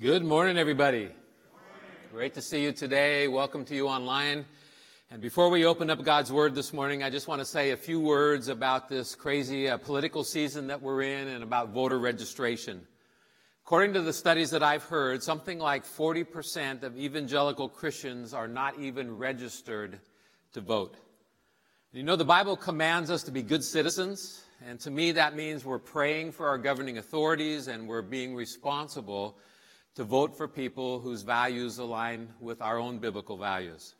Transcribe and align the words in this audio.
Good 0.00 0.24
morning, 0.24 0.58
everybody. 0.58 1.08
Great 2.12 2.32
to 2.34 2.40
see 2.40 2.62
you 2.62 2.70
today. 2.70 3.26
Welcome 3.26 3.64
to 3.64 3.74
you 3.74 3.88
online. 3.88 4.44
And 5.10 5.20
before 5.20 5.50
we 5.50 5.64
open 5.64 5.90
up 5.90 6.04
God's 6.04 6.30
Word 6.30 6.54
this 6.54 6.72
morning, 6.72 7.02
I 7.02 7.10
just 7.10 7.26
want 7.26 7.40
to 7.40 7.44
say 7.44 7.72
a 7.72 7.76
few 7.76 7.98
words 7.98 8.46
about 8.46 8.88
this 8.88 9.16
crazy 9.16 9.68
uh, 9.68 9.76
political 9.76 10.22
season 10.22 10.68
that 10.68 10.80
we're 10.80 11.02
in 11.02 11.26
and 11.26 11.42
about 11.42 11.70
voter 11.70 11.98
registration. 11.98 12.86
According 13.64 13.92
to 13.94 14.02
the 14.02 14.12
studies 14.12 14.50
that 14.50 14.62
I've 14.62 14.84
heard, 14.84 15.20
something 15.20 15.58
like 15.58 15.84
40% 15.84 16.84
of 16.84 16.96
evangelical 16.96 17.68
Christians 17.68 18.32
are 18.32 18.46
not 18.46 18.78
even 18.78 19.18
registered 19.18 19.98
to 20.52 20.60
vote. 20.60 20.94
You 21.92 22.04
know, 22.04 22.14
the 22.14 22.24
Bible 22.24 22.56
commands 22.56 23.10
us 23.10 23.24
to 23.24 23.32
be 23.32 23.42
good 23.42 23.64
citizens, 23.64 24.44
and 24.64 24.78
to 24.78 24.92
me 24.92 25.10
that 25.10 25.34
means 25.34 25.64
we're 25.64 25.80
praying 25.80 26.30
for 26.30 26.46
our 26.46 26.56
governing 26.56 26.98
authorities 26.98 27.66
and 27.66 27.88
we're 27.88 28.02
being 28.02 28.36
responsible 28.36 29.36
to 29.98 30.04
vote 30.04 30.36
for 30.36 30.46
people 30.46 31.00
whose 31.00 31.22
values 31.22 31.78
align 31.78 32.28
with 32.38 32.62
our 32.62 32.78
own 32.78 32.98
biblical 32.98 33.36
values. 33.36 33.96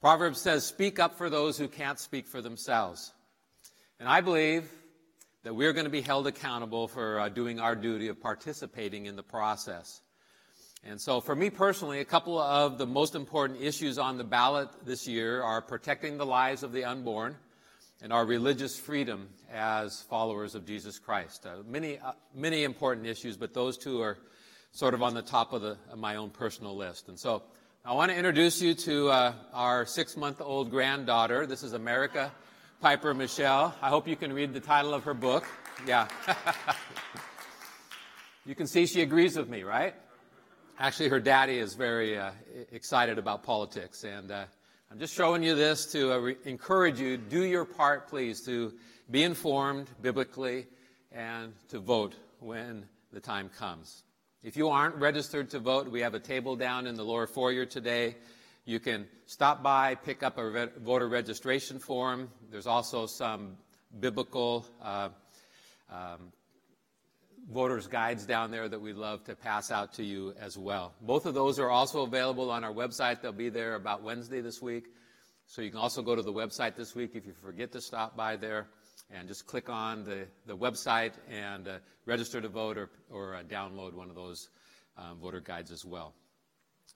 Proverbs 0.00 0.40
says, 0.40 0.64
Speak 0.64 1.00
up 1.00 1.18
for 1.18 1.28
those 1.28 1.58
who 1.58 1.66
can't 1.66 1.98
speak 1.98 2.28
for 2.28 2.40
themselves. 2.40 3.12
And 3.98 4.08
I 4.08 4.20
believe 4.20 4.70
that 5.42 5.56
we're 5.56 5.72
going 5.72 5.86
to 5.86 5.90
be 5.90 6.02
held 6.02 6.28
accountable 6.28 6.86
for 6.86 7.18
uh, 7.18 7.28
doing 7.30 7.58
our 7.58 7.74
duty 7.74 8.06
of 8.06 8.20
participating 8.20 9.06
in 9.06 9.16
the 9.16 9.24
process. 9.24 10.02
And 10.84 11.00
so, 11.00 11.20
for 11.20 11.34
me 11.34 11.50
personally, 11.50 11.98
a 11.98 12.04
couple 12.04 12.38
of 12.38 12.78
the 12.78 12.86
most 12.86 13.16
important 13.16 13.60
issues 13.60 13.98
on 13.98 14.18
the 14.18 14.24
ballot 14.24 14.68
this 14.86 15.08
year 15.08 15.42
are 15.42 15.60
protecting 15.60 16.16
the 16.16 16.26
lives 16.26 16.62
of 16.62 16.70
the 16.70 16.84
unborn 16.84 17.34
and 18.00 18.12
our 18.12 18.24
religious 18.24 18.78
freedom 18.78 19.30
as 19.52 20.00
followers 20.02 20.54
of 20.54 20.64
Jesus 20.64 21.00
Christ. 21.00 21.44
Uh, 21.44 21.64
many, 21.66 21.98
uh, 21.98 22.12
many 22.36 22.62
important 22.62 23.08
issues, 23.08 23.36
but 23.36 23.52
those 23.52 23.76
two 23.76 24.00
are 24.00 24.16
sort 24.72 24.94
of 24.94 25.02
on 25.02 25.14
the 25.14 25.22
top 25.22 25.52
of, 25.52 25.62
the, 25.62 25.76
of 25.90 25.98
my 25.98 26.16
own 26.16 26.30
personal 26.30 26.76
list. 26.76 27.08
And 27.08 27.18
so 27.18 27.42
I 27.84 27.94
want 27.94 28.10
to 28.10 28.16
introduce 28.16 28.60
you 28.60 28.74
to 28.74 29.08
uh, 29.08 29.32
our 29.52 29.86
six 29.86 30.16
month 30.16 30.40
old 30.40 30.70
granddaughter. 30.70 31.46
This 31.46 31.62
is 31.62 31.72
America 31.72 32.32
Piper 32.80 33.14
Michelle. 33.14 33.74
I 33.82 33.88
hope 33.88 34.06
you 34.06 34.16
can 34.16 34.32
read 34.32 34.52
the 34.52 34.60
title 34.60 34.94
of 34.94 35.04
her 35.04 35.14
book. 35.14 35.44
Yeah. 35.86 36.06
you 38.46 38.54
can 38.54 38.66
see 38.66 38.86
she 38.86 39.02
agrees 39.02 39.36
with 39.36 39.48
me, 39.48 39.62
right? 39.62 39.94
Actually, 40.78 41.08
her 41.08 41.18
daddy 41.18 41.58
is 41.58 41.74
very 41.74 42.16
uh, 42.18 42.30
excited 42.70 43.18
about 43.18 43.42
politics. 43.42 44.04
And 44.04 44.30
uh, 44.30 44.44
I'm 44.92 44.98
just 44.98 45.14
showing 45.14 45.42
you 45.42 45.54
this 45.54 45.86
to 45.92 46.12
uh, 46.12 46.18
re- 46.18 46.36
encourage 46.44 47.00
you 47.00 47.16
do 47.16 47.42
your 47.42 47.64
part, 47.64 48.08
please, 48.08 48.42
to 48.46 48.72
be 49.10 49.24
informed 49.24 49.88
biblically 50.02 50.66
and 51.10 51.52
to 51.70 51.80
vote 51.80 52.14
when 52.38 52.84
the 53.12 53.20
time 53.20 53.48
comes. 53.48 54.04
If 54.40 54.56
you 54.56 54.68
aren't 54.68 54.94
registered 54.94 55.50
to 55.50 55.58
vote, 55.58 55.88
we 55.88 56.00
have 56.02 56.14
a 56.14 56.20
table 56.20 56.54
down 56.54 56.86
in 56.86 56.94
the 56.94 57.02
lower 57.02 57.26
foyer 57.26 57.66
today. 57.66 58.14
You 58.66 58.78
can 58.78 59.08
stop 59.26 59.64
by, 59.64 59.96
pick 59.96 60.22
up 60.22 60.38
a 60.38 60.48
re- 60.48 60.68
voter 60.78 61.08
registration 61.08 61.80
form. 61.80 62.30
There's 62.48 62.68
also 62.68 63.06
some 63.06 63.56
biblical 63.98 64.64
uh, 64.80 65.08
um, 65.90 66.32
voters' 67.50 67.88
guides 67.88 68.26
down 68.26 68.52
there 68.52 68.68
that 68.68 68.80
we'd 68.80 68.94
love 68.94 69.24
to 69.24 69.34
pass 69.34 69.72
out 69.72 69.94
to 69.94 70.04
you 70.04 70.34
as 70.38 70.56
well. 70.56 70.94
Both 71.00 71.26
of 71.26 71.34
those 71.34 71.58
are 71.58 71.70
also 71.70 72.02
available 72.02 72.52
on 72.52 72.62
our 72.62 72.72
website. 72.72 73.20
They'll 73.20 73.32
be 73.32 73.48
there 73.48 73.74
about 73.74 74.04
Wednesday 74.04 74.40
this 74.40 74.62
week. 74.62 74.84
So 75.46 75.62
you 75.62 75.70
can 75.70 75.80
also 75.80 76.00
go 76.00 76.14
to 76.14 76.22
the 76.22 76.32
website 76.32 76.76
this 76.76 76.94
week 76.94 77.12
if 77.14 77.26
you 77.26 77.32
forget 77.32 77.72
to 77.72 77.80
stop 77.80 78.16
by 78.16 78.36
there 78.36 78.68
and 79.10 79.28
just 79.28 79.46
click 79.46 79.68
on 79.68 80.04
the, 80.04 80.26
the 80.46 80.56
website 80.56 81.12
and 81.30 81.68
uh, 81.68 81.78
register 82.06 82.40
to 82.40 82.48
vote 82.48 82.76
or, 82.76 82.90
or 83.10 83.34
uh, 83.34 83.42
download 83.42 83.94
one 83.94 84.08
of 84.08 84.14
those 84.14 84.48
um, 84.96 85.18
voter 85.20 85.40
guides 85.40 85.70
as 85.70 85.84
well. 85.84 86.14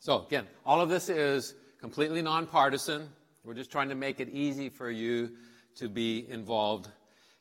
So, 0.00 0.26
again, 0.26 0.46
all 0.66 0.80
of 0.80 0.88
this 0.88 1.08
is 1.08 1.54
completely 1.80 2.22
nonpartisan. 2.22 3.08
We're 3.44 3.54
just 3.54 3.70
trying 3.70 3.88
to 3.88 3.94
make 3.94 4.20
it 4.20 4.28
easy 4.30 4.68
for 4.68 4.90
you 4.90 5.30
to 5.76 5.88
be 5.88 6.26
involved 6.28 6.88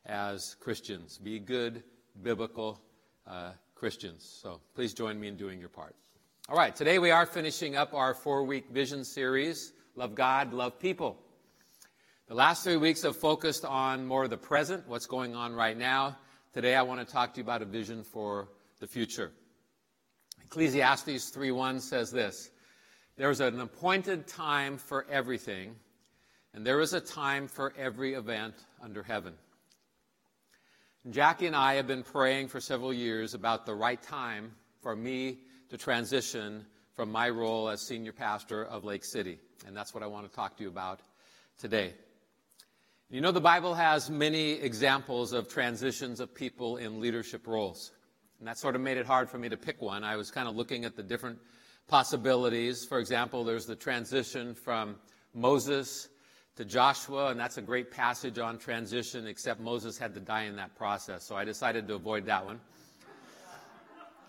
as 0.05 0.55
Christians. 0.59 1.17
Be 1.17 1.39
good, 1.39 1.83
biblical 2.21 2.81
uh, 3.27 3.51
Christians. 3.75 4.39
So, 4.41 4.61
please 4.75 4.93
join 4.93 5.19
me 5.19 5.27
in 5.27 5.37
doing 5.37 5.59
your 5.59 5.69
part. 5.69 5.95
All 6.49 6.57
right, 6.57 6.75
today 6.75 6.99
we 6.99 7.11
are 7.11 7.25
finishing 7.25 7.75
up 7.75 7.93
our 7.93 8.13
four 8.13 8.43
week 8.43 8.69
vision 8.71 9.03
series 9.03 9.73
Love 9.95 10.15
God, 10.15 10.53
Love 10.53 10.79
People. 10.79 11.17
The 12.31 12.37
last 12.37 12.63
three 12.63 12.77
weeks 12.77 13.01
have 13.01 13.17
focused 13.17 13.65
on 13.65 14.05
more 14.05 14.23
of 14.23 14.29
the 14.29 14.37
present, 14.37 14.87
what's 14.87 15.05
going 15.05 15.35
on 15.35 15.53
right 15.53 15.77
now. 15.77 16.17
Today 16.53 16.75
I 16.75 16.81
want 16.81 17.05
to 17.05 17.13
talk 17.13 17.33
to 17.33 17.39
you 17.39 17.43
about 17.43 17.61
a 17.61 17.65
vision 17.65 18.05
for 18.05 18.47
the 18.79 18.87
future. 18.87 19.33
Ecclesiastes 20.45 21.29
3:1 21.29 21.81
says 21.81 22.09
this: 22.09 22.49
There's 23.17 23.41
an 23.41 23.59
appointed 23.59 24.27
time 24.27 24.77
for 24.77 25.05
everything, 25.09 25.75
and 26.53 26.65
there 26.65 26.79
is 26.79 26.93
a 26.93 27.01
time 27.01 27.49
for 27.49 27.73
every 27.77 28.13
event 28.13 28.55
under 28.81 29.03
heaven. 29.03 29.33
Jackie 31.09 31.47
and 31.47 31.55
I 31.55 31.73
have 31.73 31.85
been 31.85 32.01
praying 32.01 32.47
for 32.47 32.61
several 32.61 32.93
years 32.93 33.33
about 33.33 33.65
the 33.65 33.75
right 33.75 34.01
time 34.01 34.55
for 34.79 34.95
me 34.95 35.39
to 35.67 35.77
transition 35.77 36.65
from 36.95 37.11
my 37.11 37.27
role 37.27 37.67
as 37.67 37.85
senior 37.85 38.13
pastor 38.13 38.63
of 38.63 38.85
Lake 38.85 39.03
City. 39.03 39.37
And 39.67 39.75
that's 39.75 39.93
what 39.93 40.01
I 40.01 40.07
want 40.07 40.29
to 40.29 40.33
talk 40.33 40.55
to 40.55 40.63
you 40.63 40.69
about 40.69 41.01
today. 41.57 41.93
You 43.13 43.19
know, 43.19 43.33
the 43.33 43.41
Bible 43.41 43.73
has 43.73 44.09
many 44.09 44.51
examples 44.53 45.33
of 45.33 45.49
transitions 45.49 46.21
of 46.21 46.33
people 46.33 46.77
in 46.77 47.01
leadership 47.01 47.45
roles. 47.45 47.91
And 48.39 48.47
that 48.47 48.57
sort 48.57 48.73
of 48.73 48.79
made 48.79 48.95
it 48.95 49.05
hard 49.05 49.29
for 49.29 49.37
me 49.37 49.49
to 49.49 49.57
pick 49.57 49.81
one. 49.81 50.05
I 50.05 50.15
was 50.15 50.31
kind 50.31 50.47
of 50.47 50.55
looking 50.55 50.85
at 50.85 50.95
the 50.95 51.03
different 51.03 51.37
possibilities. 51.89 52.85
For 52.85 52.99
example, 52.99 53.43
there's 53.43 53.65
the 53.65 53.75
transition 53.75 54.55
from 54.55 54.95
Moses 55.33 56.07
to 56.55 56.63
Joshua, 56.63 57.31
and 57.31 57.37
that's 57.37 57.57
a 57.57 57.61
great 57.61 57.91
passage 57.91 58.39
on 58.39 58.57
transition, 58.57 59.27
except 59.27 59.59
Moses 59.59 59.97
had 59.97 60.13
to 60.13 60.21
die 60.21 60.43
in 60.43 60.55
that 60.55 60.73
process. 60.75 61.25
So 61.25 61.35
I 61.35 61.43
decided 61.43 61.89
to 61.89 61.95
avoid 61.95 62.25
that 62.27 62.45
one. 62.45 62.61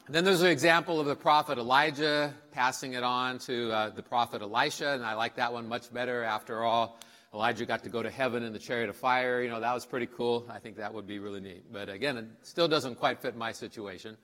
And 0.06 0.14
then 0.16 0.24
there's 0.24 0.42
an 0.42 0.50
example 0.50 0.98
of 0.98 1.06
the 1.06 1.14
prophet 1.14 1.56
Elijah 1.56 2.34
passing 2.50 2.94
it 2.94 3.04
on 3.04 3.38
to 3.40 3.70
uh, 3.70 3.90
the 3.90 4.02
prophet 4.02 4.42
Elisha, 4.42 4.94
and 4.94 5.04
I 5.04 5.14
like 5.14 5.36
that 5.36 5.52
one 5.52 5.68
much 5.68 5.92
better. 5.94 6.24
After 6.24 6.64
all, 6.64 6.98
Elijah 7.34 7.64
got 7.64 7.82
to 7.82 7.88
go 7.88 8.02
to 8.02 8.10
heaven 8.10 8.42
in 8.42 8.52
the 8.52 8.58
chariot 8.58 8.90
of 8.90 8.96
fire. 8.96 9.42
You 9.42 9.48
know, 9.48 9.60
that 9.60 9.72
was 9.72 9.86
pretty 9.86 10.06
cool. 10.06 10.46
I 10.50 10.58
think 10.58 10.76
that 10.76 10.92
would 10.92 11.06
be 11.06 11.18
really 11.18 11.40
neat. 11.40 11.72
But 11.72 11.88
again, 11.88 12.16
it 12.18 12.26
still 12.42 12.68
doesn't 12.68 12.96
quite 12.96 13.20
fit 13.20 13.36
my 13.36 13.52
situation. 13.52 14.16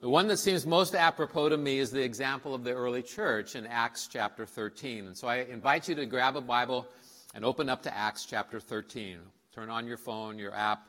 The 0.00 0.08
one 0.08 0.26
that 0.28 0.38
seems 0.38 0.66
most 0.66 0.94
apropos 0.94 1.50
to 1.50 1.56
me 1.56 1.78
is 1.78 1.90
the 1.90 2.02
example 2.02 2.54
of 2.54 2.64
the 2.64 2.72
early 2.72 3.02
church 3.02 3.54
in 3.54 3.66
Acts 3.66 4.08
chapter 4.10 4.46
13. 4.46 5.06
And 5.06 5.16
so 5.16 5.28
I 5.28 5.42
invite 5.42 5.88
you 5.88 5.94
to 5.94 6.06
grab 6.06 6.34
a 6.34 6.40
Bible 6.40 6.88
and 7.34 7.44
open 7.44 7.68
up 7.68 7.82
to 7.82 7.96
Acts 7.96 8.24
chapter 8.24 8.58
13. 8.58 9.18
Turn 9.54 9.70
on 9.70 9.86
your 9.86 9.98
phone, 9.98 10.38
your 10.38 10.54
app, 10.54 10.86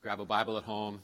grab 0.00 0.20
a 0.20 0.24
Bible 0.24 0.56
at 0.56 0.62
home, 0.62 1.02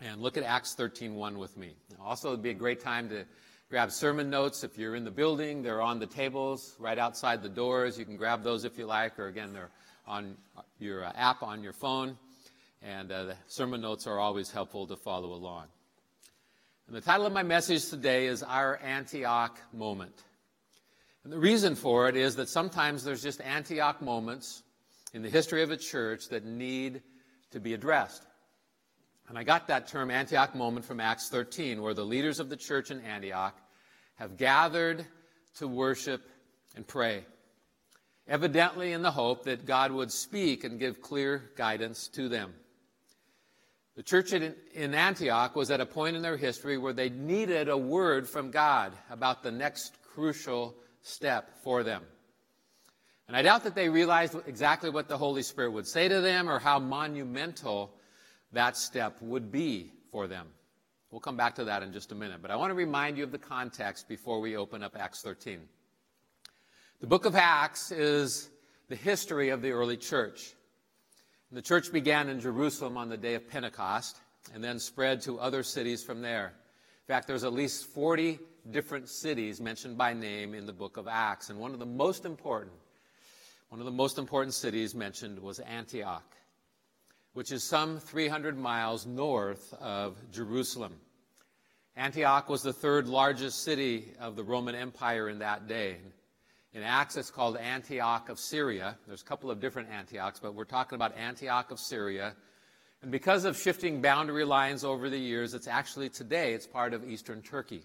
and 0.00 0.20
look 0.20 0.36
at 0.36 0.44
Acts 0.44 0.74
13:1 0.74 1.38
with 1.38 1.56
me. 1.56 1.74
Also, 1.98 2.28
it'd 2.28 2.42
be 2.42 2.50
a 2.50 2.54
great 2.54 2.80
time 2.80 3.08
to 3.08 3.24
grab 3.70 3.92
sermon 3.92 4.30
notes 4.30 4.64
if 4.64 4.78
you're 4.78 4.94
in 4.94 5.04
the 5.04 5.10
building. 5.10 5.62
They're 5.62 5.82
on 5.82 5.98
the 5.98 6.06
tables 6.06 6.74
right 6.78 6.98
outside 6.98 7.42
the 7.42 7.50
doors. 7.50 7.98
You 7.98 8.06
can 8.06 8.16
grab 8.16 8.42
those 8.42 8.64
if 8.64 8.78
you 8.78 8.86
like, 8.86 9.18
or 9.18 9.26
again, 9.26 9.52
they're 9.52 9.70
on 10.06 10.36
your 10.78 11.04
uh, 11.04 11.12
app 11.14 11.42
on 11.42 11.62
your 11.62 11.74
phone. 11.74 12.16
And 12.80 13.12
uh, 13.12 13.24
the 13.24 13.36
sermon 13.46 13.82
notes 13.82 14.06
are 14.06 14.18
always 14.18 14.50
helpful 14.50 14.86
to 14.86 14.96
follow 14.96 15.34
along. 15.34 15.66
And 16.86 16.96
the 16.96 17.02
title 17.02 17.26
of 17.26 17.32
my 17.34 17.42
message 17.42 17.90
today 17.90 18.26
is 18.26 18.42
Our 18.42 18.78
Antioch 18.78 19.58
Moment. 19.74 20.24
And 21.24 21.32
the 21.32 21.38
reason 21.38 21.74
for 21.74 22.08
it 22.08 22.16
is 22.16 22.36
that 22.36 22.48
sometimes 22.48 23.04
there's 23.04 23.22
just 23.22 23.42
Antioch 23.42 24.00
moments 24.00 24.62
in 25.12 25.20
the 25.20 25.28
history 25.28 25.62
of 25.62 25.70
a 25.70 25.76
church 25.76 26.30
that 26.30 26.46
need 26.46 27.02
to 27.50 27.60
be 27.60 27.74
addressed. 27.74 28.22
And 29.28 29.38
I 29.38 29.44
got 29.44 29.66
that 29.68 29.88
term 29.88 30.10
Antioch 30.10 30.54
moment 30.54 30.86
from 30.86 31.00
Acts 31.00 31.28
13, 31.28 31.82
where 31.82 31.92
the 31.92 32.04
leaders 32.04 32.40
of 32.40 32.48
the 32.48 32.56
church 32.56 32.90
in 32.90 33.00
Antioch 33.02 33.54
have 34.14 34.38
gathered 34.38 35.04
to 35.58 35.68
worship 35.68 36.22
and 36.74 36.86
pray, 36.86 37.26
evidently 38.26 38.92
in 38.92 39.02
the 39.02 39.10
hope 39.10 39.44
that 39.44 39.66
God 39.66 39.92
would 39.92 40.10
speak 40.10 40.64
and 40.64 40.80
give 40.80 41.02
clear 41.02 41.50
guidance 41.56 42.08
to 42.08 42.28
them. 42.28 42.54
The 43.96 44.02
church 44.02 44.32
in 44.32 44.94
Antioch 44.94 45.56
was 45.56 45.70
at 45.70 45.80
a 45.80 45.86
point 45.86 46.16
in 46.16 46.22
their 46.22 46.36
history 46.36 46.78
where 46.78 46.92
they 46.92 47.10
needed 47.10 47.68
a 47.68 47.76
word 47.76 48.28
from 48.28 48.50
God 48.50 48.92
about 49.10 49.42
the 49.42 49.50
next 49.50 49.92
crucial 50.14 50.74
step 51.02 51.50
for 51.62 51.82
them. 51.82 52.02
And 53.26 53.36
I 53.36 53.42
doubt 53.42 53.64
that 53.64 53.74
they 53.74 53.88
realized 53.88 54.36
exactly 54.46 54.88
what 54.88 55.08
the 55.08 55.18
Holy 55.18 55.42
Spirit 55.42 55.72
would 55.72 55.86
say 55.86 56.08
to 56.08 56.20
them 56.20 56.48
or 56.48 56.58
how 56.58 56.78
monumental 56.78 57.92
that 58.52 58.76
step 58.76 59.16
would 59.20 59.50
be 59.50 59.92
for 60.10 60.26
them. 60.26 60.46
We'll 61.10 61.20
come 61.20 61.36
back 61.36 61.54
to 61.56 61.64
that 61.64 61.82
in 61.82 61.92
just 61.92 62.12
a 62.12 62.14
minute, 62.14 62.42
but 62.42 62.50
I 62.50 62.56
want 62.56 62.70
to 62.70 62.74
remind 62.74 63.16
you 63.16 63.24
of 63.24 63.32
the 63.32 63.38
context 63.38 64.08
before 64.08 64.40
we 64.40 64.56
open 64.56 64.82
up 64.82 64.96
Acts 64.98 65.22
13. 65.22 65.60
The 67.00 67.06
book 67.06 67.24
of 67.24 67.34
Acts 67.34 67.90
is 67.90 68.50
the 68.88 68.96
history 68.96 69.48
of 69.50 69.62
the 69.62 69.70
early 69.70 69.96
church. 69.96 70.52
The 71.50 71.62
church 71.62 71.92
began 71.92 72.28
in 72.28 72.40
Jerusalem 72.40 72.98
on 72.98 73.08
the 73.08 73.16
day 73.16 73.34
of 73.34 73.48
Pentecost 73.48 74.18
and 74.52 74.62
then 74.62 74.78
spread 74.78 75.22
to 75.22 75.38
other 75.38 75.62
cities 75.62 76.02
from 76.02 76.20
there. 76.20 76.46
In 76.46 77.14
fact, 77.14 77.26
there's 77.26 77.44
at 77.44 77.54
least 77.54 77.86
40 77.86 78.38
different 78.70 79.08
cities 79.08 79.60
mentioned 79.60 79.96
by 79.96 80.12
name 80.12 80.52
in 80.52 80.66
the 80.66 80.72
book 80.74 80.98
of 80.98 81.08
Acts. 81.08 81.48
And 81.48 81.58
one 81.58 81.72
of 81.72 81.78
the 81.78 81.86
most 81.86 82.26
important, 82.26 82.74
one 83.70 83.80
of 83.80 83.86
the 83.86 83.92
most 83.92 84.18
important 84.18 84.52
cities 84.52 84.94
mentioned 84.94 85.38
was 85.38 85.58
Antioch, 85.60 86.24
which 87.38 87.52
is 87.52 87.62
some 87.62 88.00
300 88.00 88.58
miles 88.58 89.06
north 89.06 89.72
of 89.74 90.16
Jerusalem. 90.32 90.92
Antioch 91.94 92.48
was 92.48 92.62
the 92.62 92.72
third 92.72 93.06
largest 93.06 93.62
city 93.62 94.06
of 94.18 94.34
the 94.34 94.42
Roman 94.42 94.74
Empire 94.74 95.28
in 95.28 95.38
that 95.38 95.68
day. 95.68 95.98
In 96.72 96.82
Acts, 96.82 97.16
it's 97.16 97.30
called 97.30 97.56
Antioch 97.56 98.28
of 98.28 98.40
Syria. 98.40 98.98
There's 99.06 99.22
a 99.22 99.24
couple 99.24 99.52
of 99.52 99.60
different 99.60 99.88
Antiochs, 99.88 100.40
but 100.40 100.56
we're 100.56 100.64
talking 100.64 100.96
about 100.96 101.16
Antioch 101.16 101.70
of 101.70 101.78
Syria. 101.78 102.34
And 103.02 103.12
because 103.12 103.44
of 103.44 103.56
shifting 103.56 104.02
boundary 104.02 104.44
lines 104.44 104.82
over 104.82 105.08
the 105.08 105.16
years, 105.16 105.54
it's 105.54 105.68
actually 105.68 106.08
today, 106.08 106.54
it's 106.54 106.66
part 106.66 106.92
of 106.92 107.08
eastern 107.08 107.40
Turkey. 107.40 107.84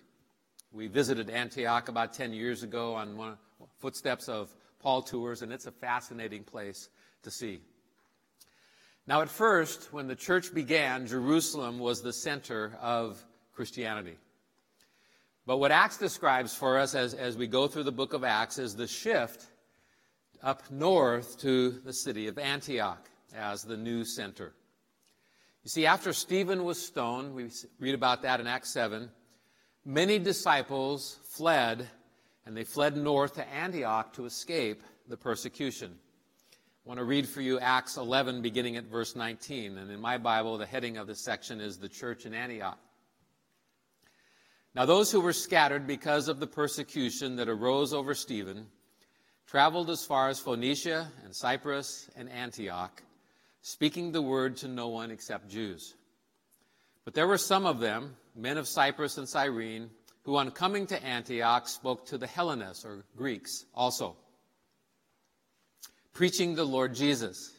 We 0.71 0.87
visited 0.87 1.29
Antioch 1.29 1.89
about 1.89 2.13
10 2.13 2.33
years 2.33 2.63
ago 2.63 2.95
on 2.95 3.17
one 3.17 3.37
footsteps 3.77 4.27
of 4.27 4.49
Paul 4.79 5.03
tours, 5.03 5.43
and 5.43 5.53
it's 5.53 5.67
a 5.67 5.71
fascinating 5.71 6.43
place 6.43 6.89
to 7.21 7.29
see. 7.29 7.61
Now, 9.05 9.21
at 9.21 9.29
first, 9.29 9.91
when 9.91 10.07
the 10.07 10.15
church 10.15 10.53
began, 10.53 11.07
Jerusalem 11.07 11.79
was 11.79 12.01
the 12.01 12.13
center 12.13 12.77
of 12.81 13.23
Christianity. 13.53 14.17
But 15.45 15.57
what 15.57 15.71
Acts 15.71 15.97
describes 15.97 16.55
for 16.55 16.77
us 16.77 16.95
as, 16.95 17.13
as 17.13 17.35
we 17.35 17.47
go 17.47 17.67
through 17.67 17.83
the 17.83 17.91
book 17.91 18.13
of 18.13 18.23
Acts 18.23 18.57
is 18.57 18.75
the 18.75 18.87
shift 18.87 19.45
up 20.41 20.71
north 20.71 21.39
to 21.41 21.71
the 21.71 21.91
city 21.93 22.27
of 22.27 22.37
Antioch 22.37 23.09
as 23.35 23.63
the 23.63 23.75
new 23.75 24.05
center. 24.05 24.53
You 25.63 25.69
see, 25.69 25.85
after 25.85 26.13
Stephen 26.13 26.63
was 26.63 26.81
stoned, 26.81 27.33
we 27.33 27.49
read 27.79 27.95
about 27.95 28.21
that 28.21 28.39
in 28.39 28.47
Acts 28.47 28.71
7, 28.71 29.09
Many 29.85 30.17
disciples 30.17 31.19
fled, 31.25 31.89
and 32.45 32.55
they 32.55 32.63
fled 32.63 32.95
north 32.95 33.33
to 33.33 33.45
Antioch 33.49 34.13
to 34.13 34.25
escape 34.25 34.81
the 35.09 35.17
persecution. 35.17 35.99
I 36.85 36.89
want 36.89 36.97
to 36.97 37.05
read 37.05 37.29
for 37.29 37.39
you 37.39 37.61
Acts 37.61 37.95
11, 37.95 38.41
beginning 38.41 38.75
at 38.75 38.83
verse 38.83 39.15
19. 39.15 39.77
And 39.77 39.89
in 39.89 40.01
my 40.01 40.17
Bible, 40.17 40.57
the 40.57 40.65
heading 40.65 40.97
of 40.97 41.07
this 41.07 41.23
section 41.23 41.61
is 41.61 41.77
The 41.77 41.87
Church 41.87 42.25
in 42.25 42.33
Antioch. 42.33 42.77
Now, 44.75 44.85
those 44.85 45.09
who 45.09 45.21
were 45.21 45.31
scattered 45.31 45.87
because 45.87 46.27
of 46.27 46.41
the 46.41 46.47
persecution 46.47 47.37
that 47.37 47.47
arose 47.47 47.93
over 47.93 48.13
Stephen 48.13 48.65
traveled 49.47 49.89
as 49.89 50.03
far 50.03 50.27
as 50.27 50.41
Phoenicia 50.41 51.09
and 51.23 51.33
Cyprus 51.33 52.09
and 52.17 52.29
Antioch, 52.29 53.01
speaking 53.61 54.11
the 54.11 54.21
word 54.21 54.57
to 54.57 54.67
no 54.67 54.89
one 54.89 55.09
except 55.09 55.47
Jews. 55.47 55.95
But 57.05 57.13
there 57.13 57.27
were 57.27 57.37
some 57.37 57.65
of 57.65 57.79
them, 57.79 58.17
men 58.35 58.57
of 58.57 58.67
Cyprus 58.67 59.17
and 59.17 59.29
Cyrene, 59.29 59.89
who 60.23 60.35
on 60.35 60.51
coming 60.51 60.85
to 60.87 61.01
Antioch 61.01 61.69
spoke 61.69 62.05
to 62.07 62.17
the 62.17 62.27
Hellenists, 62.27 62.83
or 62.83 63.05
Greeks, 63.15 63.63
also, 63.73 64.17
preaching 66.13 66.55
the 66.55 66.63
Lord 66.63 66.95
Jesus. 66.95 67.51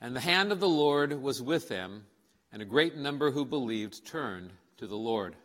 And 0.00 0.14
the 0.14 0.20
hand 0.20 0.52
of 0.52 0.60
the 0.60 0.68
Lord 0.68 1.22
was 1.22 1.40
with 1.40 1.68
them, 1.68 2.04
and 2.52 2.60
a 2.60 2.66
great 2.66 2.96
number 2.96 3.30
who 3.30 3.44
believed 3.44 4.06
turned 4.06 4.52
to 4.78 4.86
the 4.86 4.96
Lord. 4.96 5.36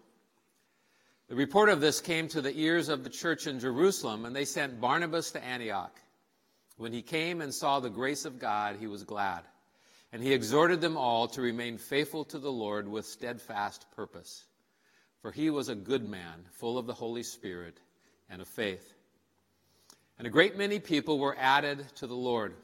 The 1.30 1.36
report 1.36 1.70
of 1.70 1.82
this 1.82 2.02
came 2.02 2.28
to 2.30 2.42
the 2.42 2.58
ears 2.58 2.90
of 2.90 3.04
the 3.04 3.10
church 3.10 3.48
in 3.48 3.60
Jerusalem, 3.60 4.26
and 4.26 4.36
they 4.36 4.46
sent 4.46 4.82
Barnabas 4.82 5.32
to 5.32 5.44
Antioch. 5.44 5.96
When 6.78 6.94
he 6.94 7.02
came 7.02 7.42
and 7.42 7.54
saw 7.54 7.80
the 7.80 7.90
grace 7.90 8.26
of 8.26 8.40
God, 8.40 8.78
he 8.80 8.88
was 8.88 9.04
glad 9.04 9.44
and 10.12 10.24
he 10.24 10.34
exhorted 10.34 10.82
them 10.82 10.98
all 10.98 11.28
to 11.28 11.42
remain 11.42 11.78
faithful 11.78 12.24
to 12.26 12.40
the 12.40 12.52
Lord 12.52 12.88
with 12.88 13.06
steadfast 13.06 13.86
purpose. 13.96 14.46
For 15.22 15.32
he 15.32 15.50
was 15.50 15.70
a 15.70 15.76
good 15.76 16.08
man, 16.08 16.46
full 16.52 16.78
of 16.78 16.88
the 16.88 16.94
Holy 16.94 17.24
Spirit 17.24 17.80
and 18.30 18.42
of 18.42 18.48
faith. 18.48 18.94
And 20.18 20.26
a 20.26 20.32
great 20.32 20.58
many 20.58 20.80
people 20.80 21.20
were 21.20 21.36
added 21.38 21.86
to 21.96 22.08
the 22.08 22.16
Lord. 22.16 22.56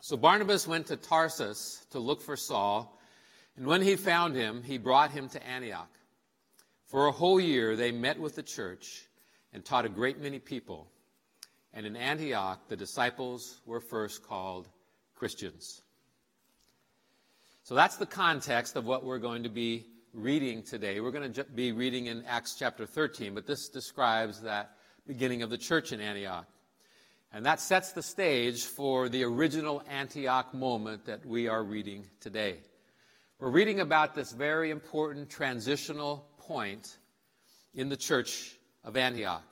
So 0.00 0.16
Barnabas 0.16 0.66
went 0.66 0.86
to 0.86 0.96
Tarsus 0.96 1.84
to 1.90 1.98
look 1.98 2.20
for 2.20 2.36
Saul, 2.36 2.96
and 3.56 3.66
when 3.66 3.80
he 3.80 3.96
found 3.96 4.36
him, 4.36 4.62
he 4.62 4.76
brought 4.76 5.10
him 5.10 5.28
to 5.30 5.46
Antioch. 5.46 5.90
For 6.86 7.06
a 7.06 7.12
whole 7.12 7.40
year 7.40 7.74
they 7.74 7.90
met 7.90 8.20
with 8.20 8.36
the 8.36 8.42
church 8.42 9.06
and 9.52 9.64
taught 9.64 9.86
a 9.86 9.88
great 9.88 10.20
many 10.20 10.38
people. 10.38 10.88
And 11.72 11.86
in 11.86 11.96
Antioch, 11.96 12.68
the 12.68 12.76
disciples 12.76 13.60
were 13.66 13.80
first 13.80 14.22
called 14.22 14.68
Christians. 15.14 15.82
So 17.64 17.74
that's 17.74 17.96
the 17.96 18.06
context 18.06 18.76
of 18.76 18.84
what 18.84 19.04
we're 19.04 19.18
going 19.18 19.42
to 19.42 19.48
be 19.48 19.86
reading 20.12 20.62
today. 20.62 21.00
We're 21.00 21.10
going 21.10 21.32
to 21.32 21.44
be 21.44 21.72
reading 21.72 22.06
in 22.06 22.24
Acts 22.26 22.54
chapter 22.58 22.86
13, 22.86 23.34
but 23.34 23.46
this 23.46 23.68
describes 23.68 24.40
that 24.42 24.75
beginning 25.06 25.42
of 25.42 25.50
the 25.50 25.58
church 25.58 25.92
in 25.92 26.00
Antioch. 26.00 26.46
And 27.32 27.44
that 27.46 27.60
sets 27.60 27.92
the 27.92 28.02
stage 28.02 28.64
for 28.64 29.08
the 29.08 29.24
original 29.24 29.82
Antioch 29.88 30.54
moment 30.54 31.06
that 31.06 31.24
we 31.24 31.48
are 31.48 31.62
reading 31.62 32.06
today. 32.20 32.58
We're 33.38 33.50
reading 33.50 33.80
about 33.80 34.14
this 34.14 34.32
very 34.32 34.70
important 34.70 35.28
transitional 35.28 36.26
point 36.38 36.96
in 37.74 37.88
the 37.88 37.96
church 37.96 38.56
of 38.84 38.96
Antioch. 38.96 39.44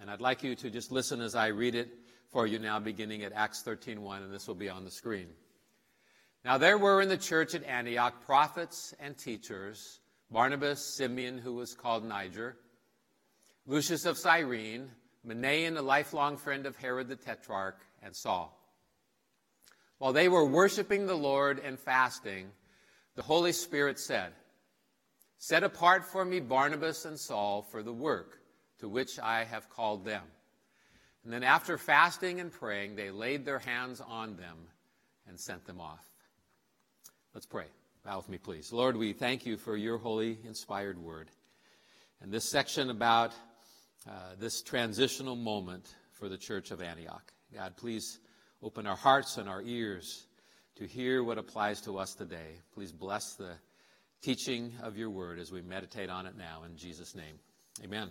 And 0.00 0.10
I'd 0.10 0.20
like 0.20 0.42
you 0.42 0.54
to 0.56 0.70
just 0.70 0.92
listen 0.92 1.20
as 1.20 1.34
I 1.34 1.48
read 1.48 1.74
it 1.74 1.88
for 2.30 2.46
you 2.46 2.58
now, 2.58 2.78
beginning 2.78 3.22
at 3.24 3.32
Acts 3.32 3.62
13:1, 3.62 4.22
and 4.22 4.32
this 4.32 4.46
will 4.46 4.54
be 4.54 4.68
on 4.68 4.84
the 4.84 4.90
screen. 4.90 5.28
Now 6.44 6.58
there 6.58 6.78
were 6.78 7.02
in 7.02 7.08
the 7.08 7.18
church 7.18 7.54
at 7.54 7.64
Antioch 7.64 8.24
prophets 8.24 8.94
and 8.98 9.16
teachers 9.18 10.00
Barnabas, 10.30 10.82
Simeon, 10.82 11.36
who 11.36 11.52
was 11.54 11.74
called 11.74 12.04
Niger, 12.04 12.56
Lucius 13.66 14.06
of 14.06 14.16
Cyrene, 14.16 14.90
Manaen, 15.26 15.76
a 15.76 15.82
lifelong 15.82 16.36
friend 16.36 16.66
of 16.66 16.76
Herod 16.76 17.08
the 17.08 17.16
Tetrarch, 17.16 17.80
and 18.02 18.14
Saul. 18.14 18.58
While 19.98 20.12
they 20.12 20.28
were 20.28 20.44
worshiping 20.44 21.06
the 21.06 21.14
Lord 21.14 21.60
and 21.60 21.78
fasting, 21.78 22.50
the 23.14 23.22
Holy 23.22 23.52
Spirit 23.52 24.00
said, 24.00 24.32
Set 25.38 25.62
apart 25.62 26.04
for 26.04 26.24
me 26.24 26.40
Barnabas 26.40 27.04
and 27.04 27.18
Saul 27.18 27.62
for 27.62 27.82
the 27.82 27.92
work 27.92 28.40
to 28.78 28.88
which 28.88 29.18
I 29.20 29.44
have 29.44 29.70
called 29.70 30.04
them. 30.04 30.22
And 31.24 31.32
then 31.32 31.44
after 31.44 31.78
fasting 31.78 32.40
and 32.40 32.50
praying, 32.50 32.96
they 32.96 33.10
laid 33.10 33.44
their 33.44 33.60
hands 33.60 34.00
on 34.00 34.36
them 34.36 34.56
and 35.28 35.38
sent 35.38 35.64
them 35.66 35.80
off. 35.80 36.04
Let's 37.32 37.46
pray. 37.46 37.66
Bow 38.04 38.16
with 38.16 38.28
me, 38.28 38.38
please. 38.38 38.72
Lord, 38.72 38.96
we 38.96 39.12
thank 39.12 39.46
you 39.46 39.56
for 39.56 39.76
your 39.76 39.98
holy, 39.98 40.38
inspired 40.44 40.98
word. 40.98 41.30
And 42.20 42.32
this 42.32 42.50
section 42.50 42.90
about 42.90 43.32
uh, 44.08 44.34
this 44.38 44.62
transitional 44.62 45.36
moment 45.36 45.94
for 46.12 46.28
the 46.28 46.38
church 46.38 46.70
of 46.70 46.82
Antioch. 46.82 47.32
God, 47.54 47.76
please 47.76 48.18
open 48.62 48.86
our 48.86 48.96
hearts 48.96 49.36
and 49.38 49.48
our 49.48 49.62
ears 49.62 50.26
to 50.76 50.86
hear 50.86 51.22
what 51.22 51.38
applies 51.38 51.80
to 51.82 51.98
us 51.98 52.14
today. 52.14 52.60
Please 52.74 52.92
bless 52.92 53.34
the 53.34 53.54
teaching 54.22 54.72
of 54.82 54.96
your 54.96 55.10
word 55.10 55.38
as 55.38 55.52
we 55.52 55.62
meditate 55.62 56.10
on 56.10 56.26
it 56.26 56.36
now. 56.36 56.62
In 56.64 56.76
Jesus' 56.76 57.14
name, 57.14 57.38
amen. 57.84 58.08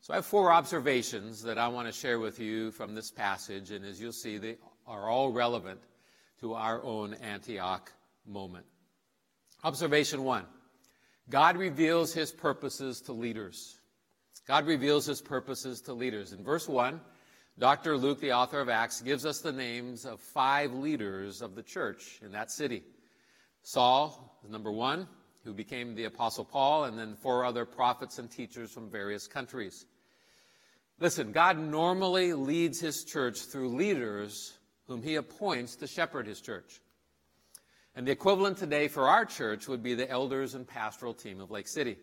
So 0.00 0.12
I 0.12 0.16
have 0.16 0.26
four 0.26 0.52
observations 0.52 1.42
that 1.44 1.56
I 1.56 1.68
want 1.68 1.86
to 1.88 1.92
share 1.92 2.18
with 2.18 2.38
you 2.38 2.70
from 2.70 2.94
this 2.94 3.10
passage, 3.10 3.70
and 3.70 3.84
as 3.84 4.00
you'll 4.00 4.12
see, 4.12 4.36
they 4.36 4.56
are 4.86 5.08
all 5.08 5.32
relevant 5.32 5.80
to 6.40 6.54
our 6.54 6.82
own 6.82 7.14
Antioch 7.14 7.90
moment. 8.26 8.66
Observation 9.62 10.24
one 10.24 10.44
God 11.30 11.56
reveals 11.56 12.12
his 12.12 12.30
purposes 12.30 13.00
to 13.02 13.12
leaders. 13.12 13.78
God 14.46 14.66
reveals 14.66 15.06
his 15.06 15.22
purposes 15.22 15.80
to 15.82 15.94
leaders. 15.94 16.32
In 16.32 16.44
verse 16.44 16.68
1, 16.68 17.00
Dr. 17.58 17.96
Luke, 17.96 18.20
the 18.20 18.32
author 18.32 18.60
of 18.60 18.68
Acts, 18.68 19.00
gives 19.00 19.24
us 19.24 19.40
the 19.40 19.52
names 19.52 20.04
of 20.04 20.20
five 20.20 20.72
leaders 20.72 21.40
of 21.40 21.54
the 21.54 21.62
church 21.62 22.20
in 22.22 22.32
that 22.32 22.50
city. 22.50 22.82
Saul 23.62 24.38
number 24.48 24.70
one, 24.70 25.08
who 25.44 25.54
became 25.54 25.94
the 25.94 26.04
Apostle 26.04 26.44
Paul, 26.44 26.84
and 26.84 26.98
then 26.98 27.14
four 27.14 27.44
other 27.44 27.64
prophets 27.64 28.18
and 28.18 28.30
teachers 28.30 28.70
from 28.70 28.90
various 28.90 29.26
countries. 29.26 29.86
Listen, 31.00 31.32
God 31.32 31.58
normally 31.58 32.34
leads 32.34 32.80
his 32.80 33.04
church 33.04 33.40
through 33.46 33.76
leaders 33.76 34.58
whom 34.86 35.02
he 35.02 35.16
appoints 35.16 35.76
to 35.76 35.86
shepherd 35.86 36.26
his 36.26 36.40
church. 36.40 36.80
And 37.94 38.06
the 38.06 38.12
equivalent 38.12 38.58
today 38.58 38.88
for 38.88 39.08
our 39.08 39.24
church 39.24 39.68
would 39.68 39.82
be 39.82 39.94
the 39.94 40.10
elders 40.10 40.54
and 40.54 40.66
pastoral 40.66 41.14
team 41.14 41.40
of 41.40 41.50
Lake 41.50 41.68
City. 41.68 41.96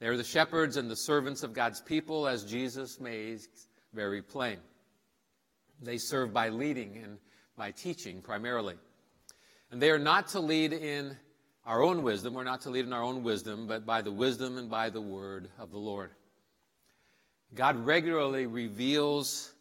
They 0.00 0.06
are 0.06 0.16
the 0.16 0.24
shepherds 0.24 0.76
and 0.76 0.90
the 0.90 0.96
servants 0.96 1.42
of 1.42 1.52
God's 1.52 1.80
people, 1.80 2.28
as 2.28 2.44
Jesus 2.44 3.00
makes 3.00 3.48
very 3.92 4.22
plain. 4.22 4.58
They 5.82 5.98
serve 5.98 6.32
by 6.32 6.50
leading 6.50 6.98
and 7.02 7.18
by 7.56 7.72
teaching 7.72 8.22
primarily. 8.22 8.76
And 9.70 9.82
they 9.82 9.90
are 9.90 9.98
not 9.98 10.28
to 10.28 10.40
lead 10.40 10.72
in 10.72 11.16
our 11.66 11.82
own 11.82 12.02
wisdom. 12.02 12.34
We're 12.34 12.44
not 12.44 12.62
to 12.62 12.70
lead 12.70 12.86
in 12.86 12.92
our 12.92 13.02
own 13.02 13.22
wisdom, 13.22 13.66
but 13.66 13.84
by 13.84 14.02
the 14.02 14.12
wisdom 14.12 14.56
and 14.56 14.70
by 14.70 14.90
the 14.90 15.00
word 15.00 15.48
of 15.58 15.70
the 15.70 15.78
Lord. 15.78 16.10
God 17.54 17.76
regularly 17.84 18.46
reveals 18.46 19.52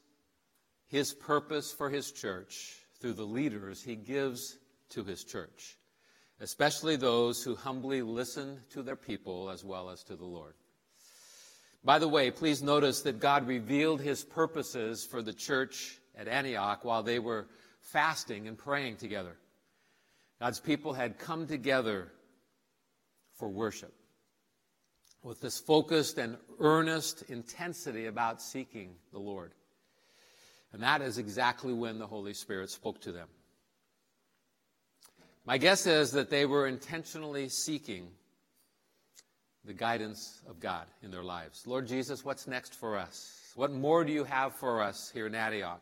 his 0.87 1.13
purpose 1.13 1.71
for 1.71 1.89
his 1.89 2.11
church 2.11 2.77
through 2.99 3.13
the 3.13 3.25
leaders 3.25 3.83
he 3.83 3.95
gives 3.95 4.57
to 4.89 5.03
his 5.03 5.23
church. 5.23 5.77
Especially 6.39 6.95
those 6.95 7.43
who 7.43 7.55
humbly 7.55 8.01
listen 8.01 8.59
to 8.69 8.83
their 8.83 8.95
people 8.95 9.49
as 9.49 9.63
well 9.63 9.89
as 9.89 10.03
to 10.03 10.15
the 10.15 10.25
Lord. 10.25 10.53
By 11.83 11.99
the 11.99 12.07
way, 12.07 12.31
please 12.31 12.61
notice 12.61 13.01
that 13.01 13.19
God 13.19 13.47
revealed 13.47 14.01
his 14.01 14.23
purposes 14.23 15.05
for 15.05 15.21
the 15.21 15.33
church 15.33 15.99
at 16.17 16.27
Antioch 16.27 16.83
while 16.83 17.03
they 17.03 17.19
were 17.19 17.47
fasting 17.79 18.47
and 18.47 18.57
praying 18.57 18.97
together. 18.97 19.37
God's 20.39 20.59
people 20.59 20.93
had 20.93 21.17
come 21.17 21.47
together 21.47 22.11
for 23.37 23.47
worship 23.49 23.93
with 25.23 25.41
this 25.41 25.59
focused 25.59 26.17
and 26.17 26.37
earnest 26.59 27.23
intensity 27.29 28.05
about 28.05 28.41
seeking 28.41 28.95
the 29.11 29.19
Lord. 29.19 29.53
And 30.73 30.83
that 30.83 31.01
is 31.01 31.17
exactly 31.17 31.73
when 31.73 31.99
the 31.99 32.07
Holy 32.07 32.33
Spirit 32.33 32.69
spoke 32.69 33.01
to 33.01 33.11
them. 33.11 33.27
My 35.47 35.57
guess 35.57 35.87
is 35.87 36.11
that 36.11 36.29
they 36.29 36.45
were 36.45 36.67
intentionally 36.67 37.47
seeking 37.47 38.09
the 39.63 39.71
guidance 39.71 40.41
of 40.45 40.59
God 40.59 40.87
in 41.01 41.09
their 41.09 41.23
lives. 41.23 41.65
Lord 41.65 41.87
Jesus, 41.87 42.25
what's 42.25 42.47
next 42.47 42.75
for 42.75 42.97
us? 42.97 43.53
What 43.55 43.71
more 43.71 44.03
do 44.03 44.11
you 44.11 44.25
have 44.25 44.55
for 44.55 44.81
us 44.81 45.09
here 45.13 45.25
in 45.25 45.33
Antioch? 45.33 45.79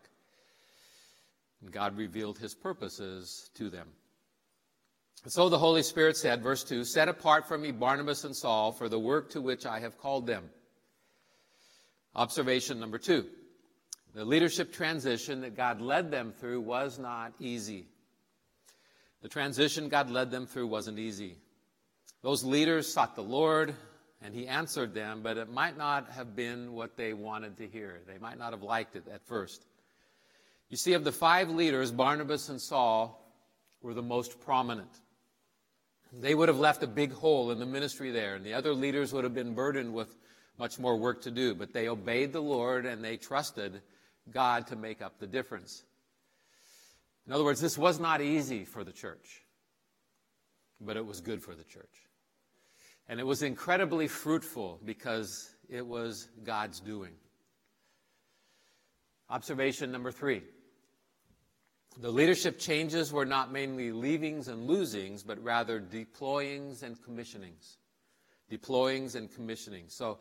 And 1.63 1.71
God 1.71 1.97
revealed 1.97 2.37
his 2.37 2.53
purposes 2.53 3.49
to 3.55 3.71
them. 3.71 3.87
So 5.25 5.49
the 5.49 5.57
Holy 5.57 5.81
Spirit 5.81 6.15
said, 6.15 6.43
verse 6.43 6.63
2 6.63 6.85
Set 6.85 7.09
apart 7.09 7.47
from 7.47 7.63
me 7.63 7.71
Barnabas 7.71 8.23
and 8.23 8.35
Saul 8.35 8.71
for 8.71 8.87
the 8.87 8.99
work 8.99 9.31
to 9.31 9.41
which 9.41 9.65
I 9.65 9.79
have 9.79 9.97
called 9.97 10.27
them. 10.27 10.43
Observation 12.13 12.79
number 12.79 12.99
two 12.99 13.25
the 14.13 14.23
leadership 14.23 14.71
transition 14.71 15.41
that 15.41 15.57
God 15.57 15.81
led 15.81 16.11
them 16.11 16.33
through 16.39 16.61
was 16.61 16.99
not 16.99 17.33
easy. 17.39 17.87
The 19.25 19.29
transition 19.29 19.89
God 19.89 20.11
led 20.11 20.29
them 20.29 20.45
through 20.45 20.67
wasn't 20.67 20.99
easy. 20.99 21.37
Those 22.21 22.43
leaders 22.43 22.93
sought 22.93 23.15
the 23.15 23.23
Lord, 23.23 23.73
and 24.21 24.35
He 24.35 24.45
answered 24.45 24.93
them, 24.93 25.21
but 25.23 25.37
it 25.37 25.49
might 25.49 25.75
not 25.75 26.11
have 26.11 26.35
been 26.35 26.73
what 26.73 26.95
they 26.95 27.11
wanted 27.13 27.57
to 27.57 27.65
hear. 27.65 28.01
They 28.05 28.19
might 28.19 28.37
not 28.37 28.53
have 28.53 28.61
liked 28.61 28.95
it 28.95 29.07
at 29.11 29.25
first. 29.25 29.65
You 30.69 30.77
see, 30.77 30.93
of 30.93 31.03
the 31.03 31.11
five 31.11 31.49
leaders, 31.49 31.91
Barnabas 31.91 32.49
and 32.49 32.61
Saul 32.61 33.19
were 33.81 33.95
the 33.95 34.03
most 34.03 34.39
prominent. 34.41 35.01
They 36.13 36.35
would 36.35 36.47
have 36.47 36.59
left 36.59 36.83
a 36.83 36.87
big 36.87 37.11
hole 37.11 37.49
in 37.49 37.57
the 37.57 37.65
ministry 37.65 38.11
there, 38.11 38.35
and 38.35 38.45
the 38.45 38.53
other 38.53 38.75
leaders 38.75 39.11
would 39.11 39.23
have 39.23 39.33
been 39.33 39.55
burdened 39.55 39.91
with 39.91 40.15
much 40.59 40.77
more 40.77 40.97
work 40.97 41.23
to 41.23 41.31
do. 41.31 41.55
But 41.55 41.73
they 41.73 41.89
obeyed 41.89 42.31
the 42.31 42.43
Lord 42.43 42.85
and 42.85 43.03
they 43.03 43.17
trusted 43.17 43.81
God 44.31 44.67
to 44.67 44.75
make 44.75 45.01
up 45.01 45.17
the 45.17 45.25
difference. 45.25 45.83
In 47.27 47.33
other 47.33 47.43
words, 47.43 47.59
this 47.59 47.77
was 47.77 47.99
not 47.99 48.21
easy 48.21 48.65
for 48.65 48.83
the 48.83 48.91
church, 48.91 49.43
but 50.79 50.97
it 50.97 51.05
was 51.05 51.21
good 51.21 51.41
for 51.41 51.55
the 51.55 51.63
church. 51.63 52.07
And 53.07 53.19
it 53.19 53.25
was 53.25 53.43
incredibly 53.43 54.07
fruitful 54.07 54.79
because 54.83 55.49
it 55.69 55.85
was 55.85 56.29
God's 56.43 56.79
doing. 56.79 57.13
Observation 59.29 59.91
number 59.91 60.11
three. 60.11 60.43
The 61.97 62.11
leadership 62.11 62.59
changes 62.59 63.13
were 63.13 63.25
not 63.25 63.51
mainly 63.51 63.91
leavings 63.91 64.49
and 64.49 64.69
losings, 64.69 65.25
but 65.25 65.41
rather 65.41 65.79
deployings 65.79 66.83
and 66.83 66.97
commissionings. 67.01 67.77
Deployings 68.51 69.15
and 69.15 69.31
commissionings. 69.31 69.91
So 69.91 70.19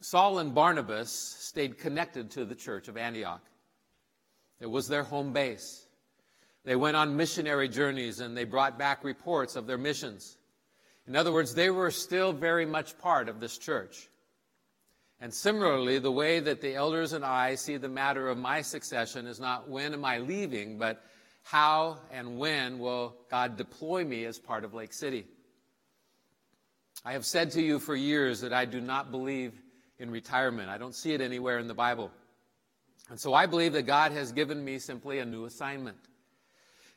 Saul 0.00 0.38
and 0.38 0.54
Barnabas 0.54 1.10
stayed 1.10 1.78
connected 1.78 2.30
to 2.32 2.44
the 2.44 2.54
church 2.54 2.86
of 2.88 2.96
Antioch. 2.96 3.42
It 4.60 4.70
was 4.70 4.88
their 4.88 5.02
home 5.02 5.32
base. 5.32 5.86
They 6.64 6.76
went 6.76 6.96
on 6.96 7.16
missionary 7.16 7.68
journeys 7.68 8.20
and 8.20 8.36
they 8.36 8.44
brought 8.44 8.78
back 8.78 9.04
reports 9.04 9.54
of 9.56 9.66
their 9.66 9.78
missions. 9.78 10.36
In 11.06 11.14
other 11.14 11.32
words, 11.32 11.54
they 11.54 11.70
were 11.70 11.90
still 11.90 12.32
very 12.32 12.66
much 12.66 12.98
part 12.98 13.28
of 13.28 13.38
this 13.38 13.56
church. 13.58 14.08
And 15.20 15.32
similarly, 15.32 15.98
the 15.98 16.12
way 16.12 16.40
that 16.40 16.60
the 16.60 16.74
elders 16.74 17.12
and 17.12 17.24
I 17.24 17.54
see 17.54 17.76
the 17.76 17.88
matter 17.88 18.28
of 18.28 18.36
my 18.36 18.62
succession 18.62 19.26
is 19.26 19.40
not 19.40 19.68
when 19.68 19.94
am 19.94 20.04
I 20.04 20.18
leaving, 20.18 20.78
but 20.78 21.02
how 21.42 22.00
and 22.10 22.38
when 22.38 22.78
will 22.80 23.14
God 23.30 23.56
deploy 23.56 24.04
me 24.04 24.24
as 24.24 24.38
part 24.38 24.64
of 24.64 24.74
Lake 24.74 24.92
City. 24.92 25.26
I 27.04 27.12
have 27.12 27.24
said 27.24 27.52
to 27.52 27.62
you 27.62 27.78
for 27.78 27.94
years 27.94 28.40
that 28.40 28.52
I 28.52 28.64
do 28.64 28.80
not 28.80 29.12
believe 29.12 29.52
in 30.00 30.10
retirement. 30.10 30.68
I 30.68 30.76
don't 30.76 30.94
see 30.94 31.12
it 31.12 31.20
anywhere 31.20 31.60
in 31.60 31.68
the 31.68 31.74
Bible. 31.74 32.10
And 33.08 33.20
so 33.20 33.34
I 33.34 33.46
believe 33.46 33.72
that 33.74 33.82
God 33.82 34.12
has 34.12 34.32
given 34.32 34.64
me 34.64 34.78
simply 34.78 35.18
a 35.18 35.24
new 35.24 35.44
assignment. 35.44 35.98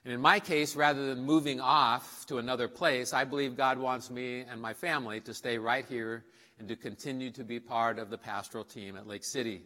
And 0.05 0.13
in 0.13 0.21
my 0.21 0.39
case, 0.39 0.75
rather 0.75 1.05
than 1.07 1.23
moving 1.23 1.59
off 1.59 2.25
to 2.27 2.37
another 2.37 2.67
place, 2.67 3.13
I 3.13 3.25
believe 3.25 3.57
God 3.57 3.77
wants 3.77 4.09
me 4.09 4.41
and 4.49 4.61
my 4.61 4.73
family 4.73 5.19
to 5.21 5.33
stay 5.33 5.57
right 5.57 5.85
here 5.85 6.23
and 6.57 6.67
to 6.67 6.75
continue 6.75 7.31
to 7.31 7.43
be 7.43 7.59
part 7.59 7.99
of 7.99 8.09
the 8.09 8.17
pastoral 8.17 8.63
team 8.63 8.95
at 8.95 9.07
Lake 9.07 9.23
City. 9.23 9.61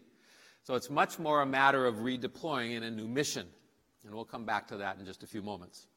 So 0.64 0.76
it's 0.76 0.90
much 0.90 1.20
more 1.20 1.42
a 1.42 1.46
matter 1.46 1.86
of 1.86 1.96
redeploying 1.96 2.76
in 2.76 2.84
a 2.84 2.92
new 2.92 3.08
mission. 3.08 3.48
And 4.06 4.14
we'll 4.14 4.26
come 4.26 4.46
back 4.46 4.68
to 4.70 4.78
that 4.78 4.98
in 4.98 5.06
just 5.06 5.24
a 5.24 5.28
few 5.28 5.42
moments. 5.42 5.88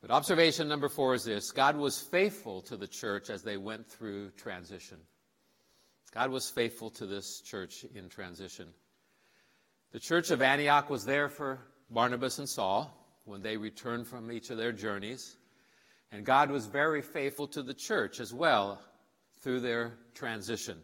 But 0.00 0.10
observation 0.10 0.68
number 0.68 0.88
four 0.88 1.14
is 1.14 1.24
this 1.24 1.50
God 1.50 1.76
was 1.76 2.00
faithful 2.00 2.62
to 2.62 2.76
the 2.76 2.86
church 2.86 3.30
as 3.30 3.42
they 3.42 3.56
went 3.56 3.86
through 3.86 4.30
transition. 4.30 4.98
God 6.12 6.30
was 6.30 6.48
faithful 6.48 6.90
to 6.90 7.06
this 7.06 7.40
church 7.40 7.84
in 7.94 8.08
transition. 8.08 8.68
The 9.90 10.00
church 10.00 10.30
of 10.30 10.42
Antioch 10.42 10.90
was 10.90 11.06
there 11.06 11.30
for 11.30 11.60
Barnabas 11.90 12.38
and 12.38 12.48
Saul 12.48 12.94
when 13.24 13.40
they 13.40 13.56
returned 13.56 14.06
from 14.06 14.30
each 14.30 14.50
of 14.50 14.58
their 14.58 14.72
journeys. 14.72 15.36
And 16.12 16.26
God 16.26 16.50
was 16.50 16.66
very 16.66 17.00
faithful 17.00 17.46
to 17.48 17.62
the 17.62 17.72
church 17.72 18.20
as 18.20 18.34
well 18.34 18.80
through 19.40 19.60
their 19.60 19.94
transition. 20.14 20.78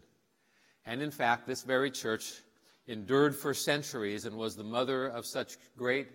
And 0.87 1.03
in 1.03 1.11
fact, 1.11 1.45
this 1.45 1.61
very 1.61 1.91
church 1.91 2.33
endured 2.87 3.35
for 3.35 3.53
centuries 3.53 4.25
and 4.25 4.35
was 4.37 4.55
the 4.55 4.63
mother 4.63 5.07
of 5.07 5.25
such 5.25 5.57
great 5.77 6.07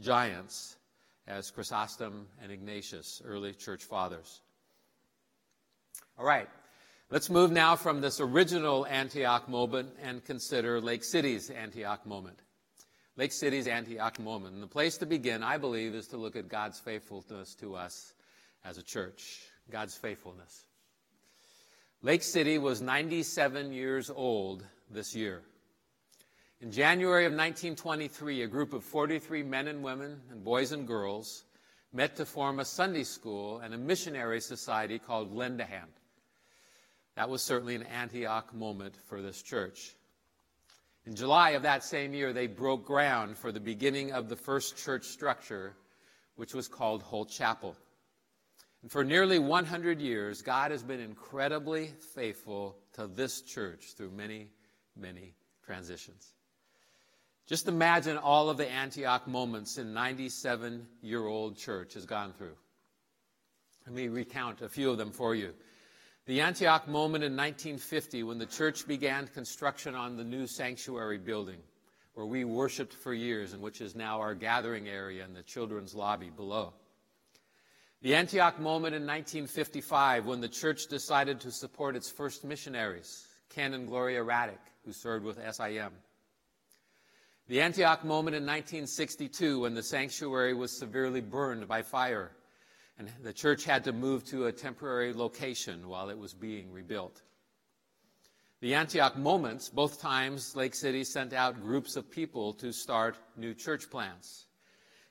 giants 0.00 0.76
as 1.28 1.50
Chrysostom 1.50 2.26
and 2.42 2.50
Ignatius, 2.50 3.22
early 3.24 3.52
church 3.52 3.84
fathers. 3.84 4.40
All 6.18 6.24
right, 6.24 6.48
Let's 7.10 7.30
move 7.30 7.50
now 7.50 7.74
from 7.74 8.02
this 8.02 8.20
original 8.20 8.84
Antioch 8.84 9.48
moment 9.48 9.88
and 10.02 10.22
consider 10.22 10.78
Lake 10.78 11.02
City's 11.02 11.48
Antioch 11.48 12.04
moment. 12.04 12.38
Lake 13.16 13.32
City's 13.32 13.66
Antioch 13.66 14.18
moment. 14.18 14.52
And 14.52 14.62
the 14.62 14.66
place 14.66 14.98
to 14.98 15.06
begin, 15.06 15.42
I 15.42 15.56
believe, 15.56 15.94
is 15.94 16.06
to 16.08 16.18
look 16.18 16.36
at 16.36 16.50
God's 16.50 16.78
faithfulness 16.78 17.54
to 17.60 17.76
us 17.76 18.12
as 18.62 18.76
a 18.76 18.82
church. 18.82 19.40
God's 19.70 19.96
faithfulness. 19.96 20.66
Lake 22.02 22.22
City 22.22 22.58
was 22.58 22.82
97 22.82 23.72
years 23.72 24.10
old 24.10 24.66
this 24.90 25.16
year. 25.16 25.40
In 26.60 26.70
January 26.70 27.24
of 27.24 27.32
1923, 27.32 28.42
a 28.42 28.46
group 28.46 28.74
of 28.74 28.84
43 28.84 29.42
men 29.44 29.68
and 29.68 29.82
women 29.82 30.20
and 30.30 30.44
boys 30.44 30.72
and 30.72 30.86
girls 30.86 31.44
met 31.90 32.16
to 32.16 32.26
form 32.26 32.60
a 32.60 32.66
Sunday 32.66 33.04
school 33.04 33.60
and 33.60 33.72
a 33.72 33.78
missionary 33.78 34.42
society 34.42 34.98
called 34.98 35.34
Lend 35.34 35.58
a 35.62 35.64
Hand. 35.64 35.88
That 37.18 37.28
was 37.28 37.42
certainly 37.42 37.74
an 37.74 37.82
Antioch 37.82 38.54
moment 38.54 38.94
for 39.08 39.20
this 39.20 39.42
church. 39.42 39.96
In 41.04 41.16
July 41.16 41.50
of 41.50 41.62
that 41.62 41.82
same 41.82 42.14
year, 42.14 42.32
they 42.32 42.46
broke 42.46 42.86
ground 42.86 43.36
for 43.36 43.50
the 43.50 43.58
beginning 43.58 44.12
of 44.12 44.28
the 44.28 44.36
first 44.36 44.76
church 44.76 45.04
structure, 45.06 45.74
which 46.36 46.54
was 46.54 46.68
called 46.68 47.02
Holt 47.02 47.28
Chapel. 47.28 47.74
And 48.82 48.90
for 48.92 49.02
nearly 49.02 49.40
100 49.40 50.00
years, 50.00 50.42
God 50.42 50.70
has 50.70 50.84
been 50.84 51.00
incredibly 51.00 51.88
faithful 52.14 52.76
to 52.92 53.08
this 53.08 53.40
church 53.40 53.94
through 53.96 54.12
many, 54.12 54.46
many 54.96 55.34
transitions. 55.66 56.34
Just 57.48 57.66
imagine 57.66 58.16
all 58.16 58.48
of 58.48 58.58
the 58.58 58.70
Antioch 58.70 59.26
moments 59.26 59.76
in 59.76 59.92
97 59.92 60.86
year 61.02 61.26
old 61.26 61.56
church 61.56 61.94
has 61.94 62.06
gone 62.06 62.32
through. 62.32 62.54
Let 63.86 63.96
me 63.96 64.06
recount 64.06 64.62
a 64.62 64.68
few 64.68 64.92
of 64.92 64.98
them 64.98 65.10
for 65.10 65.34
you. 65.34 65.52
The 66.28 66.42
Antioch 66.42 66.86
moment 66.86 67.24
in 67.24 67.32
1950 67.32 68.22
when 68.22 68.36
the 68.36 68.44
church 68.44 68.86
began 68.86 69.28
construction 69.28 69.94
on 69.94 70.18
the 70.18 70.24
new 70.24 70.46
sanctuary 70.46 71.16
building 71.16 71.56
where 72.12 72.26
we 72.26 72.44
worshiped 72.44 72.92
for 72.92 73.14
years 73.14 73.54
and 73.54 73.62
which 73.62 73.80
is 73.80 73.96
now 73.96 74.20
our 74.20 74.34
gathering 74.34 74.88
area 74.90 75.24
in 75.24 75.32
the 75.32 75.42
children's 75.42 75.94
lobby 75.94 76.28
below. 76.28 76.74
The 78.02 78.14
Antioch 78.14 78.60
moment 78.60 78.94
in 78.94 79.06
1955 79.06 80.26
when 80.26 80.42
the 80.42 80.48
church 80.48 80.88
decided 80.88 81.40
to 81.40 81.50
support 81.50 81.96
its 81.96 82.10
first 82.10 82.44
missionaries, 82.44 83.26
Ken 83.48 83.72
and 83.72 83.88
Gloria 83.88 84.22
Raddick, 84.22 84.58
who 84.84 84.92
served 84.92 85.24
with 85.24 85.38
SIM. 85.54 85.92
The 87.46 87.62
Antioch 87.62 88.04
moment 88.04 88.36
in 88.36 88.42
1962 88.42 89.60
when 89.60 89.72
the 89.72 89.82
sanctuary 89.82 90.52
was 90.52 90.78
severely 90.78 91.22
burned 91.22 91.66
by 91.66 91.80
fire 91.80 92.32
and 92.98 93.10
the 93.22 93.32
church 93.32 93.64
had 93.64 93.84
to 93.84 93.92
move 93.92 94.24
to 94.26 94.46
a 94.46 94.52
temporary 94.52 95.12
location 95.12 95.88
while 95.88 96.10
it 96.10 96.18
was 96.18 96.34
being 96.34 96.72
rebuilt. 96.72 97.22
The 98.60 98.74
Antioch 98.74 99.16
moments, 99.16 99.68
both 99.68 100.00
times 100.00 100.56
Lake 100.56 100.74
City 100.74 101.04
sent 101.04 101.32
out 101.32 101.62
groups 101.62 101.94
of 101.96 102.10
people 102.10 102.52
to 102.54 102.72
start 102.72 103.16
new 103.36 103.54
church 103.54 103.88
plants. 103.88 104.46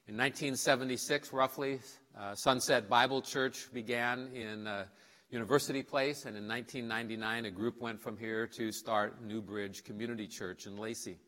In 0.08 0.16
1976, 0.18 1.34
roughly 1.34 1.80
Uh, 2.18 2.34
Sunset 2.34 2.90
Bible 2.90 3.22
Church 3.22 3.72
began 3.72 4.32
in 4.34 4.66
uh, 4.66 4.86
University 5.30 5.84
Place, 5.84 6.26
and 6.26 6.36
in 6.36 6.48
1999, 6.48 7.46
a 7.46 7.52
group 7.52 7.80
went 7.80 8.02
from 8.02 8.18
here 8.18 8.48
to 8.48 8.72
start 8.72 9.22
New 9.22 9.40
Bridge 9.40 9.84
Community 9.84 10.26
Church 10.26 10.66
in 10.66 10.78
Lacey. 10.78 11.20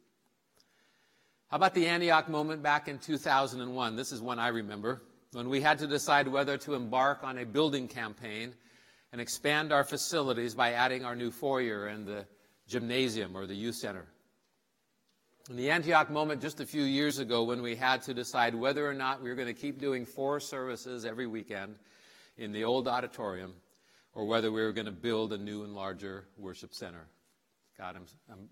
How 1.50 1.58
about 1.58 1.76
the 1.76 1.86
Antioch 1.86 2.28
moment 2.28 2.64
back 2.64 2.88
in 2.88 2.98
2001? 2.98 3.96
This 3.96 4.12
is 4.12 4.20
one 4.20 4.40
I 4.40 4.48
remember, 4.48 5.04
when 5.32 5.50
we 5.50 5.62
had 5.62 5.80
to 5.80 5.88
decide 5.88 6.28
whether 6.28 6.58
to 6.58 6.74
embark 6.74 7.24
on 7.24 7.38
a 7.38 7.46
building 7.46 7.88
campaign 7.88 8.54
and 9.12 9.22
expand 9.22 9.72
our 9.72 9.84
facilities 9.84 10.56
by 10.56 10.74
adding 10.74 11.06
our 11.06 11.16
new 11.16 11.32
foyer 11.32 11.88
and 11.88 12.06
the 12.06 12.26
gymnasium 12.68 13.36
or 13.36 13.46
the 13.46 13.56
youth 13.56 13.76
center. 13.76 14.06
In 15.50 15.56
the 15.56 15.72
Antioch 15.72 16.12
moment 16.12 16.42
just 16.42 16.60
a 16.60 16.66
few 16.66 16.84
years 16.84 17.18
ago, 17.18 17.44
when 17.44 17.62
we 17.62 17.76
had 17.76 18.04
to 18.04 18.14
decide 18.14 18.54
whether 18.54 18.88
or 18.88 18.94
not 18.94 19.22
we 19.22 19.30
were 19.30 19.36
going 19.36 19.48
to 19.48 19.54
keep 19.54 19.80
doing 19.80 20.06
four 20.06 20.40
services 20.40 21.06
every 21.06 21.26
weekend 21.26 21.76
in 22.38 22.52
the 22.52 22.64
old 22.64 22.88
auditorium, 22.88 23.54
or 24.14 24.26
whether 24.26 24.52
we 24.52 24.62
were 24.62 24.72
going 24.72 24.86
to 24.86 24.92
build 24.92 25.34
a 25.34 25.38
new 25.38 25.64
and 25.64 25.74
larger 25.74 26.26
worship 26.38 26.74
center. 26.74 27.08
God, 27.78 27.96
I'm, 27.96 28.06
I'm 28.32 28.48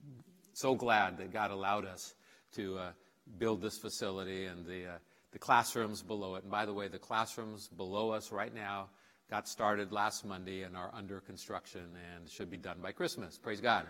so 0.53 0.74
glad 0.74 1.17
that 1.19 1.31
God 1.31 1.51
allowed 1.51 1.86
us 1.86 2.15
to 2.55 2.77
uh, 2.77 2.91
build 3.38 3.62
this 3.62 3.77
facility 3.77 4.46
and 4.46 4.65
the, 4.65 4.86
uh, 4.86 4.98
the 5.38 5.46
classrooms 5.46 6.01
below 6.01 6.34
it. 6.34 6.41
And 6.41 6.51
by 6.51 6.65
the 6.65 6.74
way, 6.74 6.88
the 6.88 6.98
classrooms 6.98 7.67
below 7.67 8.10
us 8.10 8.32
right 8.32 8.51
now 8.56 8.89
got 9.29 9.48
started 9.48 9.91
last 9.91 10.25
Monday 10.25 10.63
and 10.63 10.75
are 10.75 10.89
under 10.91 11.20
construction 11.20 11.84
and 12.15 12.27
should 12.27 12.50
be 12.50 12.58
done 12.58 12.77
by 12.82 12.91
Christmas. 12.91 13.38
Praise 13.38 13.62
God. 13.62 13.86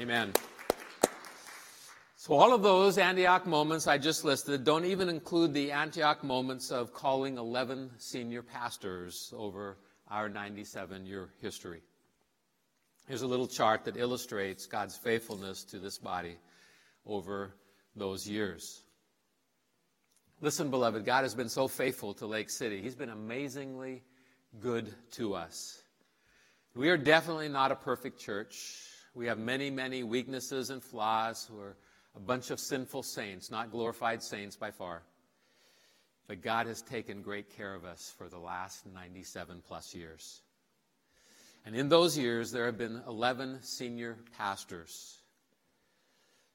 Amen. 0.00 0.32
So, 2.16 2.32
all 2.32 2.54
of 2.54 2.62
those 2.62 2.96
Antioch 2.96 3.46
moments 3.46 3.86
I 3.86 3.98
just 3.98 4.24
listed 4.24 4.64
don't 4.64 4.86
even 4.86 5.10
include 5.10 5.52
the 5.52 5.72
Antioch 5.72 6.24
moments 6.24 6.70
of 6.70 6.94
calling 6.94 7.36
11 7.36 7.90
senior 7.98 8.42
pastors 8.42 9.30
over 9.36 9.76
our 10.08 10.30
97 10.30 11.04
year 11.04 11.28
history. 11.42 11.82
Here's 13.06 13.20
a 13.20 13.26
little 13.26 13.46
chart 13.46 13.84
that 13.84 13.98
illustrates 13.98 14.64
God's 14.64 14.96
faithfulness 14.96 15.64
to 15.64 15.78
this 15.78 15.98
body 15.98 16.38
over 17.04 17.52
those 17.94 18.26
years. 18.26 18.84
Listen, 20.42 20.70
beloved, 20.70 21.04
God 21.04 21.22
has 21.22 21.36
been 21.36 21.48
so 21.48 21.68
faithful 21.68 22.14
to 22.14 22.26
Lake 22.26 22.50
City. 22.50 22.82
He's 22.82 22.96
been 22.96 23.10
amazingly 23.10 24.02
good 24.58 24.92
to 25.12 25.34
us. 25.34 25.80
We 26.74 26.90
are 26.90 26.96
definitely 26.96 27.48
not 27.48 27.70
a 27.70 27.76
perfect 27.76 28.18
church. 28.18 28.88
We 29.14 29.26
have 29.28 29.38
many, 29.38 29.70
many 29.70 30.02
weaknesses 30.02 30.70
and 30.70 30.82
flaws. 30.82 31.48
We're 31.48 31.76
a 32.16 32.20
bunch 32.20 32.50
of 32.50 32.58
sinful 32.58 33.04
saints, 33.04 33.52
not 33.52 33.70
glorified 33.70 34.20
saints 34.20 34.56
by 34.56 34.72
far. 34.72 35.04
But 36.26 36.42
God 36.42 36.66
has 36.66 36.82
taken 36.82 37.22
great 37.22 37.56
care 37.56 37.72
of 37.72 37.84
us 37.84 38.12
for 38.18 38.28
the 38.28 38.40
last 38.40 38.84
97 38.84 39.62
plus 39.64 39.94
years. 39.94 40.42
And 41.64 41.76
in 41.76 41.88
those 41.88 42.18
years, 42.18 42.50
there 42.50 42.66
have 42.66 42.78
been 42.78 43.00
11 43.06 43.62
senior 43.62 44.18
pastors. 44.36 45.18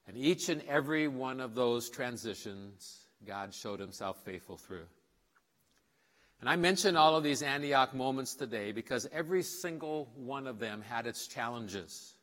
And 0.10 0.17
each 0.17 0.50
and 0.50 0.62
every 0.67 1.08
one 1.08 1.39
of 1.39 1.56
those 1.56 1.89
transitions, 1.89 3.07
God 3.26 3.54
showed 3.54 3.80
himself 3.80 4.24
faithful 4.24 4.58
through. 4.58 4.86
And 6.40 6.50
I 6.50 6.56
mention 6.56 6.96
all 6.96 7.16
of 7.16 7.24
these 7.24 7.42
Antioch 7.42 7.96
moments 7.96 8.36
today 8.36 8.72
because 8.72 9.10
every 9.12 9.42
single 9.42 10.10
one 10.16 10.46
of 10.46 10.60
them 10.60 10.82
had 10.82 11.08
its 11.08 11.28
challenges. 11.28 12.14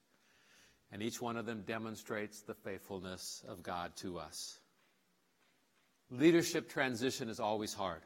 And 0.92 1.02
each 1.02 1.20
one 1.20 1.36
of 1.36 1.46
them 1.46 1.64
demonstrates 1.66 2.42
the 2.42 2.54
faithfulness 2.54 3.42
of 3.48 3.62
God 3.62 3.96
to 3.96 4.18
us. 4.18 4.60
Leadership 6.10 6.68
transition 6.68 7.28
is 7.28 7.40
always 7.40 7.74
hard. 7.74 8.02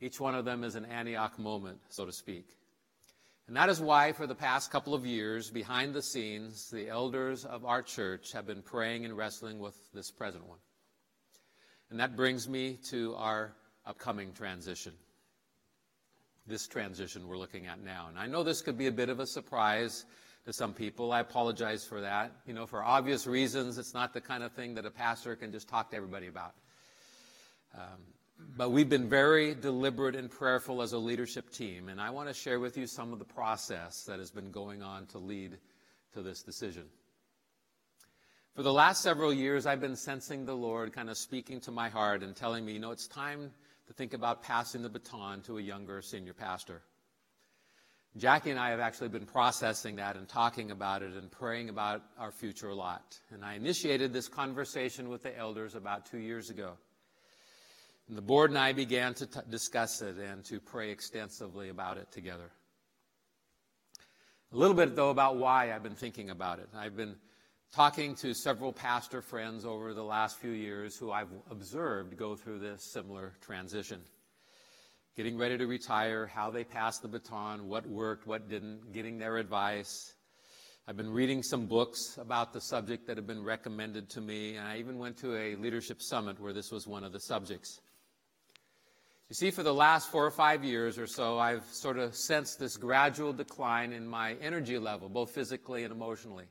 Each 0.00 0.20
one 0.20 0.36
of 0.36 0.44
them 0.44 0.62
is 0.62 0.76
an 0.76 0.84
Antioch 0.84 1.38
moment, 1.38 1.78
so 1.88 2.06
to 2.06 2.12
speak. 2.12 2.46
And 3.48 3.56
that 3.56 3.68
is 3.68 3.80
why, 3.80 4.12
for 4.12 4.28
the 4.28 4.34
past 4.34 4.70
couple 4.70 4.94
of 4.94 5.04
years, 5.04 5.50
behind 5.50 5.92
the 5.92 6.02
scenes, 6.02 6.70
the 6.70 6.88
elders 6.88 7.44
of 7.44 7.64
our 7.64 7.82
church 7.82 8.30
have 8.30 8.46
been 8.46 8.62
praying 8.62 9.04
and 9.04 9.16
wrestling 9.16 9.58
with 9.58 9.74
this 9.92 10.12
present 10.12 10.46
one. 10.46 10.60
And 11.90 11.98
that 12.00 12.16
brings 12.16 12.48
me 12.48 12.78
to 12.90 13.14
our 13.16 13.52
upcoming 13.84 14.32
transition. 14.32 14.92
This 16.46 16.66
transition 16.66 17.26
we're 17.26 17.36
looking 17.36 17.66
at 17.66 17.82
now. 17.82 18.06
And 18.08 18.18
I 18.18 18.26
know 18.26 18.42
this 18.42 18.62
could 18.62 18.78
be 18.78 18.86
a 18.86 18.92
bit 18.92 19.08
of 19.08 19.20
a 19.20 19.26
surprise 19.26 20.04
to 20.46 20.52
some 20.52 20.72
people. 20.72 21.12
I 21.12 21.20
apologize 21.20 21.84
for 21.84 22.00
that. 22.00 22.32
You 22.46 22.54
know, 22.54 22.66
for 22.66 22.82
obvious 22.82 23.26
reasons, 23.26 23.78
it's 23.78 23.94
not 23.94 24.14
the 24.14 24.20
kind 24.20 24.42
of 24.42 24.52
thing 24.52 24.74
that 24.74 24.86
a 24.86 24.90
pastor 24.90 25.36
can 25.36 25.52
just 25.52 25.68
talk 25.68 25.90
to 25.90 25.96
everybody 25.96 26.28
about. 26.28 26.54
Um, 27.74 27.98
but 28.56 28.70
we've 28.70 28.88
been 28.88 29.08
very 29.08 29.54
deliberate 29.54 30.16
and 30.16 30.30
prayerful 30.30 30.82
as 30.82 30.92
a 30.92 30.98
leadership 30.98 31.50
team, 31.50 31.88
and 31.88 32.00
I 32.00 32.10
want 32.10 32.28
to 32.28 32.34
share 32.34 32.58
with 32.58 32.76
you 32.78 32.86
some 32.86 33.12
of 33.12 33.18
the 33.18 33.24
process 33.24 34.04
that 34.04 34.18
has 34.18 34.30
been 34.30 34.50
going 34.50 34.82
on 34.82 35.06
to 35.08 35.18
lead 35.18 35.58
to 36.14 36.22
this 36.22 36.42
decision. 36.42 36.84
For 38.56 38.64
the 38.64 38.72
last 38.72 39.02
several 39.02 39.32
years, 39.32 39.64
I've 39.64 39.80
been 39.80 39.94
sensing 39.94 40.44
the 40.44 40.56
Lord 40.56 40.92
kind 40.92 41.08
of 41.08 41.16
speaking 41.16 41.60
to 41.60 41.70
my 41.70 41.88
heart 41.88 42.24
and 42.24 42.34
telling 42.34 42.64
me, 42.64 42.72
you 42.72 42.80
know, 42.80 42.90
it's 42.90 43.06
time 43.06 43.52
to 43.86 43.92
think 43.92 44.12
about 44.12 44.42
passing 44.42 44.82
the 44.82 44.88
baton 44.88 45.40
to 45.42 45.58
a 45.58 45.62
younger 45.62 46.02
senior 46.02 46.34
pastor. 46.34 46.82
Jackie 48.16 48.50
and 48.50 48.58
I 48.58 48.70
have 48.70 48.80
actually 48.80 49.08
been 49.08 49.24
processing 49.24 49.96
that 49.96 50.16
and 50.16 50.28
talking 50.28 50.72
about 50.72 51.02
it 51.02 51.12
and 51.12 51.30
praying 51.30 51.68
about 51.68 52.02
our 52.18 52.32
future 52.32 52.70
a 52.70 52.74
lot. 52.74 53.16
And 53.32 53.44
I 53.44 53.54
initiated 53.54 54.12
this 54.12 54.26
conversation 54.26 55.08
with 55.08 55.22
the 55.22 55.36
elders 55.38 55.76
about 55.76 56.06
two 56.06 56.18
years 56.18 56.50
ago. 56.50 56.72
And 58.08 58.18
the 58.18 58.22
board 58.22 58.50
and 58.50 58.58
I 58.58 58.72
began 58.72 59.14
to 59.14 59.26
t- 59.26 59.40
discuss 59.48 60.02
it 60.02 60.16
and 60.16 60.44
to 60.46 60.58
pray 60.58 60.90
extensively 60.90 61.68
about 61.68 61.98
it 61.98 62.10
together. 62.10 62.50
A 64.52 64.56
little 64.56 64.74
bit, 64.74 64.96
though, 64.96 65.10
about 65.10 65.36
why 65.36 65.72
I've 65.72 65.84
been 65.84 65.94
thinking 65.94 66.30
about 66.30 66.58
it. 66.58 66.68
I've 66.76 66.96
been 66.96 67.14
talking 67.72 68.16
to 68.16 68.34
several 68.34 68.72
pastor 68.72 69.22
friends 69.22 69.64
over 69.64 69.94
the 69.94 70.02
last 70.02 70.38
few 70.40 70.50
years 70.50 70.96
who 70.96 71.12
I've 71.12 71.30
observed 71.50 72.16
go 72.16 72.34
through 72.34 72.58
this 72.58 72.82
similar 72.82 73.34
transition. 73.40 74.00
Getting 75.16 75.38
ready 75.38 75.56
to 75.56 75.66
retire, 75.66 76.26
how 76.26 76.50
they 76.50 76.64
passed 76.64 77.02
the 77.02 77.08
baton, 77.08 77.68
what 77.68 77.86
worked, 77.86 78.26
what 78.26 78.48
didn't, 78.48 78.92
getting 78.92 79.18
their 79.18 79.36
advice. 79.36 80.14
I've 80.88 80.96
been 80.96 81.12
reading 81.12 81.44
some 81.44 81.66
books 81.66 82.18
about 82.20 82.52
the 82.52 82.60
subject 82.60 83.06
that 83.06 83.16
have 83.16 83.26
been 83.26 83.44
recommended 83.44 84.10
to 84.10 84.20
me, 84.20 84.56
and 84.56 84.66
I 84.66 84.78
even 84.78 84.98
went 84.98 85.18
to 85.18 85.36
a 85.36 85.54
leadership 85.54 86.02
summit 86.02 86.40
where 86.40 86.52
this 86.52 86.72
was 86.72 86.88
one 86.88 87.04
of 87.04 87.12
the 87.12 87.20
subjects. 87.20 87.80
You 89.28 89.34
see, 89.34 89.52
for 89.52 89.62
the 89.62 89.74
last 89.74 90.10
four 90.10 90.26
or 90.26 90.32
five 90.32 90.64
years 90.64 90.98
or 90.98 91.06
so, 91.06 91.38
I've 91.38 91.64
sort 91.66 91.98
of 91.98 92.16
sensed 92.16 92.58
this 92.58 92.76
gradual 92.76 93.32
decline 93.32 93.92
in 93.92 94.08
my 94.08 94.34
energy 94.40 94.76
level, 94.76 95.08
both 95.08 95.30
physically 95.30 95.84
and 95.84 95.92
emotionally. 95.92 96.46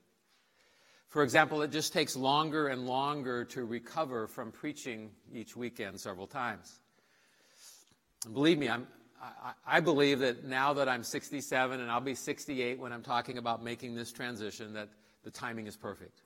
For 1.10 1.24
example, 1.24 1.64
it 1.64 1.72
just 1.72 1.92
takes 1.92 2.16
longer 2.16 2.68
and 2.68 2.86
longer 2.86 3.44
to 3.46 3.66
recover 3.66 4.28
from 4.28 4.52
preaching 4.52 5.10
each 5.34 5.56
weekend 5.56 6.00
several 6.00 6.28
times. 6.28 6.80
And 8.26 8.34
believe 8.34 8.60
me, 8.60 8.70
I'm, 8.70 8.88
I, 9.20 9.54
I 9.66 9.80
believe 9.80 10.20
that 10.20 10.46
now 10.46 10.74
that 10.74 10.88
I'm 10.88 11.04
67 11.04 11.80
and 11.80 11.90
I'll 11.90 12.00
be 12.00 12.14
68 12.14 12.80
when 12.80 12.94
I'm 12.94 13.02
talking 13.02 13.40
about 13.40 13.64
making 13.64 13.96
this 13.96 14.12
transition, 14.12 14.74
that 14.74 14.90
the 15.24 15.32
timing 15.32 15.66
is 15.66 15.76
perfect. 15.76 16.22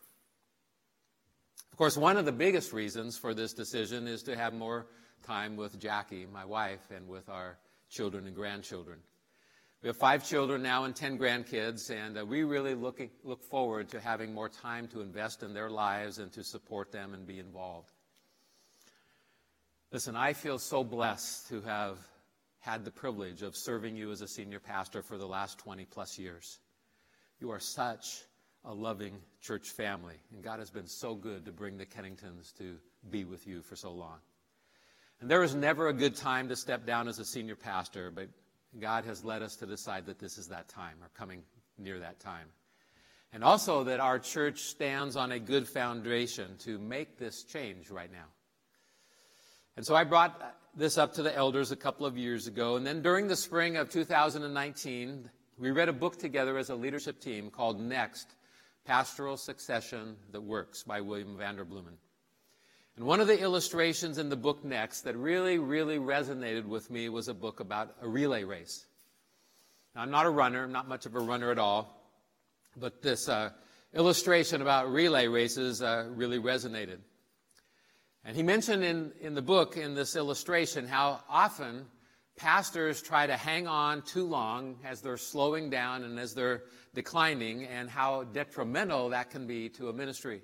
Of 1.71 1.77
course, 1.77 1.95
one 1.95 2.17
of 2.17 2.25
the 2.25 2.33
biggest 2.33 2.73
reasons 2.73 3.17
for 3.17 3.33
this 3.33 3.53
decision 3.53 4.05
is 4.05 4.21
to 4.23 4.35
have 4.35 4.53
more 4.53 4.85
time 5.25 5.55
with 5.55 5.79
Jackie, 5.79 6.27
my 6.31 6.43
wife, 6.43 6.91
and 6.93 7.07
with 7.07 7.29
our 7.29 7.57
children 7.89 8.27
and 8.27 8.35
grandchildren. 8.35 8.99
We 9.83 9.89
have 9.89 9.97
five 9.97 10.25
children 10.25 10.63
now 10.63 10.85
and 10.85 10.95
10 10.95 11.19
grandkids, 11.19 11.91
and 11.91 12.17
uh, 12.17 12.25
we 12.25 12.43
really 12.43 12.73
look, 12.73 13.01
look 13.25 13.43
forward 13.43 13.89
to 13.89 13.99
having 13.99 14.33
more 14.33 14.47
time 14.47 14.87
to 14.87 15.01
invest 15.01 15.43
in 15.43 15.53
their 15.53 15.69
lives 15.69 16.19
and 16.19 16.31
to 16.31 16.43
support 16.45 16.93
them 16.93 17.13
and 17.13 17.27
be 17.27 17.37
involved. 17.37 17.91
Listen, 19.91 20.15
I 20.15 20.31
feel 20.31 20.57
so 20.57 20.85
blessed 20.85 21.49
to 21.49 21.59
have 21.63 21.97
had 22.61 22.85
the 22.85 22.91
privilege 22.91 23.41
of 23.41 23.57
serving 23.57 23.97
you 23.97 24.09
as 24.11 24.21
a 24.21 24.27
senior 24.27 24.61
pastor 24.61 25.01
for 25.01 25.17
the 25.17 25.27
last 25.27 25.59
20 25.59 25.83
plus 25.83 26.17
years. 26.17 26.59
You 27.41 27.51
are 27.51 27.59
such 27.59 28.21
a 28.63 28.73
loving 28.73 29.17
church 29.41 29.67
family, 29.67 30.15
and 30.33 30.41
God 30.41 30.59
has 30.59 30.69
been 30.69 30.87
so 30.87 31.13
good 31.13 31.43
to 31.43 31.51
bring 31.51 31.77
the 31.77 31.85
Kenningtons 31.85 32.57
to 32.57 32.77
be 33.11 33.25
with 33.25 33.45
you 33.45 33.61
for 33.61 33.75
so 33.75 33.91
long. 33.91 34.19
And 35.19 35.29
there 35.29 35.43
is 35.43 35.53
never 35.53 35.89
a 35.89 35.93
good 35.93 36.15
time 36.15 36.47
to 36.47 36.55
step 36.55 36.85
down 36.85 37.09
as 37.09 37.19
a 37.19 37.25
senior 37.25 37.57
pastor, 37.57 38.11
but 38.11 38.29
God 38.79 39.05
has 39.05 39.23
led 39.23 39.41
us 39.41 39.55
to 39.57 39.65
decide 39.65 40.05
that 40.07 40.19
this 40.19 40.37
is 40.37 40.47
that 40.47 40.67
time, 40.67 40.97
or 41.01 41.09
coming 41.15 41.43
near 41.77 41.99
that 41.99 42.19
time. 42.19 42.47
And 43.31 43.43
also 43.43 43.83
that 43.85 43.99
our 43.99 44.19
church 44.19 44.61
stands 44.61 45.15
on 45.15 45.31
a 45.31 45.39
good 45.39 45.67
foundation 45.67 46.57
to 46.59 46.77
make 46.77 47.17
this 47.17 47.43
change 47.43 47.89
right 47.89 48.11
now. 48.11 48.25
And 49.75 49.85
so 49.85 49.95
I 49.95 50.03
brought 50.03 50.39
this 50.75 50.97
up 50.97 51.13
to 51.13 51.23
the 51.23 51.35
elders 51.35 51.71
a 51.71 51.75
couple 51.75 52.05
of 52.05 52.17
years 52.17 52.45
ago. 52.47 52.75
And 52.75 52.85
then 52.85 53.01
during 53.01 53.27
the 53.27 53.35
spring 53.35 53.77
of 53.77 53.89
2019, 53.89 55.29
we 55.57 55.71
read 55.71 55.89
a 55.89 55.93
book 55.93 56.17
together 56.17 56.57
as 56.57 56.69
a 56.69 56.75
leadership 56.75 57.19
team 57.19 57.49
called 57.49 57.79
Next 57.79 58.27
Pastoral 58.85 59.37
Succession 59.37 60.15
That 60.31 60.41
Works 60.41 60.83
by 60.83 61.01
William 61.01 61.35
Vanderbloemen. 61.37 61.97
And 62.95 63.05
one 63.05 63.19
of 63.19 63.27
the 63.27 63.39
illustrations 63.39 64.19
in 64.19 64.29
the 64.29 64.35
book 64.35 64.63
next 64.63 65.01
that 65.01 65.17
really, 65.17 65.57
really 65.57 65.97
resonated 65.97 66.65
with 66.65 66.91
me 66.91 67.09
was 67.09 67.27
a 67.27 67.33
book 67.33 67.59
about 67.59 67.95
a 68.01 68.07
relay 68.07 68.43
race. 68.43 68.85
Now, 69.95 70.01
I'm 70.01 70.11
not 70.11 70.27
a 70.27 70.29
runner, 70.29 70.63
I'm 70.63 70.71
not 70.71 70.87
much 70.87 71.05
of 71.05 71.15
a 71.15 71.19
runner 71.19 71.51
at 71.51 71.57
all, 71.57 71.99
but 72.77 73.01
this 73.01 73.27
uh, 73.27 73.49
illustration 73.95 74.61
about 74.61 74.91
relay 74.91 75.27
races 75.27 75.81
uh, 75.81 76.07
really 76.11 76.39
resonated. 76.39 76.99
And 78.25 78.37
he 78.37 78.43
mentioned 78.43 78.83
in, 78.83 79.11
in 79.21 79.33
the 79.33 79.41
book, 79.41 79.75
in 79.75 79.95
this 79.95 80.15
illustration, 80.15 80.87
how 80.87 81.21
often 81.27 81.85
pastors 82.37 83.01
try 83.01 83.27
to 83.27 83.35
hang 83.35 83.67
on 83.67 84.01
too 84.03 84.25
long 84.25 84.77
as 84.85 85.01
they're 85.01 85.17
slowing 85.17 85.69
down 85.69 86.03
and 86.03 86.19
as 86.19 86.33
they're 86.33 86.63
declining, 86.93 87.65
and 87.65 87.89
how 87.89 88.23
detrimental 88.23 89.09
that 89.09 89.31
can 89.31 89.47
be 89.47 89.67
to 89.67 89.89
a 89.89 89.93
ministry. 89.93 90.41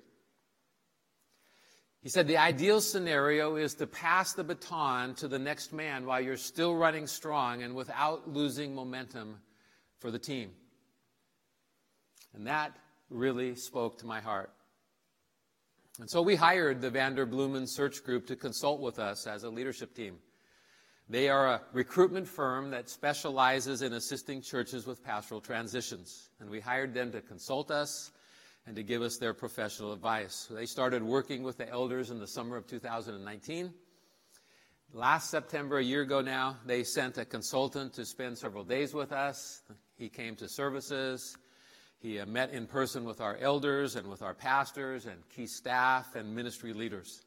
He 2.02 2.08
said 2.08 2.26
the 2.26 2.38
ideal 2.38 2.80
scenario 2.80 3.56
is 3.56 3.74
to 3.74 3.86
pass 3.86 4.32
the 4.32 4.44
baton 4.44 5.14
to 5.16 5.28
the 5.28 5.38
next 5.38 5.72
man 5.72 6.06
while 6.06 6.20
you're 6.20 6.38
still 6.38 6.74
running 6.74 7.06
strong 7.06 7.62
and 7.62 7.74
without 7.74 8.28
losing 8.28 8.74
momentum 8.74 9.36
for 9.98 10.10
the 10.10 10.18
team. 10.18 10.50
And 12.34 12.46
that 12.46 12.74
really 13.10 13.54
spoke 13.54 13.98
to 13.98 14.06
my 14.06 14.20
heart. 14.20 14.50
And 15.98 16.08
so 16.08 16.22
we 16.22 16.36
hired 16.36 16.80
the 16.80 16.90
Vanderbloemen 16.90 17.68
Search 17.68 18.02
Group 18.02 18.26
to 18.28 18.36
consult 18.36 18.80
with 18.80 18.98
us 18.98 19.26
as 19.26 19.44
a 19.44 19.50
leadership 19.50 19.94
team. 19.94 20.16
They 21.10 21.28
are 21.28 21.48
a 21.48 21.62
recruitment 21.74 22.26
firm 22.26 22.70
that 22.70 22.88
specializes 22.88 23.82
in 23.82 23.92
assisting 23.92 24.40
churches 24.40 24.86
with 24.86 25.04
pastoral 25.04 25.40
transitions. 25.40 26.30
And 26.40 26.48
we 26.48 26.60
hired 26.60 26.94
them 26.94 27.12
to 27.12 27.20
consult 27.20 27.70
us 27.70 28.12
and 28.66 28.76
to 28.76 28.82
give 28.82 29.02
us 29.02 29.16
their 29.16 29.34
professional 29.34 29.92
advice. 29.92 30.48
They 30.50 30.66
started 30.66 31.02
working 31.02 31.42
with 31.42 31.56
the 31.56 31.68
elders 31.68 32.10
in 32.10 32.18
the 32.18 32.26
summer 32.26 32.56
of 32.56 32.66
2019. 32.66 33.72
Last 34.92 35.30
September, 35.30 35.78
a 35.78 35.84
year 35.84 36.02
ago 36.02 36.20
now, 36.20 36.56
they 36.66 36.82
sent 36.82 37.16
a 37.16 37.24
consultant 37.24 37.92
to 37.94 38.04
spend 38.04 38.36
several 38.36 38.64
days 38.64 38.92
with 38.92 39.12
us. 39.12 39.62
He 39.96 40.08
came 40.08 40.34
to 40.36 40.48
services. 40.48 41.36
He 42.00 42.18
uh, 42.18 42.26
met 42.26 42.50
in 42.50 42.66
person 42.66 43.04
with 43.04 43.20
our 43.20 43.36
elders 43.36 43.94
and 43.94 44.08
with 44.08 44.22
our 44.22 44.34
pastors 44.34 45.06
and 45.06 45.16
key 45.28 45.46
staff 45.46 46.16
and 46.16 46.34
ministry 46.34 46.72
leaders. 46.72 47.24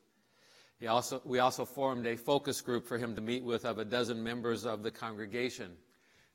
He 0.80 0.88
also, 0.88 1.22
we 1.24 1.40
also 1.40 1.64
formed 1.64 2.06
a 2.08 2.18
focus 2.18 2.60
group 2.60 2.86
for 2.86 2.98
him 2.98 3.16
to 3.16 3.22
meet 3.22 3.44
with 3.44 3.64
of 3.64 3.78
a 3.78 3.86
dozen 3.86 4.22
members 4.22 4.66
of 4.66 4.84
the 4.84 4.92
congregation, 4.92 5.72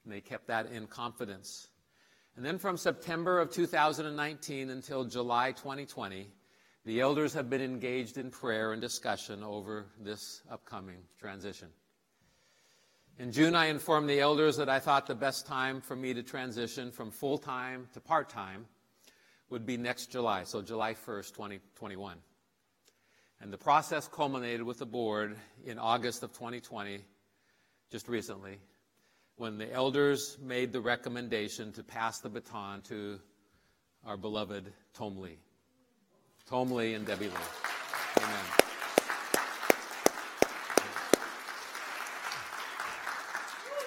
and 0.04 0.12
they 0.12 0.20
kept 0.20 0.46
that 0.46 0.70
in 0.72 0.87
confidence. 0.87 1.68
And 2.38 2.46
then 2.46 2.59
from 2.59 2.77
September 2.77 3.40
of 3.40 3.51
2019 3.51 4.70
until 4.70 5.05
July 5.05 5.51
2020, 5.51 6.29
the 6.85 7.01
elders 7.01 7.35
have 7.35 7.51
been 7.51 7.61
engaged 7.61 8.16
in 8.16 8.31
prayer 8.31 8.72
and 8.72 8.81
discussion 8.81 9.42
over 9.42 9.87
this 9.98 10.40
upcoming 10.48 10.98
transition. 11.18 11.66
In 13.18 13.33
June, 13.33 13.57
I 13.57 13.66
informed 13.66 14.09
the 14.09 14.20
elders 14.20 14.57
that 14.59 14.68
I 14.68 14.79
thought 14.79 15.09
the 15.09 15.16
best 15.16 15.48
time 15.48 15.81
for 15.81 15.96
me 15.96 16.14
to 16.14 16.22
transition 16.22 16.92
from 16.92 17.11
full 17.11 17.38
time 17.38 17.88
to 17.94 18.01
part 18.01 18.29
time 18.29 18.66
would 19.51 19.66
be 19.66 19.77
next 19.77 20.12
July, 20.12 20.44
so 20.44 20.62
July 20.62 20.94
1st, 20.94 21.33
2021. 21.33 22.18
And 23.40 23.53
the 23.53 23.59
process 23.59 24.07
culminated 24.07 24.62
with 24.62 24.79
the 24.79 24.87
board 24.87 25.37
in 25.64 25.77
August 25.77 26.22
of 26.22 26.33
2020, 26.35 27.01
just 27.90 28.07
recently, 28.07 28.59
when 29.38 29.57
the 29.57 29.72
elders 29.72 30.37
made 30.42 30.72
the 30.72 30.81
recommendation 30.81 31.72
to 31.72 31.83
pass 31.83 32.18
the 32.18 32.29
baton 32.29 32.83
to 32.83 33.18
our 34.05 34.16
beloved 34.16 34.72
Tom 34.94 35.16
Lee. 35.16 35.38
Tom 36.48 36.72
Lee 36.72 36.94
and 36.94 37.07
Debbie 37.07 37.27
Lee. 37.27 37.35
Amen. 38.16 38.44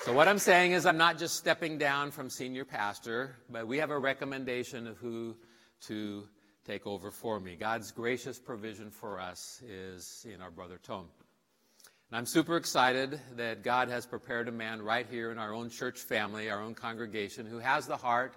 So, 0.03 0.13
what 0.13 0.27
I'm 0.27 0.39
saying 0.39 0.71
is, 0.71 0.85
I'm 0.85 0.97
not 0.97 1.19
just 1.19 1.35
stepping 1.35 1.77
down 1.77 2.11
from 2.11 2.29
senior 2.29 2.65
pastor, 2.65 3.35
but 3.49 3.67
we 3.67 3.77
have 3.77 3.91
a 3.91 3.99
recommendation 3.99 4.87
of 4.87 4.97
who 4.97 5.35
to 5.81 6.27
take 6.65 6.87
over 6.87 7.11
for 7.11 7.39
me. 7.39 7.55
God's 7.55 7.91
gracious 7.91 8.39
provision 8.39 8.89
for 8.89 9.19
us 9.19 9.61
is 9.67 10.25
in 10.33 10.41
our 10.41 10.49
brother 10.49 10.79
Tom. 10.81 11.07
And 12.11 12.17
I'm 12.17 12.25
super 12.25 12.57
excited 12.57 13.19
that 13.37 13.63
God 13.63 13.87
has 13.87 14.05
prepared 14.05 14.47
a 14.47 14.51
man 14.51 14.81
right 14.81 15.07
here 15.09 15.31
in 15.31 15.37
our 15.37 15.53
own 15.53 15.69
church 15.69 15.97
family, 15.97 16.49
our 16.49 16.61
own 16.61 16.75
congregation, 16.75 17.45
who 17.45 17.57
has 17.57 17.87
the 17.87 17.97
heart, 17.97 18.35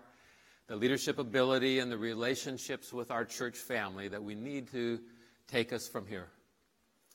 the 0.69 0.77
leadership 0.77 1.19
ability, 1.19 1.81
and 1.81 1.91
the 1.91 1.99
relationships 1.99 2.93
with 2.93 3.11
our 3.11 3.25
church 3.25 3.57
family 3.57 4.09
that 4.09 4.23
we 4.23 4.35
need 4.35 4.71
to 4.71 5.01
take 5.49 5.73
us 5.73 5.89
from 5.89 6.07
here. 6.07 6.29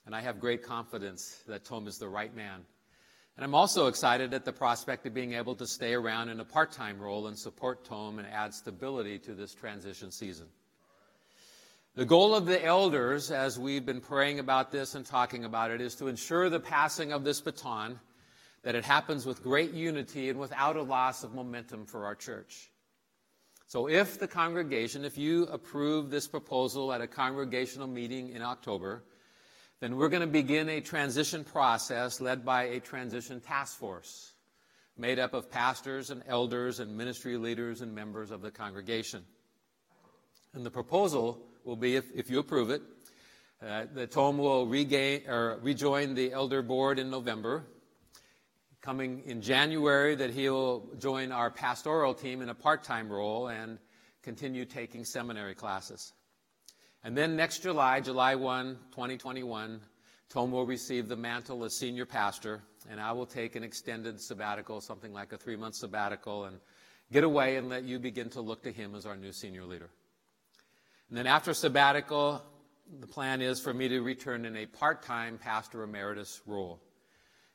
And 0.05 0.13
I 0.13 0.21
have 0.21 0.39
great 0.39 0.61
confidence 0.61 1.43
that 1.47 1.65
Tom 1.65 1.87
is 1.87 1.97
the 1.97 2.09
right 2.09 2.35
man 2.35 2.65
and 3.39 3.45
I'm 3.45 3.55
also 3.55 3.87
excited 3.87 4.33
at 4.33 4.43
the 4.43 4.51
prospect 4.51 5.05
of 5.05 5.13
being 5.13 5.31
able 5.31 5.55
to 5.55 5.65
stay 5.65 5.93
around 5.93 6.27
in 6.27 6.41
a 6.41 6.43
part 6.43 6.73
time 6.73 6.99
role 6.99 7.27
and 7.27 7.39
support 7.39 7.85
Tom 7.85 8.19
and 8.19 8.27
add 8.27 8.53
stability 8.53 9.17
to 9.19 9.33
this 9.33 9.53
transition 9.53 10.11
season. 10.11 10.47
The 11.95 12.05
goal 12.05 12.35
of 12.35 12.45
the 12.45 12.63
elders, 12.63 13.31
as 13.31 13.57
we've 13.57 13.85
been 13.85 13.99
praying 13.99 14.39
about 14.39 14.71
this 14.71 14.93
and 14.93 15.05
talking 15.05 15.43
about 15.43 15.71
it, 15.71 15.81
is 15.81 15.95
to 15.95 16.07
ensure 16.07 16.49
the 16.49 16.59
passing 16.59 17.11
of 17.11 17.23
this 17.23 17.41
baton, 17.41 17.99
that 18.61 18.75
it 18.75 18.85
happens 18.85 19.25
with 19.25 19.41
great 19.41 19.73
unity 19.73 20.29
and 20.29 20.39
without 20.39 20.75
a 20.75 20.83
loss 20.83 21.23
of 21.23 21.33
momentum 21.33 21.85
for 21.85 22.05
our 22.05 22.15
church. 22.15 22.69
So, 23.65 23.87
if 23.87 24.19
the 24.19 24.27
congregation, 24.27 25.03
if 25.03 25.17
you 25.17 25.43
approve 25.43 26.09
this 26.09 26.27
proposal 26.27 26.93
at 26.93 27.01
a 27.01 27.07
congregational 27.07 27.87
meeting 27.87 28.29
in 28.29 28.41
October, 28.41 29.03
then 29.79 29.95
we're 29.95 30.09
going 30.09 30.21
to 30.21 30.27
begin 30.27 30.69
a 30.69 30.81
transition 30.81 31.43
process 31.43 32.21
led 32.21 32.45
by 32.45 32.63
a 32.63 32.79
transition 32.79 33.39
task 33.39 33.77
force 33.77 34.33
made 34.97 35.17
up 35.17 35.33
of 35.33 35.49
pastors 35.49 36.09
and 36.09 36.21
elders 36.27 36.79
and 36.79 36.95
ministry 36.95 37.37
leaders 37.37 37.81
and 37.81 37.95
members 37.95 38.31
of 38.31 38.41
the 38.41 38.51
congregation. 38.51 39.23
And 40.53 40.65
the 40.65 40.71
proposal 40.71 41.48
will 41.63 41.75
be, 41.75 41.95
if, 41.95 42.05
if 42.13 42.29
you 42.29 42.39
approve 42.39 42.69
it, 42.69 42.81
uh, 43.61 43.85
that 43.93 44.11
Tom 44.11 44.37
will 44.37 44.67
regain, 44.67 45.21
rejoin 45.61 46.15
the 46.15 46.31
elder 46.31 46.61
board 46.61 46.99
in 46.99 47.09
November. 47.09 47.65
Coming 48.81 49.23
in 49.25 49.41
January, 49.41 50.15
that 50.15 50.31
he'll 50.31 50.87
join 50.97 51.31
our 51.33 51.51
pastoral 51.51 52.13
team 52.13 52.41
in 52.41 52.49
a 52.49 52.55
part 52.55 52.83
time 52.83 53.11
role 53.11 53.49
and 53.49 53.77
continue 54.23 54.63
taking 54.63 55.03
seminary 55.03 55.53
classes. 55.53 56.13
And 57.03 57.17
then 57.17 57.35
next 57.35 57.63
July, 57.63 57.99
July 57.99 58.35
1, 58.35 58.77
2021, 58.91 59.81
Tom 60.29 60.51
will 60.51 60.65
receive 60.65 61.07
the 61.07 61.15
mantle 61.15 61.63
as 61.63 61.77
senior 61.77 62.05
pastor, 62.05 62.61
and 62.89 62.99
I 62.99 63.11
will 63.11 63.25
take 63.25 63.55
an 63.55 63.63
extended 63.63 64.21
sabbatical, 64.21 64.79
something 64.79 65.11
like 65.11 65.33
a 65.33 65.37
three 65.37 65.55
month 65.55 65.75
sabbatical, 65.75 66.45
and 66.45 66.59
get 67.11 67.23
away 67.23 67.55
and 67.55 67.69
let 67.69 67.83
you 67.83 67.99
begin 67.99 68.29
to 68.31 68.41
look 68.41 68.61
to 68.63 68.71
him 68.71 68.95
as 68.95 69.05
our 69.05 69.17
new 69.17 69.31
senior 69.31 69.65
leader. 69.65 69.89
And 71.09 71.17
then 71.17 71.27
after 71.27 71.53
sabbatical, 71.53 72.43
the 72.99 73.07
plan 73.07 73.41
is 73.41 73.59
for 73.59 73.73
me 73.73 73.87
to 73.87 74.01
return 74.01 74.45
in 74.45 74.55
a 74.55 74.65
part 74.65 75.01
time 75.01 75.37
pastor 75.37 75.83
emeritus 75.83 76.41
role. 76.45 76.79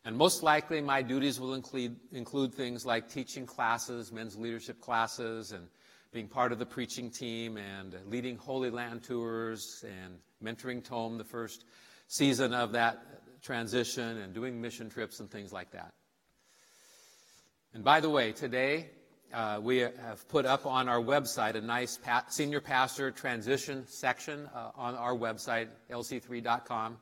And 0.04 0.16
most 0.16 0.42
likely, 0.42 0.80
my 0.80 1.00
duties 1.00 1.40
will 1.40 1.54
include, 1.54 1.96
include 2.12 2.52
things 2.52 2.84
like 2.84 3.08
teaching 3.08 3.46
classes, 3.46 4.12
men's 4.12 4.36
leadership 4.36 4.80
classes, 4.80 5.52
and 5.52 5.66
being 6.12 6.28
part 6.28 6.52
of 6.52 6.58
the 6.58 6.66
preaching 6.66 7.10
team 7.10 7.56
and 7.56 7.96
leading 8.06 8.36
Holy 8.36 8.70
Land 8.70 9.02
tours 9.02 9.84
and 9.84 10.18
mentoring 10.42 10.84
Tom 10.84 11.16
the 11.16 11.24
first 11.24 11.64
season 12.06 12.52
of 12.52 12.72
that 12.72 13.42
transition 13.42 14.18
and 14.18 14.34
doing 14.34 14.60
mission 14.60 14.90
trips 14.90 15.20
and 15.20 15.30
things 15.30 15.52
like 15.52 15.70
that. 15.70 15.90
And 17.72 17.82
by 17.82 18.00
the 18.00 18.10
way, 18.10 18.32
today 18.32 18.90
uh, 19.32 19.60
we 19.62 19.78
have 19.78 20.28
put 20.28 20.46
up 20.46 20.66
on 20.66 20.88
our 20.88 21.00
website 21.00 21.54
a 21.54 21.60
nice 21.60 21.96
pa- 21.96 22.24
senior 22.28 22.60
pastor 22.60 23.10
transition 23.10 23.84
section 23.86 24.48
uh, 24.54 24.70
on 24.76 24.94
our 24.94 25.14
website, 25.14 25.68
lc3.com. 25.90 26.96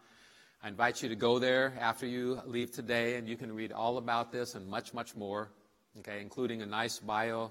I 0.63 0.69
invite 0.69 1.03
you 1.03 1.09
to 1.09 1.17
go 1.17 1.39
there 1.39 1.73
after 1.81 2.07
you 2.07 2.41
leave 2.47 2.71
today, 2.71 3.17
and 3.17 3.29
you 3.29 3.37
can 3.37 3.53
read 3.53 3.73
all 3.73 3.99
about 3.99 4.31
this 4.31 4.55
and 4.55 4.67
much, 4.69 4.95
much 4.95 5.17
more, 5.17 5.51
okay, 5.99 6.21
including 6.21 6.63
a 6.63 6.67
nice 6.67 6.99
bio 6.99 7.51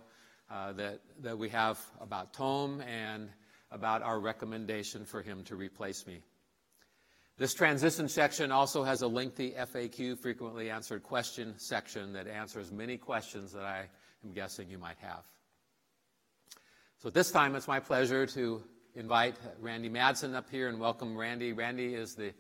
uh, 0.50 0.72
that, 0.74 1.00
that 1.22 1.38
we 1.38 1.50
have 1.50 1.80
about 2.00 2.34
Tom 2.34 2.82
and 2.82 3.30
about 3.72 4.02
our 4.02 4.20
recommendation 4.20 5.06
for 5.06 5.22
him 5.22 5.44
to 5.44 5.56
replace 5.56 6.08
me. 6.08 6.22
This 7.38 7.54
transition 7.54 8.08
section 8.08 8.52
also 8.52 8.84
has 8.84 9.02
a 9.02 9.08
lengthy 9.08 9.52
FAQ, 9.52 10.20
frequently 10.20 10.70
answered 10.70 11.04
question 11.04 11.54
section, 11.58 12.14
that 12.14 12.28
answers 12.28 12.72
many 12.72 12.98
questions 12.98 13.52
that 13.54 13.64
I 13.64 13.90
am 14.26 14.34
guessing 14.34 14.70
you 14.70 14.78
might 14.78 14.98
have. 15.00 15.24
So 17.00 17.10
this 17.10 17.32
time, 17.32 17.56
it's 17.56 17.68
my 17.68 17.80
pleasure 17.80 18.26
to 18.28 18.64
invite 18.96 19.36
Randy 19.60 19.90
Madsen 19.90 20.36
up 20.36 20.50
here 20.50 20.70
and 20.70 20.80
welcome 20.80 21.18
Randy. 21.18 21.54
Randy 21.54 21.96
is 21.96 22.16
the 22.16 22.34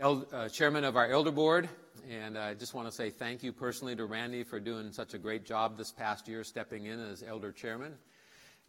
uh, 0.00 0.48
chairman 0.48 0.84
of 0.84 0.96
our 0.96 1.10
elder 1.10 1.30
board 1.30 1.68
and 2.08 2.38
I 2.38 2.54
just 2.54 2.74
want 2.74 2.88
to 2.88 2.92
say 2.92 3.10
thank 3.10 3.42
you 3.42 3.52
personally 3.52 3.96
to 3.96 4.06
Randy 4.06 4.42
for 4.42 4.60
doing 4.60 4.92
such 4.92 5.14
a 5.14 5.18
great 5.18 5.44
job 5.44 5.76
this 5.76 5.92
past 5.92 6.28
year, 6.28 6.44
stepping 6.44 6.86
in 6.86 7.00
as 7.00 7.22
elder 7.22 7.52
chairman 7.52 7.94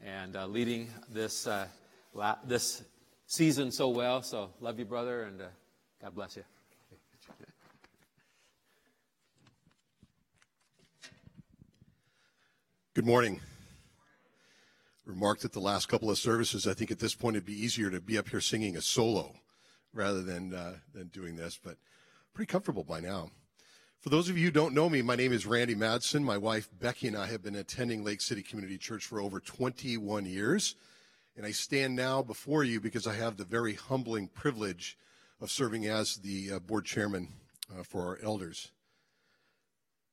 and 0.04 0.36
uh, 0.36 0.48
leading 0.48 0.90
this, 1.10 1.48
uh, 1.48 1.68
la- 2.14 2.38
this 2.46 2.84
season 3.28 3.72
so 3.72 3.90
well. 3.90 4.22
So, 4.22 4.50
love 4.60 4.80
you, 4.80 4.86
brother, 4.86 5.24
and 5.24 5.42
uh, 5.42 5.46
God 6.02 6.16
bless 6.16 6.36
you. 6.36 6.44
Good 13.02 13.08
morning. 13.08 13.42
Remarked 15.08 15.44
at 15.44 15.54
the 15.54 15.60
last 15.60 15.88
couple 15.88 16.12
of 16.12 16.20
services, 16.20 16.68
I 16.68 16.76
think 16.76 16.92
at 16.92 17.00
this 17.00 17.16
point 17.16 17.36
it'd 17.36 17.48
be 17.48 17.60
easier 17.60 17.90
to 17.90 18.00
be 18.00 18.16
up 18.16 18.30
here 18.30 18.40
singing 18.40 18.78
a 18.78 18.82
solo 18.84 19.34
rather 19.92 20.22
than 20.22 20.54
uh, 20.54 20.76
than 20.94 21.08
doing 21.08 21.36
this, 21.36 21.60
but 21.64 21.78
pretty 22.36 22.52
comfortable 22.52 22.84
by 22.84 23.00
now. 23.00 23.32
For 24.02 24.10
those 24.10 24.30
of 24.30 24.38
you 24.38 24.46
who 24.46 24.52
don't 24.52 24.76
know 24.76 24.88
me, 24.88 25.02
my 25.02 25.16
name 25.16 25.34
is 25.34 25.48
Randy 25.48 25.74
Madsen. 25.74 26.22
My 26.22 26.38
wife 26.38 26.70
Becky 26.80 27.08
and 27.08 27.18
I 27.18 27.26
have 27.26 27.42
been 27.42 27.56
attending 27.56 28.04
Lake 28.04 28.22
City 28.22 28.44
Community 28.44 28.78
Church 28.78 29.08
for 29.08 29.20
over 29.20 29.40
21 29.40 30.28
years, 30.28 30.76
and 31.36 31.44
I 31.44 31.54
stand 31.54 31.96
now 31.96 32.22
before 32.22 32.64
you 32.64 32.80
because 32.80 33.08
I 33.08 33.16
have 33.16 33.36
the 33.36 33.46
very 33.46 33.74
humbling 33.74 34.28
privilege 34.28 34.96
of 35.42 35.50
serving 35.50 35.88
as 35.88 36.18
the 36.18 36.52
uh, 36.52 36.60
board 36.60 36.86
chairman 36.86 37.30
uh, 37.76 37.82
for 37.82 38.06
our 38.06 38.20
elders. 38.22 38.70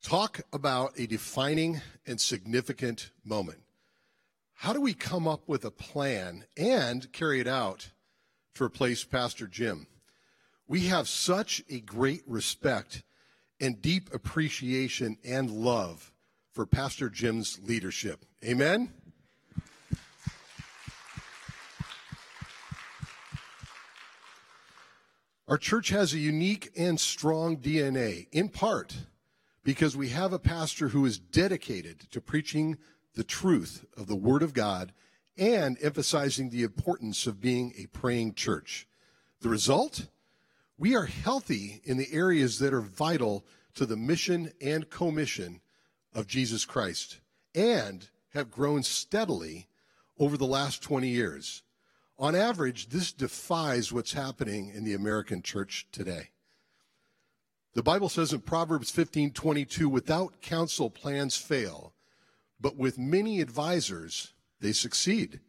Talk 0.02 0.40
about 0.52 0.98
a 0.98 1.06
defining 1.06 1.80
and 2.06 2.20
significant 2.20 3.11
moment. 3.24 3.58
How 4.54 4.72
do 4.72 4.80
we 4.80 4.94
come 4.94 5.28
up 5.28 5.48
with 5.48 5.64
a 5.64 5.70
plan 5.70 6.44
and 6.56 7.12
carry 7.12 7.40
it 7.40 7.46
out 7.46 7.90
to 8.54 8.64
replace 8.64 9.04
Pastor 9.04 9.46
Jim? 9.46 9.87
We 10.66 10.87
have 10.87 11.08
such 11.08 11.62
a 11.68 11.80
great 11.80 12.22
respect 12.26 13.02
and 13.61 13.82
deep 13.82 14.12
appreciation 14.14 15.18
and 15.24 15.50
love 15.50 16.12
for 16.52 16.64
Pastor 16.64 17.11
Jim's 17.11 17.58
leadership. 17.62 18.24
Amen? 18.44 18.92
Our 25.48 25.58
church 25.58 25.88
has 25.88 26.12
a 26.12 26.18
unique 26.18 26.70
and 26.76 27.00
strong 27.00 27.56
DNA, 27.56 28.28
in 28.32 28.48
part 28.48 28.94
because 29.68 29.94
we 29.94 30.09
have 30.09 30.33
a 30.33 30.38
pastor 30.38 30.88
who 30.88 31.04
is 31.04 31.18
dedicated 31.18 32.00
to 32.11 32.22
preaching 32.22 32.78
the 33.16 33.22
truth 33.22 33.85
of 33.98 34.07
the 34.07 34.16
Word 34.16 34.42
of 34.42 34.54
God 34.54 34.94
and 35.37 35.76
emphasizing 35.83 36.48
the 36.48 36.62
importance 36.62 37.26
of 37.26 37.38
being 37.38 37.74
a 37.76 37.85
praying 37.85 38.33
church. 38.33 38.88
The 39.42 39.50
result? 39.50 40.07
We 40.78 40.96
are 40.96 41.04
healthy 41.04 41.83
in 41.85 41.98
the 41.98 42.11
areas 42.14 42.59
that 42.61 42.72
are 42.72 42.81
vital 42.81 43.44
to 43.74 43.85
the 43.85 43.98
mission 43.98 44.52
and 44.59 44.88
commission 44.88 45.61
of 46.14 46.26
Jesus 46.26 46.64
Christ 46.64 47.20
and 47.54 48.09
have 48.33 48.50
grown 48.50 48.83
steadily 48.83 49.68
over 50.18 50.38
the 50.38 50.46
last 50.46 50.83
20 50.83 51.09
years. 51.09 51.62
On 52.18 52.35
average, 52.35 52.88
this 52.88 53.12
defies 53.12 53.92
what's 53.92 54.14
happening 54.14 54.70
in 54.70 54.85
the 54.85 54.94
American 54.94 55.42
church 55.42 55.87
today. 55.92 56.31
The 57.74 57.83
Bible 57.83 58.09
says 58.09 58.33
in 58.33 58.40
Proverbs 58.40 58.90
15:22, 58.90 59.88
"Without 59.88 60.40
counsel 60.40 60.90
plans 60.90 61.37
fail, 61.37 61.94
but 62.59 62.76
with 62.76 62.98
many 62.98 63.40
advisors 63.40 64.33
they 64.59 64.72
succeed." 64.72 65.40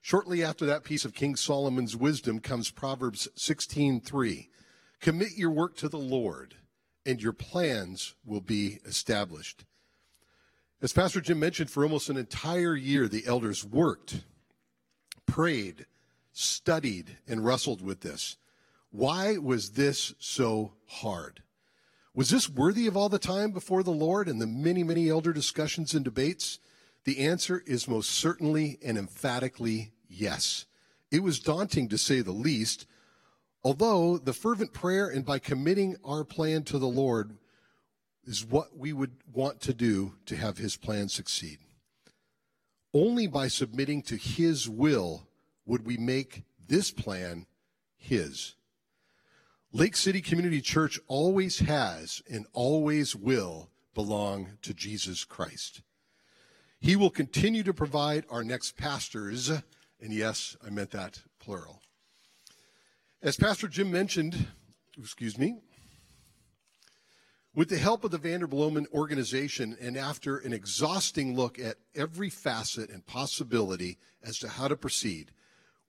Shortly 0.00 0.44
after 0.44 0.64
that 0.66 0.84
piece 0.84 1.04
of 1.04 1.14
King 1.14 1.34
Solomon's 1.34 1.96
wisdom 1.96 2.38
comes 2.38 2.70
Proverbs 2.70 3.26
16:3, 3.34 4.50
"Commit 5.00 5.32
your 5.32 5.50
work 5.50 5.76
to 5.78 5.88
the 5.88 5.98
Lord, 5.98 6.56
and 7.04 7.20
your 7.20 7.32
plans 7.32 8.14
will 8.24 8.40
be 8.40 8.78
established." 8.84 9.64
As 10.80 10.92
Pastor 10.92 11.20
Jim 11.20 11.40
mentioned, 11.40 11.70
for 11.70 11.82
almost 11.82 12.08
an 12.10 12.16
entire 12.16 12.76
year 12.76 13.08
the 13.08 13.26
elders 13.26 13.64
worked, 13.64 14.24
prayed, 15.24 15.86
studied, 16.32 17.18
and 17.26 17.44
wrestled 17.44 17.80
with 17.80 18.02
this. 18.02 18.36
Why 18.90 19.38
was 19.38 19.72
this 19.72 20.14
so 20.20 20.76
hard? 20.86 21.42
Was 22.16 22.30
this 22.30 22.48
worthy 22.48 22.86
of 22.86 22.96
all 22.96 23.10
the 23.10 23.18
time 23.18 23.50
before 23.50 23.82
the 23.82 23.90
Lord 23.90 24.26
and 24.26 24.40
the 24.40 24.46
many, 24.46 24.82
many 24.82 25.10
elder 25.10 25.34
discussions 25.34 25.92
and 25.92 26.02
debates? 26.02 26.58
The 27.04 27.18
answer 27.18 27.62
is 27.66 27.86
most 27.86 28.10
certainly 28.10 28.78
and 28.82 28.96
emphatically 28.96 29.92
yes. 30.08 30.64
It 31.10 31.22
was 31.22 31.38
daunting 31.38 31.88
to 31.90 31.98
say 31.98 32.22
the 32.22 32.32
least, 32.32 32.86
although 33.62 34.16
the 34.16 34.32
fervent 34.32 34.72
prayer 34.72 35.06
and 35.06 35.26
by 35.26 35.38
committing 35.38 35.96
our 36.02 36.24
plan 36.24 36.62
to 36.64 36.78
the 36.78 36.88
Lord 36.88 37.36
is 38.24 38.46
what 38.46 38.74
we 38.74 38.94
would 38.94 39.18
want 39.30 39.60
to 39.60 39.74
do 39.74 40.14
to 40.24 40.36
have 40.36 40.56
his 40.56 40.78
plan 40.78 41.10
succeed. 41.10 41.58
Only 42.94 43.26
by 43.26 43.48
submitting 43.48 44.00
to 44.04 44.16
his 44.16 44.70
will 44.70 45.28
would 45.66 45.84
we 45.84 45.98
make 45.98 46.44
this 46.66 46.90
plan 46.90 47.44
his. 47.98 48.54
Lake 49.76 49.94
City 49.94 50.22
Community 50.22 50.62
Church 50.62 50.98
always 51.06 51.58
has 51.58 52.22
and 52.30 52.46
always 52.54 53.14
will 53.14 53.68
belong 53.92 54.52
to 54.62 54.72
Jesus 54.72 55.22
Christ. 55.22 55.82
He 56.80 56.96
will 56.96 57.10
continue 57.10 57.62
to 57.62 57.74
provide 57.74 58.24
our 58.30 58.42
next 58.42 58.78
pastors, 58.78 59.50
and 59.50 60.14
yes, 60.14 60.56
I 60.66 60.70
meant 60.70 60.92
that 60.92 61.20
plural. 61.38 61.82
As 63.20 63.36
Pastor 63.36 63.68
Jim 63.68 63.90
mentioned, 63.90 64.46
excuse 64.98 65.36
me, 65.36 65.58
with 67.54 67.68
the 67.68 67.76
help 67.76 68.02
of 68.02 68.12
the 68.12 68.18
Vanderbloemen 68.18 68.90
organization 68.94 69.76
and 69.78 69.98
after 69.98 70.38
an 70.38 70.54
exhausting 70.54 71.36
look 71.36 71.58
at 71.58 71.76
every 71.94 72.30
facet 72.30 72.88
and 72.88 73.04
possibility 73.04 73.98
as 74.24 74.38
to 74.38 74.48
how 74.48 74.68
to 74.68 74.76
proceed, 74.76 75.32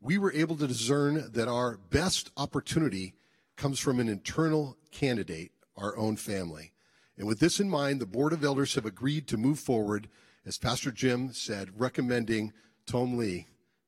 we 0.02 0.18
were 0.18 0.34
able 0.34 0.58
to 0.58 0.68
discern 0.68 1.32
that 1.32 1.48
our 1.48 1.78
best 1.78 2.32
opportunity 2.36 3.14
comes 3.58 3.80
from 3.80 4.00
an 4.00 4.08
internal 4.08 4.78
candidate, 4.92 5.52
our 5.76 5.98
own 5.98 6.16
family. 6.16 6.72
And 7.18 7.28
with 7.28 7.40
this 7.40 7.60
in 7.60 7.70
mind, 7.70 8.00
the 8.00 8.06
Board 8.06 8.32
of 8.32 8.44
Elders 8.44 8.76
have 8.76 8.86
agreed 8.86 9.28
to 9.28 9.38
move 9.38 9.60
forward, 9.60 10.08
as 10.46 10.58
Pastor 10.58 10.92
Jim 10.92 11.34
said, 11.34 11.80
recommending 11.80 12.54
Tom 12.86 13.18
Lee 13.18 13.48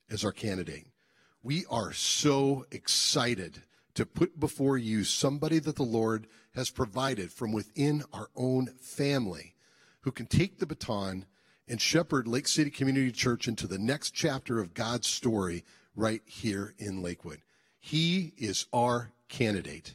as 0.10 0.26
our 0.26 0.32
candidate. 0.32 0.88
We 1.44 1.66
are 1.70 1.94
so 1.94 2.66
excited 2.72 3.62
to 3.94 4.06
put 4.06 4.40
before 4.40 4.78
you 4.78 5.04
somebody 5.04 5.60
that 5.60 5.76
the 5.76 5.84
Lord 5.84 6.28
has 6.56 6.70
provided 6.70 7.32
from 7.32 7.52
within 7.52 8.04
our 8.12 8.30
own 8.36 8.68
family 8.80 9.56
who 10.02 10.12
can 10.12 10.26
take 10.26 10.58
the 10.58 10.66
baton 10.66 11.26
and 11.68 11.80
shepherd 11.80 12.28
Lake 12.28 12.48
City 12.48 12.72
Community 12.72 13.12
Church 13.12 13.48
into 13.48 13.68
the 13.68 13.78
next 13.78 14.12
chapter 14.12 14.60
of 14.60 14.74
God's 14.74 15.08
story 15.08 15.64
right 15.96 16.22
here 16.26 16.74
in 16.80 17.04
Lakewood. 17.04 17.42
He 17.80 18.34
is 18.38 18.66
our 18.74 19.12
candidate. 19.30 19.94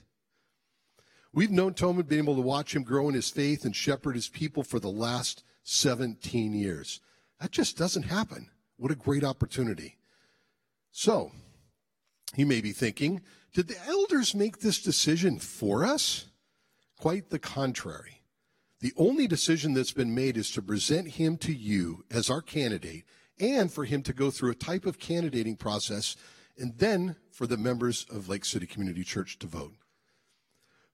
We've 1.33 1.51
known 1.51 1.75
Tom 1.75 1.99
and 1.99 2.09
been 2.09 2.19
able 2.19 2.37
to 2.37 2.41
watch 2.41 2.75
him 2.75 2.85
grow 2.85 3.09
in 3.09 3.15
his 3.15 3.29
faith 3.29 3.65
and 3.65 3.75
shepherd 3.75 4.15
his 4.15 4.29
people 4.29 4.63
for 4.63 4.79
the 4.79 4.91
last 4.91 5.43
17 5.65 6.55
years. 6.55 7.01
That 7.41 7.51
just 7.51 7.77
doesn't 7.77 8.05
happen. 8.05 8.51
What 8.77 8.93
a 8.93 8.97
great 8.97 9.25
opportunity. 9.25 9.97
So, 10.93 11.33
you 12.37 12.47
may 12.47 12.61
be 12.61 12.73
thinking, 12.73 13.21
did 13.53 13.69
the 13.69 13.85
elders 13.87 14.35
make 14.35 14.61
this 14.61 14.81
decision 14.81 15.39
for 15.39 15.85
us? 15.85 16.27
Quite 16.99 17.31
the 17.31 17.39
contrary. 17.39 18.23
The 18.81 18.93
only 18.97 19.27
decision 19.27 19.75
that's 19.75 19.93
been 19.93 20.15
made 20.15 20.37
is 20.37 20.51
to 20.53 20.63
present 20.63 21.13
him 21.13 21.37
to 21.39 21.53
you 21.53 22.05
as 22.11 22.31
our 22.31 22.43
candidate 22.43 23.05
and 23.41 23.73
for 23.73 23.85
him 23.85 24.03
to 24.03 24.13
go 24.13 24.31
through 24.31 24.51
a 24.51 24.57
type 24.57 24.87
of 24.87 24.99
candidating 24.99 25.57
process 25.57 26.17
and 26.59 26.79
then 26.79 27.17
for 27.31 27.47
the 27.47 27.57
members 27.57 28.07
of 28.11 28.29
Lake 28.29 28.45
City 28.45 28.67
Community 28.67 29.05
Church 29.05 29.39
to 29.41 29.47
vote. 29.47 29.75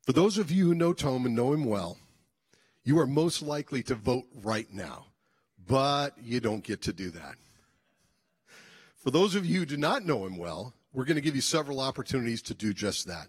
For 0.02 0.12
those 0.12 0.38
of 0.38 0.50
you 0.50 0.66
who 0.66 0.74
know 0.74 0.92
Tom 0.92 1.26
and 1.26 1.34
know 1.34 1.52
him 1.52 1.64
well, 1.64 1.98
you 2.82 2.98
are 2.98 3.06
most 3.06 3.42
likely 3.42 3.82
to 3.84 3.94
vote 3.94 4.24
right 4.42 4.72
now, 4.72 5.06
but 5.66 6.14
you 6.22 6.40
don't 6.40 6.64
get 6.64 6.82
to 6.82 6.92
do 6.92 7.10
that. 7.10 7.34
For 8.96 9.10
those 9.10 9.34
of 9.34 9.46
you 9.46 9.60
who 9.60 9.66
do 9.66 9.76
not 9.76 10.04
know 10.04 10.26
him 10.26 10.36
well, 10.36 10.74
we're 10.92 11.04
going 11.04 11.16
to 11.16 11.20
give 11.20 11.36
you 11.36 11.42
several 11.42 11.80
opportunities 11.80 12.42
to 12.42 12.54
do 12.54 12.72
just 12.72 13.06
that. 13.06 13.28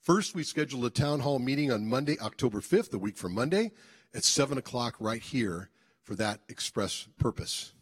First, 0.00 0.34
we 0.34 0.42
scheduled 0.42 0.84
a 0.84 0.90
town 0.90 1.20
hall 1.20 1.38
meeting 1.38 1.70
on 1.70 1.88
Monday, 1.88 2.18
October 2.20 2.60
5th, 2.60 2.90
the 2.90 2.98
week 2.98 3.16
from 3.16 3.34
Monday, 3.34 3.70
at 4.14 4.24
7 4.24 4.58
o'clock 4.58 4.96
right 4.98 5.22
here 5.22 5.70
for 6.02 6.14
that 6.16 6.40
express 6.48 7.06
purpose. 7.18 7.72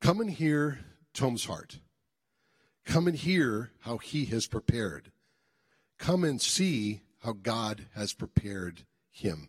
Come 0.00 0.20
and 0.20 0.30
hear 0.30 0.78
Tom's 1.12 1.44
heart. 1.44 1.80
Come 2.90 3.06
and 3.06 3.16
hear 3.16 3.70
how 3.82 3.98
he 3.98 4.24
has 4.24 4.48
prepared. 4.48 5.12
Come 5.96 6.24
and 6.24 6.42
see 6.42 7.02
how 7.22 7.34
God 7.34 7.86
has 7.94 8.12
prepared 8.12 8.84
him. 9.12 9.48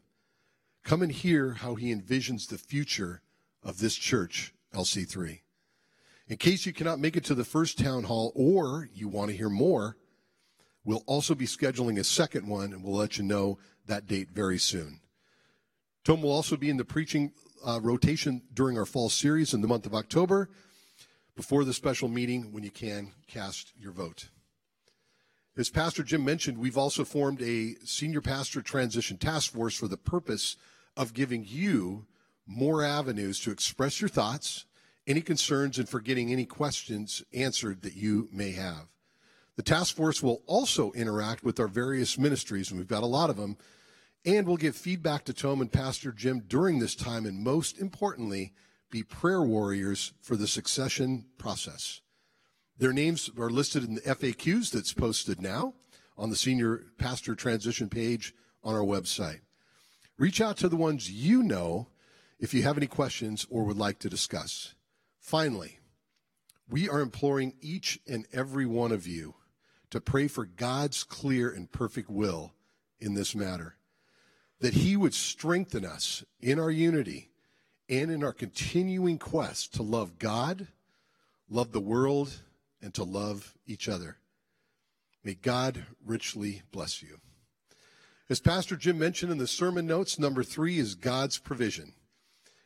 Come 0.83 1.01
and 1.01 1.11
hear 1.11 1.53
how 1.53 1.73
he 1.73 1.91
envisions 1.91 2.47
the 2.47 2.59
future 2.59 3.23
of 3.63 3.79
this 3.79 3.95
church, 3.95 4.53
LC3. 4.75 5.39
In 6.27 6.37
case 6.37 6.67
you 6.67 6.71
cannot 6.71 6.99
make 6.99 7.17
it 7.17 7.25
to 7.25 7.33
the 7.33 7.43
first 7.43 7.79
town 7.79 8.03
hall 8.03 8.31
or 8.35 8.87
you 8.93 9.07
want 9.07 9.31
to 9.31 9.37
hear 9.37 9.49
more, 9.49 9.97
we'll 10.85 11.03
also 11.07 11.33
be 11.33 11.47
scheduling 11.47 11.97
a 11.97 12.03
second 12.03 12.47
one 12.47 12.71
and 12.71 12.83
we'll 12.83 12.93
let 12.93 13.17
you 13.17 13.23
know 13.23 13.57
that 13.87 14.05
date 14.05 14.29
very 14.29 14.59
soon. 14.59 14.99
Tom 16.05 16.21
will 16.21 16.31
also 16.31 16.55
be 16.55 16.69
in 16.69 16.77
the 16.77 16.85
preaching 16.85 17.31
uh, 17.65 17.79
rotation 17.81 18.43
during 18.53 18.77
our 18.77 18.85
fall 18.85 19.09
series 19.09 19.51
in 19.51 19.61
the 19.61 19.67
month 19.67 19.87
of 19.87 19.95
October 19.95 20.47
before 21.41 21.63
the 21.63 21.73
special 21.73 22.07
meeting 22.07 22.51
when 22.51 22.63
you 22.63 22.69
can 22.69 23.13
cast 23.25 23.73
your 23.75 23.91
vote. 23.91 24.29
As 25.57 25.71
Pastor 25.71 26.03
Jim 26.03 26.23
mentioned, 26.23 26.59
we've 26.59 26.77
also 26.77 27.03
formed 27.03 27.41
a 27.41 27.73
senior 27.83 28.21
pastor 28.21 28.61
transition 28.61 29.17
task 29.17 29.51
force 29.51 29.75
for 29.75 29.87
the 29.87 29.97
purpose 29.97 30.55
of 30.95 31.15
giving 31.15 31.43
you 31.43 32.05
more 32.45 32.83
avenues 32.83 33.39
to 33.39 33.49
express 33.49 33.99
your 33.99 34.07
thoughts, 34.07 34.65
any 35.07 35.19
concerns, 35.19 35.79
and 35.79 35.89
for 35.89 35.99
getting 35.99 36.31
any 36.31 36.45
questions 36.45 37.23
answered 37.33 37.81
that 37.81 37.95
you 37.95 38.29
may 38.31 38.51
have. 38.51 38.85
The 39.55 39.63
task 39.63 39.95
force 39.95 40.21
will 40.21 40.43
also 40.45 40.91
interact 40.91 41.43
with 41.43 41.59
our 41.59 41.67
various 41.67 42.19
ministries, 42.19 42.69
and 42.69 42.79
we've 42.79 42.87
got 42.87 43.01
a 43.01 43.07
lot 43.07 43.31
of 43.31 43.37
them, 43.37 43.57
and 44.25 44.45
we'll 44.45 44.57
give 44.57 44.75
feedback 44.75 45.25
to 45.25 45.33
Tom 45.33 45.59
and 45.59 45.71
Pastor 45.71 46.11
Jim 46.11 46.43
during 46.47 46.77
this 46.77 46.93
time, 46.93 47.25
and 47.25 47.43
most 47.43 47.79
importantly, 47.79 48.53
be 48.91 49.03
prayer 49.03 49.41
warriors 49.41 50.13
for 50.21 50.35
the 50.35 50.47
succession 50.47 51.25
process. 51.37 52.01
Their 52.77 52.93
names 52.93 53.29
are 53.39 53.49
listed 53.49 53.83
in 53.83 53.95
the 53.95 54.01
FAQs 54.01 54.71
that's 54.71 54.93
posted 54.93 55.41
now 55.41 55.73
on 56.17 56.29
the 56.29 56.35
senior 56.35 56.83
pastor 56.97 57.33
transition 57.33 57.89
page 57.89 58.33
on 58.63 58.75
our 58.75 58.81
website. 58.81 59.39
Reach 60.17 60.41
out 60.41 60.57
to 60.57 60.69
the 60.69 60.75
ones 60.75 61.09
you 61.09 61.41
know 61.41 61.87
if 62.39 62.53
you 62.53 62.63
have 62.63 62.77
any 62.77 62.87
questions 62.87 63.47
or 63.49 63.63
would 63.63 63.77
like 63.77 63.97
to 63.99 64.09
discuss. 64.09 64.75
Finally, 65.19 65.79
we 66.69 66.89
are 66.89 66.99
imploring 66.99 67.53
each 67.61 67.99
and 68.07 68.25
every 68.33 68.65
one 68.65 68.91
of 68.91 69.07
you 69.07 69.35
to 69.89 70.01
pray 70.01 70.27
for 70.27 70.45
God's 70.45 71.03
clear 71.03 71.49
and 71.49 71.71
perfect 71.71 72.09
will 72.09 72.53
in 72.99 73.13
this 73.13 73.35
matter, 73.35 73.77
that 74.59 74.73
He 74.73 74.95
would 74.95 75.13
strengthen 75.13 75.85
us 75.85 76.23
in 76.39 76.59
our 76.59 76.71
unity 76.71 77.30
and 77.91 78.09
in 78.09 78.23
our 78.23 78.31
continuing 78.31 79.19
quest 79.19 79.73
to 79.73 79.83
love 79.83 80.17
God, 80.17 80.67
love 81.49 81.73
the 81.73 81.81
world, 81.81 82.31
and 82.81 82.93
to 82.93 83.03
love 83.03 83.53
each 83.67 83.89
other. 83.89 84.17
May 85.25 85.33
God 85.33 85.85
richly 86.05 86.61
bless 86.71 87.03
you. 87.03 87.19
As 88.29 88.39
Pastor 88.39 88.77
Jim 88.77 88.97
mentioned 88.97 89.29
in 89.29 89.37
the 89.39 89.45
sermon 89.45 89.85
notes, 89.85 90.17
number 90.17 90.41
three 90.41 90.79
is 90.79 90.95
God's 90.95 91.37
provision. 91.37 91.91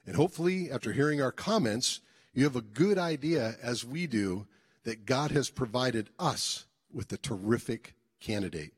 And 0.06 0.16
hopefully, 0.16 0.70
after 0.70 0.94
hearing 0.94 1.24
our 1.24 1.32
comments, 1.32 2.02
you 2.32 2.44
have 2.44 2.56
a 2.56 2.62
good 2.62 3.00
idea, 3.00 3.56
as 3.64 3.84
we 3.84 4.06
do, 4.06 4.46
that 4.84 5.08
God 5.08 5.32
has 5.32 5.50
provided 5.50 6.12
us 6.20 6.68
with 6.94 7.12
a 7.12 7.18
terrific 7.18 7.96
candidate. 8.20 8.74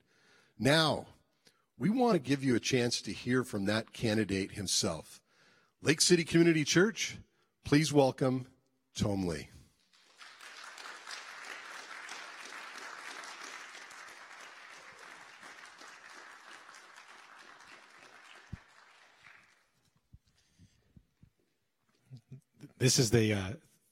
Now, 0.58 1.08
we 1.78 1.90
want 1.90 2.14
to 2.14 2.20
give 2.20 2.42
you 2.42 2.56
a 2.56 2.62
chance 2.62 3.02
to 3.02 3.12
hear 3.12 3.44
from 3.44 3.66
that 3.66 3.92
candidate 3.92 4.54
himself. 4.54 5.20
Lake 5.84 6.02
City 6.02 6.24
Community 6.24 6.63
Church, 6.63 7.20
please 7.63 7.94
welcome 7.94 8.48
Tom 8.98 9.28
Lee. 9.28 9.50
This 22.80 22.98
is 22.98 23.12
the 23.12 23.34
uh, 23.34 23.40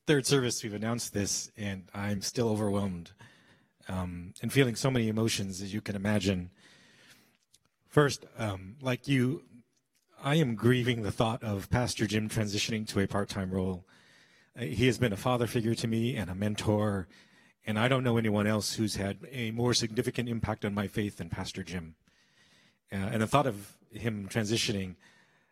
third 0.07 0.25
service 0.25 0.63
we've 0.63 0.73
announced 0.73 1.13
this, 1.13 1.51
and 1.55 1.83
I'm 1.93 2.21
still 2.21 2.49
overwhelmed 2.49 3.11
um, 3.87 4.33
and 4.41 4.51
feeling 4.51 4.75
so 4.75 4.89
many 4.89 5.07
emotions, 5.07 5.61
as 5.61 5.71
you 5.71 5.81
can 5.81 5.95
imagine. 5.95 6.49
First, 7.87 8.25
um, 8.39 8.75
like 8.81 9.07
you, 9.07 9.43
I 10.25 10.37
am 10.37 10.55
grieving 10.55 11.03
the 11.03 11.11
thought 11.11 11.43
of 11.43 11.69
Pastor 11.69 12.07
Jim 12.07 12.29
transitioning 12.29 12.87
to 12.87 12.99
a 12.99 13.05
part 13.05 13.29
time 13.29 13.51
role. 13.51 13.85
Uh, 14.59 14.63
he 14.63 14.87
has 14.87 14.97
been 14.97 15.13
a 15.13 15.17
father 15.17 15.45
figure 15.45 15.75
to 15.75 15.87
me 15.87 16.15
and 16.15 16.31
a 16.31 16.33
mentor, 16.33 17.07
and 17.63 17.77
I 17.77 17.87
don't 17.87 18.03
know 18.03 18.17
anyone 18.17 18.47
else 18.47 18.73
who's 18.73 18.95
had 18.95 19.19
a 19.31 19.51
more 19.51 19.75
significant 19.75 20.27
impact 20.27 20.65
on 20.65 20.73
my 20.73 20.87
faith 20.87 21.17
than 21.17 21.29
Pastor 21.29 21.61
Jim. 21.61 21.93
Uh, 22.91 22.95
and 22.95 23.21
the 23.21 23.27
thought 23.27 23.45
of 23.45 23.77
him 23.91 24.27
transitioning, 24.27 24.95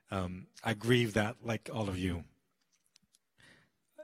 um, 0.09 0.47
I 0.63 0.73
grieve 0.73 1.13
that 1.13 1.35
like 1.43 1.69
all 1.71 1.87
of 1.87 1.99
you. 1.99 2.23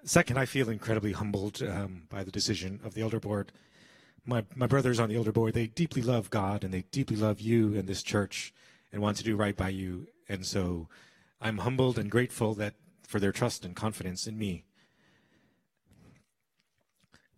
Second, 0.04 0.38
I 0.38 0.46
feel 0.46 0.70
incredibly 0.70 1.14
humbled 1.14 1.64
um, 1.64 2.04
by 2.10 2.24
the 2.24 2.32
decision 2.32 2.80
of 2.84 2.94
the 2.94 3.02
elder 3.02 3.20
board. 3.20 3.52
My, 4.24 4.46
my 4.54 4.68
brothers 4.68 5.00
on 5.00 5.10
the 5.10 5.16
elder 5.16 5.32
board, 5.32 5.56
they 5.56 5.66
deeply 5.66 6.04
love 6.04 6.30
God 6.30 6.64
and 6.64 6.72
they 6.72 6.84
deeply 6.92 7.16
love 7.16 7.42
you 7.42 7.74
and 7.76 7.88
this 7.88 8.04
church 8.04 8.54
and 8.94 9.02
want 9.02 9.18
to 9.18 9.24
do 9.24 9.36
right 9.36 9.58
by 9.58 9.70
you. 9.70 10.06
And 10.30 10.46
so 10.46 10.88
I'm 11.42 11.58
humbled 11.60 11.98
and 11.98 12.10
grateful 12.10 12.54
that 12.56 12.76
for 13.08 13.20
their 13.20 13.32
trust 13.32 13.66
and 13.66 13.76
confidence 13.76 14.28
in 14.28 14.38
me. 14.38 14.64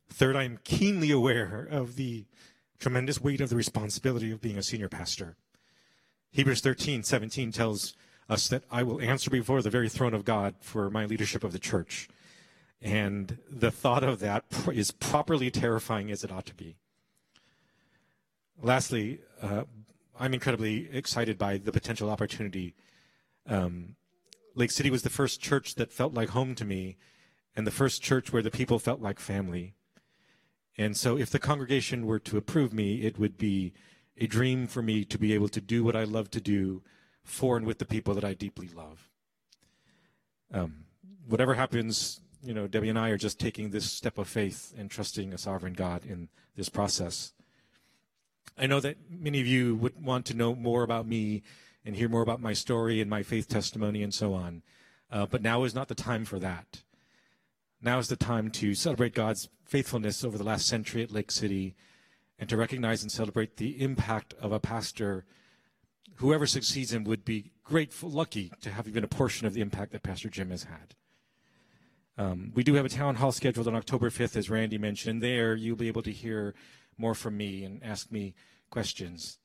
Third, 0.09 0.35
I'm 0.35 0.59
keenly 0.65 1.09
aware 1.09 1.65
of 1.71 1.95
the 1.95 2.25
tremendous 2.77 3.21
weight 3.21 3.39
of 3.39 3.49
the 3.49 3.55
responsibility 3.55 4.31
of 4.31 4.41
being 4.41 4.57
a 4.57 4.63
senior 4.63 4.89
pastor. 4.89 5.37
Hebrews 6.31 6.59
13, 6.59 7.03
17 7.03 7.51
tells 7.53 7.93
us 8.27 8.47
that 8.49 8.63
I 8.69 8.83
will 8.83 9.01
answer 9.01 9.29
before 9.29 9.61
the 9.61 9.69
very 9.69 9.87
throne 9.87 10.13
of 10.13 10.25
God 10.25 10.55
for 10.59 10.89
my 10.89 11.05
leadership 11.05 11.43
of 11.43 11.53
the 11.53 11.59
church. 11.59 12.09
And 12.81 13.37
the 13.49 13.71
thought 13.71 14.03
of 14.03 14.19
that 14.19 14.45
is 14.73 14.91
properly 14.91 15.51
terrifying 15.51 16.11
as 16.11 16.23
it 16.23 16.31
ought 16.31 16.47
to 16.47 16.55
be. 16.55 16.75
Lastly, 18.61 19.19
uh, 19.41 19.63
I'm 20.21 20.33
incredibly 20.33 20.89
excited 20.91 21.37
by 21.37 21.57
the 21.57 21.71
potential 21.71 22.09
opportunity. 22.09 22.75
Um, 23.47 23.95
Lake 24.55 24.71
City 24.71 24.89
was 24.89 25.03
the 25.03 25.09
first 25.09 25.41
church 25.41 25.75
that 25.75 25.91
felt 25.91 26.13
like 26.13 26.29
home 26.29 26.55
to 26.55 26.65
me, 26.65 26.97
and 27.55 27.65
the 27.65 27.71
first 27.71 28.01
church 28.01 28.31
where 28.31 28.43
the 28.43 28.51
people 28.51 28.79
felt 28.79 29.01
like 29.01 29.19
family. 29.19 29.73
And 30.77 30.95
so, 30.95 31.17
if 31.17 31.29
the 31.29 31.39
congregation 31.39 32.05
were 32.05 32.19
to 32.19 32.37
approve 32.37 32.71
me, 32.71 33.01
it 33.01 33.17
would 33.17 33.37
be 33.37 33.73
a 34.17 34.27
dream 34.27 34.67
for 34.67 34.81
me 34.81 35.03
to 35.05 35.17
be 35.17 35.33
able 35.33 35.49
to 35.49 35.61
do 35.61 35.83
what 35.83 35.95
I 35.95 36.03
love 36.03 36.29
to 36.31 36.41
do 36.41 36.83
for 37.23 37.57
and 37.57 37.65
with 37.65 37.79
the 37.79 37.85
people 37.85 38.13
that 38.13 38.23
I 38.23 38.33
deeply 38.33 38.69
love. 38.73 39.09
Um, 40.53 40.85
whatever 41.27 41.55
happens 41.55 42.21
you 42.43 42.53
know, 42.53 42.67
Debbie 42.67 42.89
and 42.89 42.99
I 42.99 43.09
are 43.09 43.17
just 43.17 43.39
taking 43.39 43.69
this 43.69 43.89
step 43.89 44.17
of 44.17 44.27
faith 44.27 44.73
and 44.77 44.89
trusting 44.89 45.33
a 45.33 45.37
sovereign 45.37 45.73
God 45.73 46.05
in 46.05 46.29
this 46.55 46.69
process. 46.69 47.33
I 48.57 48.67
know 48.67 48.79
that 48.79 48.97
many 49.09 49.39
of 49.39 49.47
you 49.47 49.75
would 49.75 50.03
want 50.03 50.25
to 50.27 50.33
know 50.33 50.55
more 50.55 50.83
about 50.83 51.07
me 51.07 51.41
and 51.85 51.95
hear 51.95 52.09
more 52.09 52.21
about 52.21 52.41
my 52.41 52.53
story 52.53 53.01
and 53.01 53.09
my 53.09 53.23
faith 53.23 53.47
testimony 53.47 54.03
and 54.03 54.13
so 54.13 54.33
on. 54.33 54.61
Uh, 55.11 55.25
but 55.25 55.41
now 55.41 55.63
is 55.63 55.75
not 55.75 55.87
the 55.87 55.95
time 55.95 56.25
for 56.25 56.39
that. 56.39 56.83
Now 57.81 57.97
is 57.99 58.07
the 58.07 58.15
time 58.15 58.51
to 58.51 58.75
celebrate 58.75 59.15
God's 59.15 59.49
faithfulness 59.65 60.23
over 60.23 60.37
the 60.37 60.43
last 60.43 60.67
century 60.67 61.01
at 61.01 61.11
Lake 61.11 61.31
City 61.31 61.75
and 62.37 62.49
to 62.49 62.57
recognize 62.57 63.01
and 63.01 63.11
celebrate 63.11 63.57
the 63.57 63.81
impact 63.81 64.33
of 64.39 64.51
a 64.51 64.59
pastor. 64.59 65.25
Whoever 66.15 66.45
succeeds 66.45 66.93
him 66.93 67.03
would 67.05 67.25
be 67.25 67.51
grateful, 67.63 68.09
lucky 68.09 68.51
to 68.61 68.69
have 68.69 68.87
even 68.87 69.03
a 69.03 69.07
portion 69.07 69.47
of 69.47 69.53
the 69.53 69.61
impact 69.61 69.91
that 69.91 70.03
Pastor 70.03 70.29
Jim 70.29 70.51
has 70.51 70.63
had. 70.65 70.95
Um, 72.17 72.51
we 72.53 72.63
do 72.63 72.75
have 72.75 72.85
a 72.85 72.89
town 72.89 73.15
hall 73.15 73.31
scheduled 73.31 73.67
on 73.67 73.75
October 73.75 74.09
5th, 74.09 74.35
as 74.35 74.49
Randy 74.49 74.77
mentioned. 74.77 75.23
There, 75.23 75.55
you'll 75.55 75.75
be 75.75 75.87
able 75.87 76.03
to 76.03 76.11
hear 76.11 76.53
more 77.01 77.15
from 77.15 77.35
me 77.35 77.63
and 77.65 77.83
ask 77.83 78.11
me 78.11 78.33
questions. 78.69 79.39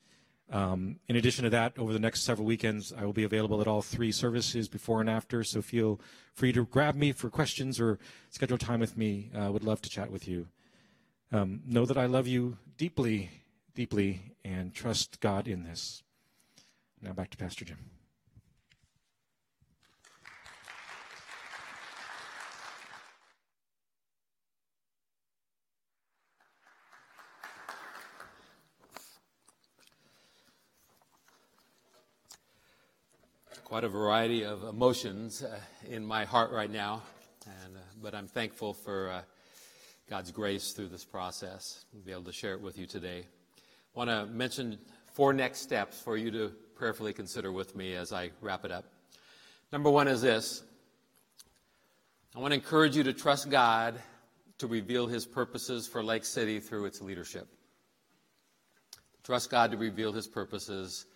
Um, 0.51 1.01
in 1.09 1.17
addition 1.17 1.43
to 1.45 1.51
that, 1.51 1.77
over 1.77 1.93
the 1.93 1.99
next 1.99 2.23
several 2.23 2.47
weekends, 2.47 2.93
I 2.93 3.05
will 3.05 3.13
be 3.13 3.25
available 3.25 3.61
at 3.61 3.67
all 3.67 3.83
three 3.83 4.13
services 4.13 4.69
before 4.69 5.01
and 5.01 5.11
after, 5.11 5.43
so 5.43 5.61
feel 5.61 6.01
free 6.35 6.53
to 6.53 6.65
grab 6.65 6.95
me 6.95 7.11
for 7.11 7.31
questions 7.31 7.81
or 7.81 7.99
schedule 8.31 8.59
time 8.59 8.79
with 8.79 8.97
me. 8.97 9.31
I 9.35 9.47
uh, 9.47 9.51
would 9.51 9.65
love 9.65 9.83
to 9.83 9.91
chat 9.91 10.11
with 10.13 10.29
you. 10.29 10.47
Um, 11.33 11.63
know 11.67 11.85
that 11.87 11.99
I 11.99 12.07
love 12.07 12.29
you 12.29 12.59
deeply, 12.77 13.31
deeply, 13.75 14.37
and 14.45 14.73
trust 14.73 15.19
God 15.21 15.49
in 15.49 15.65
this. 15.65 16.05
Now 17.03 17.13
back 17.13 17.31
to 17.31 17.37
Pastor 17.37 17.65
Jim. 17.65 17.96
Quite 33.67 33.83
a 33.83 33.89
variety 33.89 34.45
of 34.45 34.63
emotions 34.63 35.43
uh, 35.43 35.59
in 35.91 36.07
my 36.07 36.25
heart 36.25 36.53
right 36.53 36.71
now, 36.71 37.03
and, 37.65 37.77
uh, 37.77 37.81
but 38.01 38.15
I'm 38.15 38.29
thankful 38.29 38.73
for 38.73 39.11
uh, 39.11 39.23
God's 40.09 40.31
grace 40.31 40.71
through 40.71 40.87
this 40.87 41.05
process. 41.05 41.85
to 41.91 41.97
be 41.97 42.13
able 42.13 42.23
to 42.23 42.33
share 42.33 42.53
it 42.53 42.61
with 42.61 42.79
you 42.79 42.87
today. 42.87 43.27
I 43.27 43.99
want 43.99 44.09
to 44.09 44.27
mention 44.27 44.79
four 45.15 45.33
next 45.33 45.63
steps 45.63 46.01
for 46.01 46.17
you 46.17 46.31
to 46.31 46.53
prayerfully 46.77 47.13
consider 47.13 47.51
with 47.51 47.75
me 47.75 47.97
as 47.97 48.13
I 48.13 48.31
wrap 48.41 48.65
it 48.65 48.71
up. 48.71 48.85
Number 49.73 49.91
one 49.91 50.07
is 50.07 50.23
this 50.23 50.63
I 52.37 52.39
want 52.39 52.53
to 52.53 52.61
encourage 52.61 52.97
you 52.97 53.03
to 53.03 53.13
trust 53.13 53.51
God 53.51 53.97
to 54.59 54.69
reveal 54.69 55.09
his 55.09 55.27
purposes 55.27 55.89
for 55.89 56.05
Lake 56.05 56.25
City 56.25 56.61
through 56.61 56.85
its 56.85 57.01
leadership. 57.01 57.49
Trust 59.25 59.51
God 59.51 59.73
to 59.73 59.77
reveal 59.77 60.13
his 60.13 60.29
purposes 60.29 61.07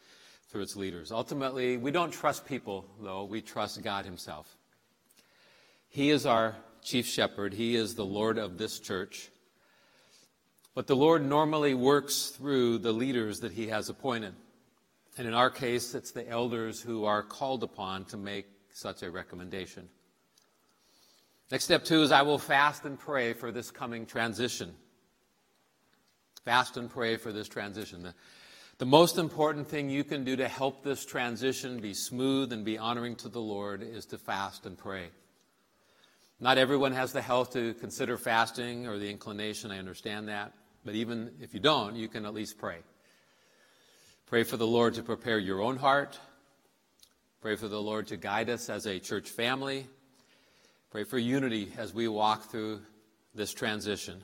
through 0.50 0.62
its 0.62 0.76
leaders. 0.76 1.12
Ultimately, 1.12 1.76
we 1.76 1.90
don't 1.90 2.10
trust 2.10 2.44
people, 2.44 2.84
though, 3.00 3.24
we 3.24 3.40
trust 3.40 3.82
God 3.82 4.04
Himself. 4.04 4.56
He 5.88 6.10
is 6.10 6.26
our 6.26 6.56
chief 6.82 7.06
shepherd, 7.06 7.54
He 7.54 7.76
is 7.76 7.94
the 7.94 8.04
Lord 8.04 8.38
of 8.38 8.58
this 8.58 8.80
church. 8.80 9.30
But 10.74 10.86
the 10.86 10.96
Lord 10.96 11.24
normally 11.24 11.74
works 11.74 12.28
through 12.28 12.78
the 12.78 12.92
leaders 12.92 13.40
that 13.40 13.52
He 13.52 13.68
has 13.68 13.88
appointed. 13.88 14.34
And 15.18 15.26
in 15.26 15.34
our 15.34 15.50
case, 15.50 15.94
it's 15.94 16.12
the 16.12 16.28
elders 16.28 16.80
who 16.80 17.04
are 17.04 17.22
called 17.22 17.62
upon 17.62 18.04
to 18.06 18.16
make 18.16 18.46
such 18.72 19.02
a 19.02 19.10
recommendation. 19.10 19.88
Next 21.50 21.64
step 21.64 21.84
two 21.84 22.02
is 22.02 22.12
I 22.12 22.22
will 22.22 22.38
fast 22.38 22.84
and 22.84 22.98
pray 22.98 23.32
for 23.32 23.50
this 23.50 23.70
coming 23.70 24.06
transition. 24.06 24.74
Fast 26.44 26.76
and 26.76 26.88
pray 26.88 27.16
for 27.16 27.32
this 27.32 27.48
transition. 27.48 28.02
The, 28.04 28.14
the 28.80 28.86
most 28.86 29.18
important 29.18 29.68
thing 29.68 29.90
you 29.90 30.02
can 30.02 30.24
do 30.24 30.36
to 30.36 30.48
help 30.48 30.82
this 30.82 31.04
transition 31.04 31.80
be 31.80 31.92
smooth 31.92 32.50
and 32.50 32.64
be 32.64 32.78
honoring 32.78 33.14
to 33.14 33.28
the 33.28 33.38
Lord 33.38 33.82
is 33.82 34.06
to 34.06 34.16
fast 34.16 34.64
and 34.64 34.78
pray. 34.78 35.10
Not 36.40 36.56
everyone 36.56 36.92
has 36.92 37.12
the 37.12 37.20
health 37.20 37.52
to 37.52 37.74
consider 37.74 38.16
fasting 38.16 38.86
or 38.86 38.96
the 38.96 39.10
inclination, 39.10 39.70
I 39.70 39.78
understand 39.78 40.28
that. 40.28 40.54
But 40.82 40.94
even 40.94 41.30
if 41.42 41.52
you 41.52 41.60
don't, 41.60 41.94
you 41.94 42.08
can 42.08 42.24
at 42.24 42.32
least 42.32 42.56
pray. 42.56 42.78
Pray 44.24 44.44
for 44.44 44.56
the 44.56 44.66
Lord 44.66 44.94
to 44.94 45.02
prepare 45.02 45.38
your 45.38 45.60
own 45.60 45.76
heart. 45.76 46.18
Pray 47.42 47.56
for 47.56 47.68
the 47.68 47.82
Lord 47.82 48.06
to 48.06 48.16
guide 48.16 48.48
us 48.48 48.70
as 48.70 48.86
a 48.86 48.98
church 48.98 49.28
family. 49.28 49.86
Pray 50.90 51.04
for 51.04 51.18
unity 51.18 51.70
as 51.76 51.92
we 51.92 52.08
walk 52.08 52.50
through 52.50 52.80
this 53.34 53.52
transition. 53.52 54.22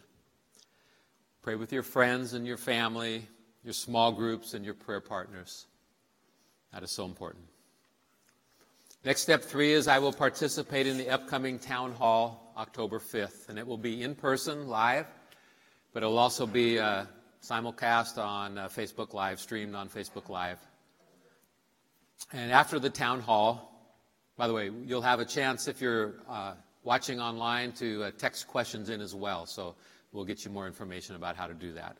Pray 1.42 1.56
with 1.56 1.74
your 1.74 1.82
friends 1.82 2.32
and 2.32 2.46
your 2.46 2.56
family, 2.56 3.28
your 3.66 3.72
small 3.72 4.12
groups, 4.12 4.54
and 4.54 4.64
your 4.64 4.74
prayer 4.74 5.00
partners. 5.00 5.66
That 6.72 6.84
is 6.84 6.92
so 6.92 7.04
important. 7.04 7.44
Next 9.04 9.22
step 9.22 9.42
three 9.42 9.72
is 9.72 9.88
I 9.88 9.98
will 9.98 10.12
participate 10.12 10.86
in 10.86 10.96
the 10.96 11.10
upcoming 11.10 11.58
town 11.58 11.90
hall 11.90 12.54
October 12.56 13.00
5th, 13.00 13.48
and 13.48 13.58
it 13.58 13.66
will 13.66 13.76
be 13.76 14.04
in 14.04 14.14
person, 14.14 14.68
live, 14.68 15.06
but 15.92 16.04
it 16.04 16.06
will 16.06 16.18
also 16.18 16.46
be 16.46 16.78
uh, 16.78 17.06
simulcast 17.42 18.24
on 18.24 18.56
uh, 18.56 18.68
Facebook 18.68 19.12
Live, 19.14 19.40
streamed 19.40 19.74
on 19.74 19.88
Facebook 19.88 20.28
Live. 20.28 20.60
And 22.32 22.52
after 22.52 22.78
the 22.78 22.90
town 22.90 23.20
hall, 23.20 23.92
by 24.36 24.46
the 24.46 24.54
way, 24.54 24.70
you'll 24.84 25.02
have 25.02 25.18
a 25.18 25.24
chance 25.24 25.66
if 25.66 25.80
you're 25.80 26.14
uh, 26.28 26.52
watching 26.84 27.20
online 27.20 27.72
to 27.72 28.04
uh, 28.04 28.10
text 28.16 28.46
questions 28.46 28.90
in 28.90 29.00
as 29.00 29.12
well. 29.12 29.44
So 29.44 29.74
we'll 30.12 30.24
get 30.24 30.44
you 30.44 30.52
more 30.52 30.68
information 30.68 31.16
about 31.16 31.34
how 31.34 31.48
to 31.48 31.54
do 31.54 31.72
that. 31.72 31.96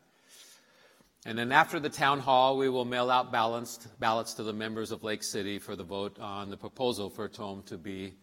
And 1.25 1.37
then 1.37 1.51
after 1.51 1.79
the 1.79 1.89
town 1.89 2.19
hall, 2.19 2.57
we 2.57 2.69
will 2.69 2.85
mail 2.85 3.09
out 3.09 3.31
ballots, 3.31 3.87
ballots 3.99 4.33
to 4.35 4.43
the 4.43 4.53
members 4.53 4.91
of 4.91 5.03
Lake 5.03 5.23
City 5.23 5.59
for 5.59 5.75
the 5.75 5.83
vote 5.83 6.19
on 6.19 6.49
the 6.49 6.57
proposal 6.57 7.09
for 7.09 7.27
Tom 7.27 7.63
to 7.63 7.77
be 7.77 8.13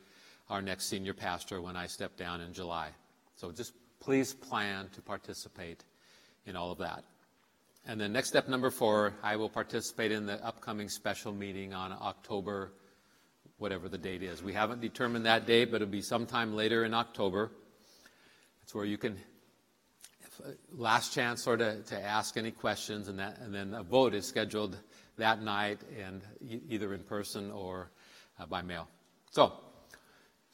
our 0.49 0.63
next 0.63 0.87
senior 0.87 1.15
pastor 1.15 1.61
when 1.61 1.77
I 1.77 1.87
step 1.87 2.17
down 2.17 2.41
in 2.41 2.53
July. 2.53 2.91
So 3.37 3.51
just 3.51 3.73
please 4.01 4.33
plan 4.33 4.89
to 4.95 5.03
participate 5.03 5.85
in 6.47 6.57
all 6.57 6.71
of 6.71 6.79
that. 6.79 7.05
And 7.87 8.01
then 8.01 8.13
next 8.13 8.29
step 8.29 8.49
number 8.49 8.71
four, 8.71 9.15
I 9.23 9.37
will 9.37 9.51
participate 9.51 10.13
in 10.13 10.25
the 10.25 10.43
upcoming 10.45 10.89
special 10.89 11.33
meeting 11.33 11.75
on 11.75 11.93
October 11.93 12.73
whatever 13.59 13.89
the 13.89 13.99
date 13.99 14.23
is. 14.23 14.43
We 14.43 14.53
haven't 14.53 14.81
determined 14.81 15.27
that 15.27 15.47
date, 15.47 15.71
but 15.71 15.83
it'll 15.83 15.93
be 15.93 16.01
sometime 16.01 16.55
later 16.55 16.85
in 16.85 16.95
October. 16.95 17.51
That's 18.61 18.75
where 18.75 18.85
you 18.85 18.97
can 18.99 19.19
last 20.73 21.13
chance 21.13 21.43
sort 21.43 21.61
of 21.61 21.85
to 21.87 22.01
ask 22.01 22.37
any 22.37 22.51
questions, 22.51 23.09
and 23.09 23.19
that, 23.19 23.39
and 23.39 23.55
then 23.55 23.75
a 23.75 23.83
vote 23.83 24.15
is 24.15 24.27
scheduled 24.27 24.77
that 25.17 25.43
night, 25.43 25.81
and 26.01 26.23
either 26.69 26.95
in 26.95 27.03
person 27.03 27.51
or 27.51 27.91
uh, 28.39 28.47
by 28.47 28.63
mail. 28.63 28.89
So 29.31 29.53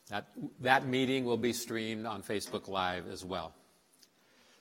that 0.08 0.28
that 0.60 0.86
meeting 0.86 1.24
will 1.24 1.38
be 1.38 1.52
streamed 1.52 2.06
on 2.06 2.22
Facebook 2.22 2.68
Live 2.68 3.08
as 3.08 3.24
well. 3.24 3.54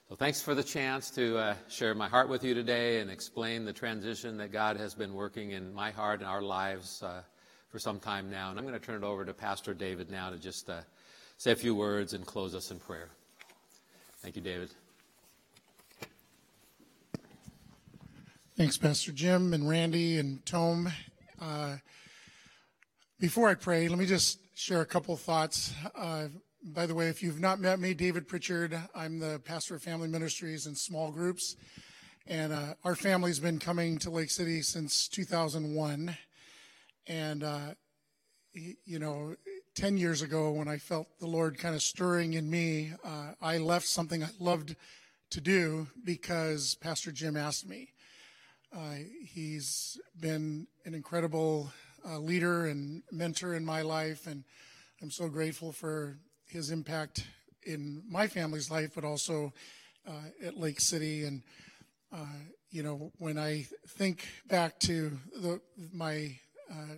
So 0.08 0.16
thanks 0.16 0.42
for 0.42 0.54
the 0.54 0.64
chance 0.64 1.10
to 1.12 1.38
uh, 1.38 1.54
share 1.68 1.94
my 1.94 2.08
heart 2.08 2.28
with 2.28 2.42
you 2.42 2.52
today 2.52 3.00
and 3.00 3.10
explain 3.10 3.64
the 3.64 3.72
transition 3.72 4.36
that 4.38 4.50
God 4.50 4.76
has 4.76 4.94
been 4.94 5.14
working 5.14 5.52
in 5.52 5.72
my 5.72 5.90
heart 5.92 6.20
and 6.20 6.28
our 6.28 6.42
lives. 6.42 7.02
Uh, 7.02 7.22
for 7.70 7.78
some 7.78 8.00
time 8.00 8.30
now. 8.30 8.50
And 8.50 8.58
I'm 8.58 8.66
going 8.66 8.78
to 8.78 8.84
turn 8.84 9.02
it 9.02 9.06
over 9.06 9.24
to 9.24 9.32
Pastor 9.32 9.72
David 9.74 10.10
now 10.10 10.30
to 10.30 10.38
just 10.38 10.68
uh, 10.68 10.80
say 11.38 11.52
a 11.52 11.56
few 11.56 11.74
words 11.74 12.12
and 12.12 12.26
close 12.26 12.54
us 12.54 12.70
in 12.70 12.78
prayer. 12.78 13.08
Thank 14.18 14.36
you, 14.36 14.42
David. 14.42 14.70
Thanks, 18.60 18.76
Pastor 18.76 19.12
Jim 19.12 19.54
and 19.54 19.66
Randy 19.66 20.18
and 20.18 20.44
Tom. 20.44 20.92
Uh, 21.40 21.76
before 23.18 23.48
I 23.48 23.54
pray, 23.54 23.88
let 23.88 23.98
me 23.98 24.04
just 24.04 24.38
share 24.54 24.82
a 24.82 24.84
couple 24.84 25.16
thoughts. 25.16 25.72
Uh, 25.94 26.26
by 26.62 26.84
the 26.84 26.94
way, 26.94 27.06
if 27.06 27.22
you've 27.22 27.40
not 27.40 27.58
met 27.58 27.80
me, 27.80 27.94
David 27.94 28.28
Pritchard, 28.28 28.78
I'm 28.94 29.18
the 29.18 29.40
pastor 29.46 29.76
of 29.76 29.82
family 29.82 30.08
ministries 30.08 30.66
and 30.66 30.76
small 30.76 31.10
groups. 31.10 31.56
And 32.26 32.52
uh, 32.52 32.74
our 32.84 32.94
family's 32.94 33.40
been 33.40 33.58
coming 33.58 33.96
to 34.00 34.10
Lake 34.10 34.30
City 34.30 34.60
since 34.60 35.08
2001. 35.08 36.14
And, 37.06 37.42
uh, 37.42 37.60
you 38.52 38.98
know, 38.98 39.36
10 39.74 39.96
years 39.96 40.20
ago 40.20 40.50
when 40.50 40.68
I 40.68 40.76
felt 40.76 41.06
the 41.18 41.26
Lord 41.26 41.56
kind 41.56 41.74
of 41.74 41.80
stirring 41.80 42.34
in 42.34 42.50
me, 42.50 42.92
uh, 43.02 43.32
I 43.40 43.56
left 43.56 43.86
something 43.86 44.22
I 44.22 44.28
loved 44.38 44.76
to 45.30 45.40
do 45.40 45.86
because 46.04 46.74
Pastor 46.74 47.10
Jim 47.10 47.38
asked 47.38 47.66
me. 47.66 47.94
Uh, 48.76 48.94
he's 49.24 50.00
been 50.20 50.66
an 50.84 50.94
incredible 50.94 51.72
uh, 52.08 52.18
leader 52.18 52.66
and 52.66 53.02
mentor 53.10 53.54
in 53.54 53.64
my 53.64 53.82
life, 53.82 54.28
and 54.28 54.44
I'm 55.02 55.10
so 55.10 55.28
grateful 55.28 55.72
for 55.72 56.18
his 56.46 56.70
impact 56.70 57.26
in 57.64 58.02
my 58.08 58.28
family's 58.28 58.70
life, 58.70 58.92
but 58.94 59.04
also 59.04 59.52
uh, 60.06 60.46
at 60.46 60.56
Lake 60.56 60.80
City. 60.80 61.24
And, 61.24 61.42
uh, 62.12 62.26
you 62.70 62.84
know, 62.84 63.10
when 63.18 63.38
I 63.38 63.66
think 63.88 64.28
back 64.46 64.78
to 64.80 65.18
the, 65.34 65.60
my 65.92 66.36
uh, 66.70 66.94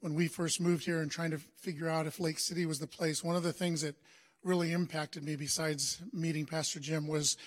when 0.00 0.14
we 0.14 0.28
first 0.28 0.60
moved 0.60 0.84
here 0.84 1.00
and 1.00 1.10
trying 1.10 1.30
to 1.30 1.38
figure 1.38 1.88
out 1.88 2.06
if 2.06 2.20
Lake 2.20 2.38
City 2.38 2.66
was 2.66 2.78
the 2.78 2.86
place, 2.86 3.24
one 3.24 3.34
of 3.34 3.42
the 3.42 3.52
things 3.52 3.80
that 3.80 3.96
really 4.44 4.72
impacted 4.72 5.24
me, 5.24 5.36
besides 5.36 6.02
meeting 6.12 6.44
Pastor 6.44 6.80
Jim, 6.80 7.08
was 7.08 7.38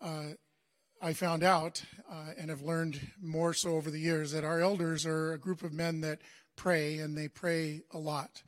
uh, 0.00 0.28
I 1.00 1.12
found 1.12 1.44
out 1.44 1.82
uh, 2.10 2.32
and 2.36 2.50
have 2.50 2.62
learned 2.62 3.00
more 3.22 3.54
so 3.54 3.76
over 3.76 3.90
the 3.90 4.00
years 4.00 4.32
that 4.32 4.42
our 4.42 4.60
elders 4.60 5.06
are 5.06 5.32
a 5.32 5.38
group 5.38 5.62
of 5.62 5.72
men 5.72 6.00
that 6.00 6.18
pray 6.56 6.98
and 6.98 7.16
they 7.16 7.28
pray 7.28 7.82
a 7.92 7.98
lot. 7.98 8.42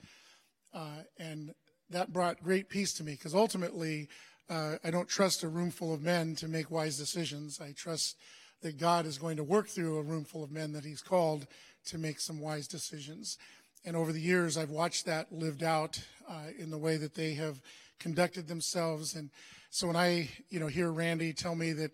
Uh, 0.75 1.03
and 1.19 1.55
that 1.91 2.13
brought 2.13 2.43
great 2.43 2.69
peace 2.69 2.93
to 2.95 3.05
me 3.05 3.13
because 3.13 3.35
ultimately 3.35 4.09
uh, 4.49 4.77
I 4.83 4.91
don't 4.91 5.09
trust 5.09 5.45
a 5.45 5.49
room 5.49 5.71
full 5.71 5.95
of 5.95 6.03
men 6.03 6.35
to 6.37 6.49
make 6.49 6.73
wise 6.73 6.99
decisions. 6.99 7.61
I 7.61 7.71
trust 7.71 8.17
that 8.63 8.79
God 8.79 9.07
is 9.07 9.17
going 9.17 9.37
to 9.37 9.45
work 9.45 9.69
through 9.69 9.99
a 9.99 10.03
room 10.03 10.25
full 10.25 10.43
of 10.43 10.51
men 10.51 10.73
that 10.73 10.85
He's 10.85 11.03
called 11.03 11.47
to 11.87 11.99
make 11.99 12.19
some 12.19 12.41
wise 12.41 12.67
decisions. 12.67 13.39
And 13.85 13.97
over 13.97 14.13
the 14.13 14.21
years, 14.21 14.59
I've 14.59 14.71
watched 14.71 15.07
that 15.07 15.33
lived 15.33 15.63
out 15.63 16.03
uh, 16.29 16.49
in 16.59 16.71
the 16.71 16.79
way 16.79 16.97
that 16.97 17.15
they 17.15 17.35
have 17.35 17.63
conducted 18.01 18.49
themselves. 18.49 19.15
And 19.15 19.31
so 19.71 19.87
when 19.87 19.97
I, 19.97 20.29
you 20.49 20.59
know, 20.59 20.67
hear 20.67 20.91
Randy 20.91 21.33
tell 21.33 21.55
me 21.55 21.73
that 21.75 21.93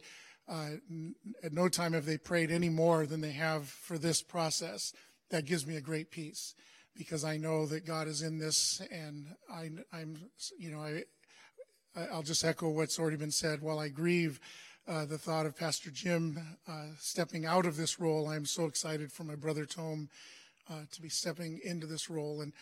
uh, 0.48 0.70
at 1.42 1.52
no 1.52 1.68
time 1.68 1.92
have 1.92 2.06
they 2.06 2.18
prayed 2.18 2.50
any 2.50 2.68
more 2.68 3.06
than 3.06 3.20
they 3.20 3.32
have 3.32 3.68
for 3.68 3.98
this 3.98 4.22
process, 4.22 4.92
that 5.30 5.44
gives 5.44 5.66
me 5.66 5.76
a 5.76 5.80
great 5.80 6.10
peace 6.10 6.54
because 6.96 7.24
I 7.24 7.36
know 7.36 7.66
that 7.66 7.84
God 7.84 8.08
is 8.08 8.22
in 8.22 8.38
this, 8.38 8.80
and 8.90 9.26
I, 9.52 9.70
am 9.92 10.16
you 10.58 10.70
know, 10.70 10.80
I, 10.80 11.02
I'll 12.12 12.22
just 12.22 12.44
echo 12.44 12.70
what's 12.70 12.98
already 12.98 13.16
been 13.16 13.30
said. 13.30 13.60
While 13.60 13.78
I 13.78 13.88
grieve 13.88 14.40
uh, 14.88 15.04
the 15.04 15.18
thought 15.18 15.46
of 15.46 15.56
Pastor 15.56 15.90
Jim 15.90 16.38
uh, 16.68 16.86
stepping 16.98 17.44
out 17.44 17.66
of 17.66 17.76
this 17.76 17.98
role. 17.98 18.28
I'm 18.28 18.46
so 18.46 18.66
excited 18.66 19.10
for 19.10 19.24
my 19.24 19.34
brother 19.34 19.66
Tom 19.66 20.08
uh, 20.70 20.82
to 20.92 21.02
be 21.02 21.08
stepping 21.08 21.60
into 21.64 21.86
this 21.86 22.08
role. 22.08 22.40
And, 22.40 22.52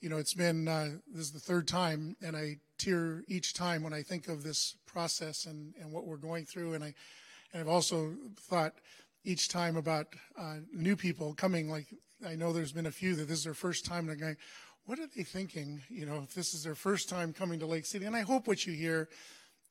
you 0.00 0.10
know, 0.10 0.18
it's 0.18 0.34
been, 0.34 0.68
uh, 0.68 0.90
this 1.10 1.24
is 1.24 1.32
the 1.32 1.40
third 1.40 1.66
time, 1.66 2.16
and 2.22 2.36
I 2.36 2.58
tear 2.76 3.22
each 3.28 3.54
time 3.54 3.82
when 3.82 3.94
I 3.94 4.02
think 4.02 4.28
of 4.28 4.42
this 4.42 4.76
process 4.86 5.46
and, 5.46 5.74
and 5.80 5.90
what 5.90 6.06
we're 6.06 6.16
going 6.16 6.44
through. 6.44 6.74
And, 6.74 6.84
I, 6.84 6.94
and 7.52 7.60
I've 7.60 7.68
also 7.68 8.14
thought 8.36 8.74
each 9.24 9.48
time 9.48 9.76
about 9.76 10.06
uh, 10.38 10.56
new 10.72 10.96
people 10.96 11.34
coming, 11.34 11.70
like 11.70 11.86
I 12.26 12.34
know 12.34 12.52
there's 12.52 12.72
been 12.72 12.86
a 12.86 12.90
few 12.90 13.14
that 13.16 13.28
this 13.28 13.38
is 13.38 13.44
their 13.44 13.54
first 13.54 13.84
time, 13.84 14.00
and 14.00 14.08
they're 14.08 14.16
going, 14.16 14.36
what 14.86 14.98
are 14.98 15.06
they 15.14 15.22
thinking, 15.22 15.82
you 15.88 16.06
know, 16.06 16.20
if 16.24 16.34
this 16.34 16.54
is 16.54 16.64
their 16.64 16.74
first 16.74 17.08
time 17.08 17.32
coming 17.32 17.60
to 17.60 17.66
Lake 17.66 17.86
City? 17.86 18.06
And 18.06 18.16
I 18.16 18.22
hope 18.22 18.46
what 18.46 18.66
you 18.66 18.72
hear 18.72 19.08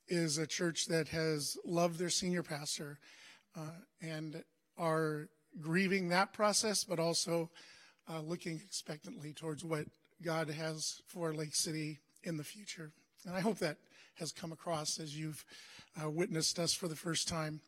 is 0.08 0.38
a 0.38 0.48
church 0.48 0.86
that 0.88 1.08
has 1.10 1.58
loved 1.66 2.00
their 2.00 2.10
senior 2.10 2.44
pastor 2.44 3.00
uh, 3.58 3.72
and 4.02 4.44
are 4.78 5.30
grieving 5.60 6.10
that 6.10 6.34
process, 6.34 6.84
but 6.84 7.00
also 7.00 7.50
uh, 8.10 8.22
looking 8.22 8.62
expectantly 8.64 9.34
towards 9.34 9.64
what 9.64 9.86
God 10.22 10.50
has 10.50 11.02
for 11.08 11.34
Lake 11.34 11.56
City 11.56 12.00
in 12.24 12.38
the 12.38 12.44
future. 12.44 12.92
And 13.26 13.36
I 13.36 13.42
hope 13.42 13.60
that 13.60 13.78
has 14.16 14.32
come 14.32 14.52
across 14.52 15.00
as 15.00 15.18
you've 15.18 15.46
uh, 16.02 16.10
witnessed 16.10 16.60
us 16.60 16.74
for 16.74 16.88
the 16.88 16.96
first 16.96 17.28
time. 17.28 17.62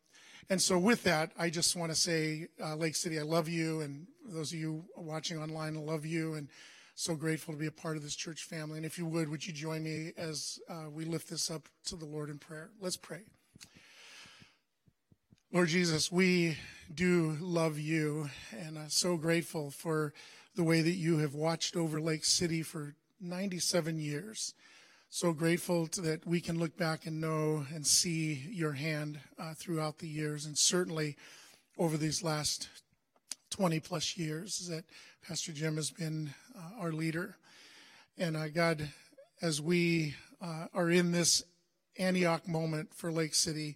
And 0.49 0.61
so, 0.61 0.77
with 0.77 1.03
that, 1.03 1.31
I 1.37 1.49
just 1.49 1.75
want 1.75 1.91
to 1.91 1.95
say, 1.95 2.47
uh, 2.61 2.75
Lake 2.75 2.95
City, 2.95 3.19
I 3.19 3.23
love 3.23 3.47
you, 3.47 3.81
and 3.81 4.07
those 4.25 4.51
of 4.51 4.59
you 4.59 4.83
watching 4.95 5.37
online, 5.37 5.77
I 5.77 5.79
love 5.79 6.05
you, 6.05 6.33
and 6.33 6.49
so 6.95 7.15
grateful 7.15 7.53
to 7.53 7.59
be 7.59 7.67
a 7.67 7.71
part 7.71 7.97
of 7.97 8.03
this 8.03 8.15
church 8.15 8.43
family. 8.43 8.77
And 8.77 8.85
if 8.85 8.97
you 8.97 9.05
would, 9.05 9.29
would 9.29 9.45
you 9.45 9.53
join 9.53 9.83
me 9.83 10.11
as 10.17 10.59
uh, 10.69 10.89
we 10.91 11.05
lift 11.05 11.29
this 11.29 11.49
up 11.49 11.67
to 11.85 11.95
the 11.95 12.05
Lord 12.05 12.29
in 12.29 12.37
prayer? 12.37 12.69
Let's 12.79 12.97
pray. 12.97 13.21
Lord 15.53 15.67
Jesus, 15.67 16.11
we 16.11 16.57
do 16.93 17.37
love 17.41 17.77
you 17.77 18.29
and 18.57 18.77
I'm 18.77 18.89
so 18.89 19.17
grateful 19.17 19.69
for 19.69 20.13
the 20.55 20.63
way 20.63 20.81
that 20.81 20.91
you 20.91 21.17
have 21.17 21.33
watched 21.33 21.75
over 21.75 21.99
Lake 21.99 22.23
City 22.23 22.61
for 22.61 22.95
97 23.19 23.99
years. 23.99 24.53
So 25.13 25.33
grateful 25.33 25.89
that 25.97 26.25
we 26.25 26.39
can 26.39 26.57
look 26.57 26.77
back 26.77 27.05
and 27.05 27.19
know 27.19 27.65
and 27.73 27.85
see 27.85 28.47
your 28.49 28.71
hand 28.71 29.19
uh, 29.37 29.53
throughout 29.53 29.99
the 29.99 30.07
years, 30.07 30.45
and 30.45 30.57
certainly 30.57 31.17
over 31.77 31.97
these 31.97 32.23
last 32.23 32.69
20 33.49 33.81
plus 33.81 34.15
years 34.15 34.69
that 34.69 34.85
Pastor 35.27 35.51
Jim 35.51 35.75
has 35.75 35.91
been 35.91 36.33
uh, 36.57 36.79
our 36.79 36.93
leader. 36.93 37.35
And 38.17 38.37
uh, 38.37 38.47
God, 38.47 38.87
as 39.41 39.61
we 39.61 40.15
uh, 40.41 40.67
are 40.73 40.89
in 40.89 41.11
this 41.11 41.43
Antioch 41.99 42.47
moment 42.47 42.93
for 42.93 43.11
Lake 43.11 43.35
City, 43.35 43.75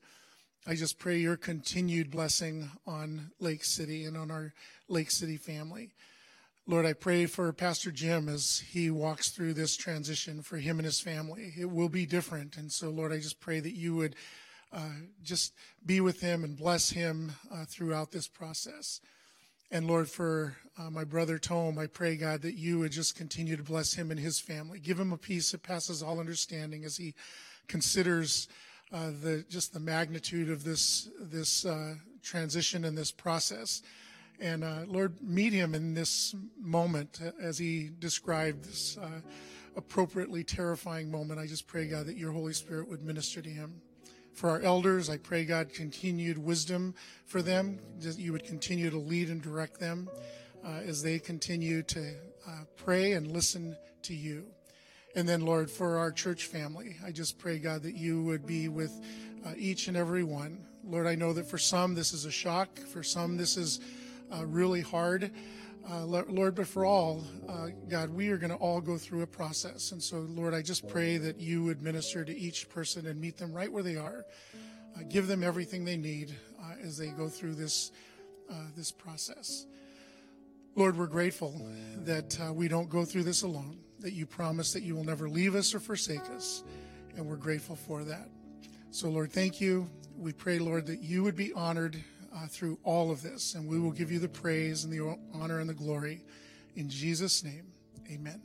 I 0.66 0.76
just 0.76 1.00
pray 1.00 1.18
your 1.18 1.36
continued 1.36 2.12
blessing 2.12 2.72
on 2.88 3.32
Lake 3.42 3.66
City 3.66 4.06
and 4.06 4.16
on 4.16 4.32
our 4.32 4.54
Lake 4.88 5.12
City 5.12 5.36
family. 5.36 5.92
Lord, 6.68 6.88
I 6.88 6.94
pray 6.94 7.28
for 7.28 7.54
Pastor 7.54 7.92
Jim 7.92 8.28
as 8.28 8.64
he 8.72 8.90
walks 8.90 9.30
through 9.30 9.54
this 9.54 9.78
transition 9.78 10.42
for 10.42 10.58
him 10.58 10.80
and 10.80 10.86
his 10.86 11.00
family. 11.00 11.54
It 11.56 11.70
will 11.70 11.90
be 11.90 12.08
different. 12.08 12.58
And 12.58 12.72
so, 12.72 12.90
Lord, 12.90 13.14
I 13.14 13.18
just 13.18 13.40
pray 13.40 13.60
that 13.60 13.76
you 13.76 13.96
would 13.96 14.16
uh, 14.74 14.90
just 15.22 15.54
be 15.86 16.02
with 16.02 16.22
him 16.22 16.44
and 16.44 16.58
bless 16.58 16.90
him 16.90 17.34
uh, 17.54 17.66
throughout 17.66 18.12
this 18.12 18.28
process. 18.28 19.00
And 19.70 19.86
Lord, 19.86 20.10
for 20.10 20.58
uh, 20.76 20.90
my 20.90 21.04
brother 21.04 21.38
Tom, 21.38 21.78
I 21.78 21.86
pray, 21.86 22.16
God, 22.16 22.42
that 22.42 22.56
you 22.56 22.80
would 22.80 22.92
just 22.92 23.16
continue 23.16 23.56
to 23.56 23.64
bless 23.64 23.94
him 23.94 24.10
and 24.10 24.20
his 24.20 24.40
family. 24.40 24.80
Give 24.80 25.00
him 25.00 25.14
a 25.14 25.18
peace 25.18 25.52
that 25.52 25.62
passes 25.62 26.02
all 26.02 26.20
understanding 26.20 26.84
as 26.84 26.98
he 26.98 27.14
considers 27.68 28.48
uh, 28.92 29.12
the 29.22 29.46
just 29.50 29.72
the 29.72 29.80
magnitude 29.80 30.50
of 30.50 30.64
this 30.64 31.10
this 31.20 31.64
uh, 31.64 31.94
transition 32.24 32.86
and 32.86 32.98
this 32.98 33.12
process. 33.12 33.84
And 34.40 34.64
uh, 34.64 34.82
Lord, 34.88 35.22
meet 35.22 35.54
him 35.54 35.74
in 35.76 35.94
this 35.94 36.36
moment 36.60 37.22
as 37.42 37.58
he 37.58 37.92
described 38.00 38.66
this 38.66 38.98
uh, 38.98 39.22
appropriately 39.76 40.44
terrifying 40.44 41.10
moment. 41.10 41.40
I 41.40 41.48
just 41.48 41.68
pray, 41.68 41.88
God, 41.88 42.06
that 42.08 42.18
your 42.18 42.32
Holy 42.32 42.54
Spirit 42.54 42.90
would 42.90 43.04
minister 43.04 43.42
to 43.42 43.50
him. 43.50 43.82
For 44.34 44.50
our 44.50 44.62
elders, 44.62 45.10
I 45.10 45.18
pray, 45.18 45.46
God, 45.46 45.74
continued 45.74 46.38
wisdom 46.38 46.94
for 47.26 47.42
them, 47.42 47.80
that 48.00 48.18
you 48.18 48.34
would 48.34 48.44
continue 48.44 48.90
to 48.90 48.98
lead 48.98 49.30
and 49.30 49.42
direct 49.42 49.80
them 49.80 50.10
uh, 50.66 50.82
as 50.86 51.02
they 51.02 51.20
continue 51.20 51.84
to 51.84 52.16
uh, 52.48 52.64
pray 52.76 53.14
and 53.14 53.32
listen 53.32 53.78
to 54.04 54.14
you. 54.14 54.46
And 55.16 55.28
then, 55.28 55.42
Lord, 55.46 55.72
for 55.72 55.98
our 55.98 56.12
church 56.12 56.48
family, 56.48 56.98
I 57.06 57.12
just 57.12 57.40
pray, 57.40 57.60
God, 57.60 57.84
that 57.84 57.96
you 57.96 58.24
would 58.24 58.46
be 58.46 58.68
with 58.68 58.92
uh, 59.46 59.54
each 59.56 59.88
and 59.88 59.96
every 59.96 60.24
one. 60.24 60.66
Lord, 60.84 61.08
I 61.08 61.16
know 61.16 61.32
that 61.32 61.48
for 61.50 61.58
some 61.58 61.96
this 61.96 62.12
is 62.12 62.26
a 62.26 62.32
shock, 62.32 62.78
for 62.78 63.04
some 63.04 63.38
this 63.38 63.56
is 63.56 63.80
uh, 64.34 64.46
really 64.46 64.82
hard. 64.82 65.32
Uh, 65.88 66.04
Lord, 66.04 66.56
but 66.56 66.66
for 66.66 66.84
all, 66.84 67.24
uh, 67.48 67.68
God, 67.88 68.10
we 68.10 68.30
are 68.30 68.38
going 68.38 68.50
to 68.50 68.56
all 68.56 68.82
go 68.82 68.98
through 68.98 69.22
a 69.22 69.28
process. 69.28 69.92
And 69.92 70.02
so, 70.02 70.26
Lord, 70.30 70.56
I 70.56 70.64
just 70.64 70.88
pray 70.88 71.18
that 71.18 71.40
you 71.40 71.64
would 71.64 71.84
minister 71.84 72.26
to 72.26 72.36
each 72.36 72.70
person 72.70 73.06
and 73.06 73.22
meet 73.22 73.38
them 73.38 73.54
right 73.54 73.72
where 73.72 73.84
they 73.84 73.96
are. 73.96 74.26
Uh, 74.96 75.04
give 75.10 75.28
them 75.28 75.44
everything 75.44 75.86
they 75.86 75.98
need 75.98 76.34
uh, 76.60 76.74
as 76.82 76.98
they 76.98 77.10
go 77.10 77.28
through 77.28 77.54
this, 77.54 77.92
uh, 78.50 78.56
this 78.76 78.92
process. 78.92 79.68
Lord, 80.76 80.98
we're 80.98 81.06
grateful 81.06 81.62
that 82.04 82.38
uh, 82.42 82.52
we 82.52 82.68
don't 82.68 82.90
go 82.90 83.06
through 83.06 83.24
this 83.24 83.44
alone, 83.44 83.78
that 84.00 84.14
you 84.14 84.26
promise 84.26 84.74
that 84.74 84.82
you 84.82 84.96
will 84.96 85.04
never 85.04 85.30
leave 85.30 85.54
us 85.54 85.76
or 85.76 85.80
forsake 85.80 86.28
us. 86.36 86.64
And 87.16 87.28
we're 87.28 87.36
grateful 87.36 87.76
for 87.76 88.04
that. 88.04 88.28
So, 88.90 89.10
Lord, 89.10 89.32
thank 89.32 89.62
you. 89.62 89.88
We 90.18 90.34
pray, 90.34 90.58
Lord, 90.58 90.88
that 90.88 91.02
you 91.02 91.24
would 91.24 91.36
be 91.36 91.54
honored 91.54 92.04
uh, 92.36 92.48
through 92.48 92.78
all 92.84 93.12
of 93.12 93.22
this. 93.22 93.56
And 93.56 93.68
we 93.68 93.80
will 93.80 93.92
give 93.92 94.12
you 94.12 94.20
the 94.20 94.30
praise 94.30 94.84
and 94.84 94.94
the 94.94 95.18
honor 95.34 95.60
and 95.60 95.70
the 95.70 95.74
glory. 95.74 96.22
In 96.76 96.90
Jesus' 96.90 97.44
name, 97.44 97.68
amen. 98.12 98.42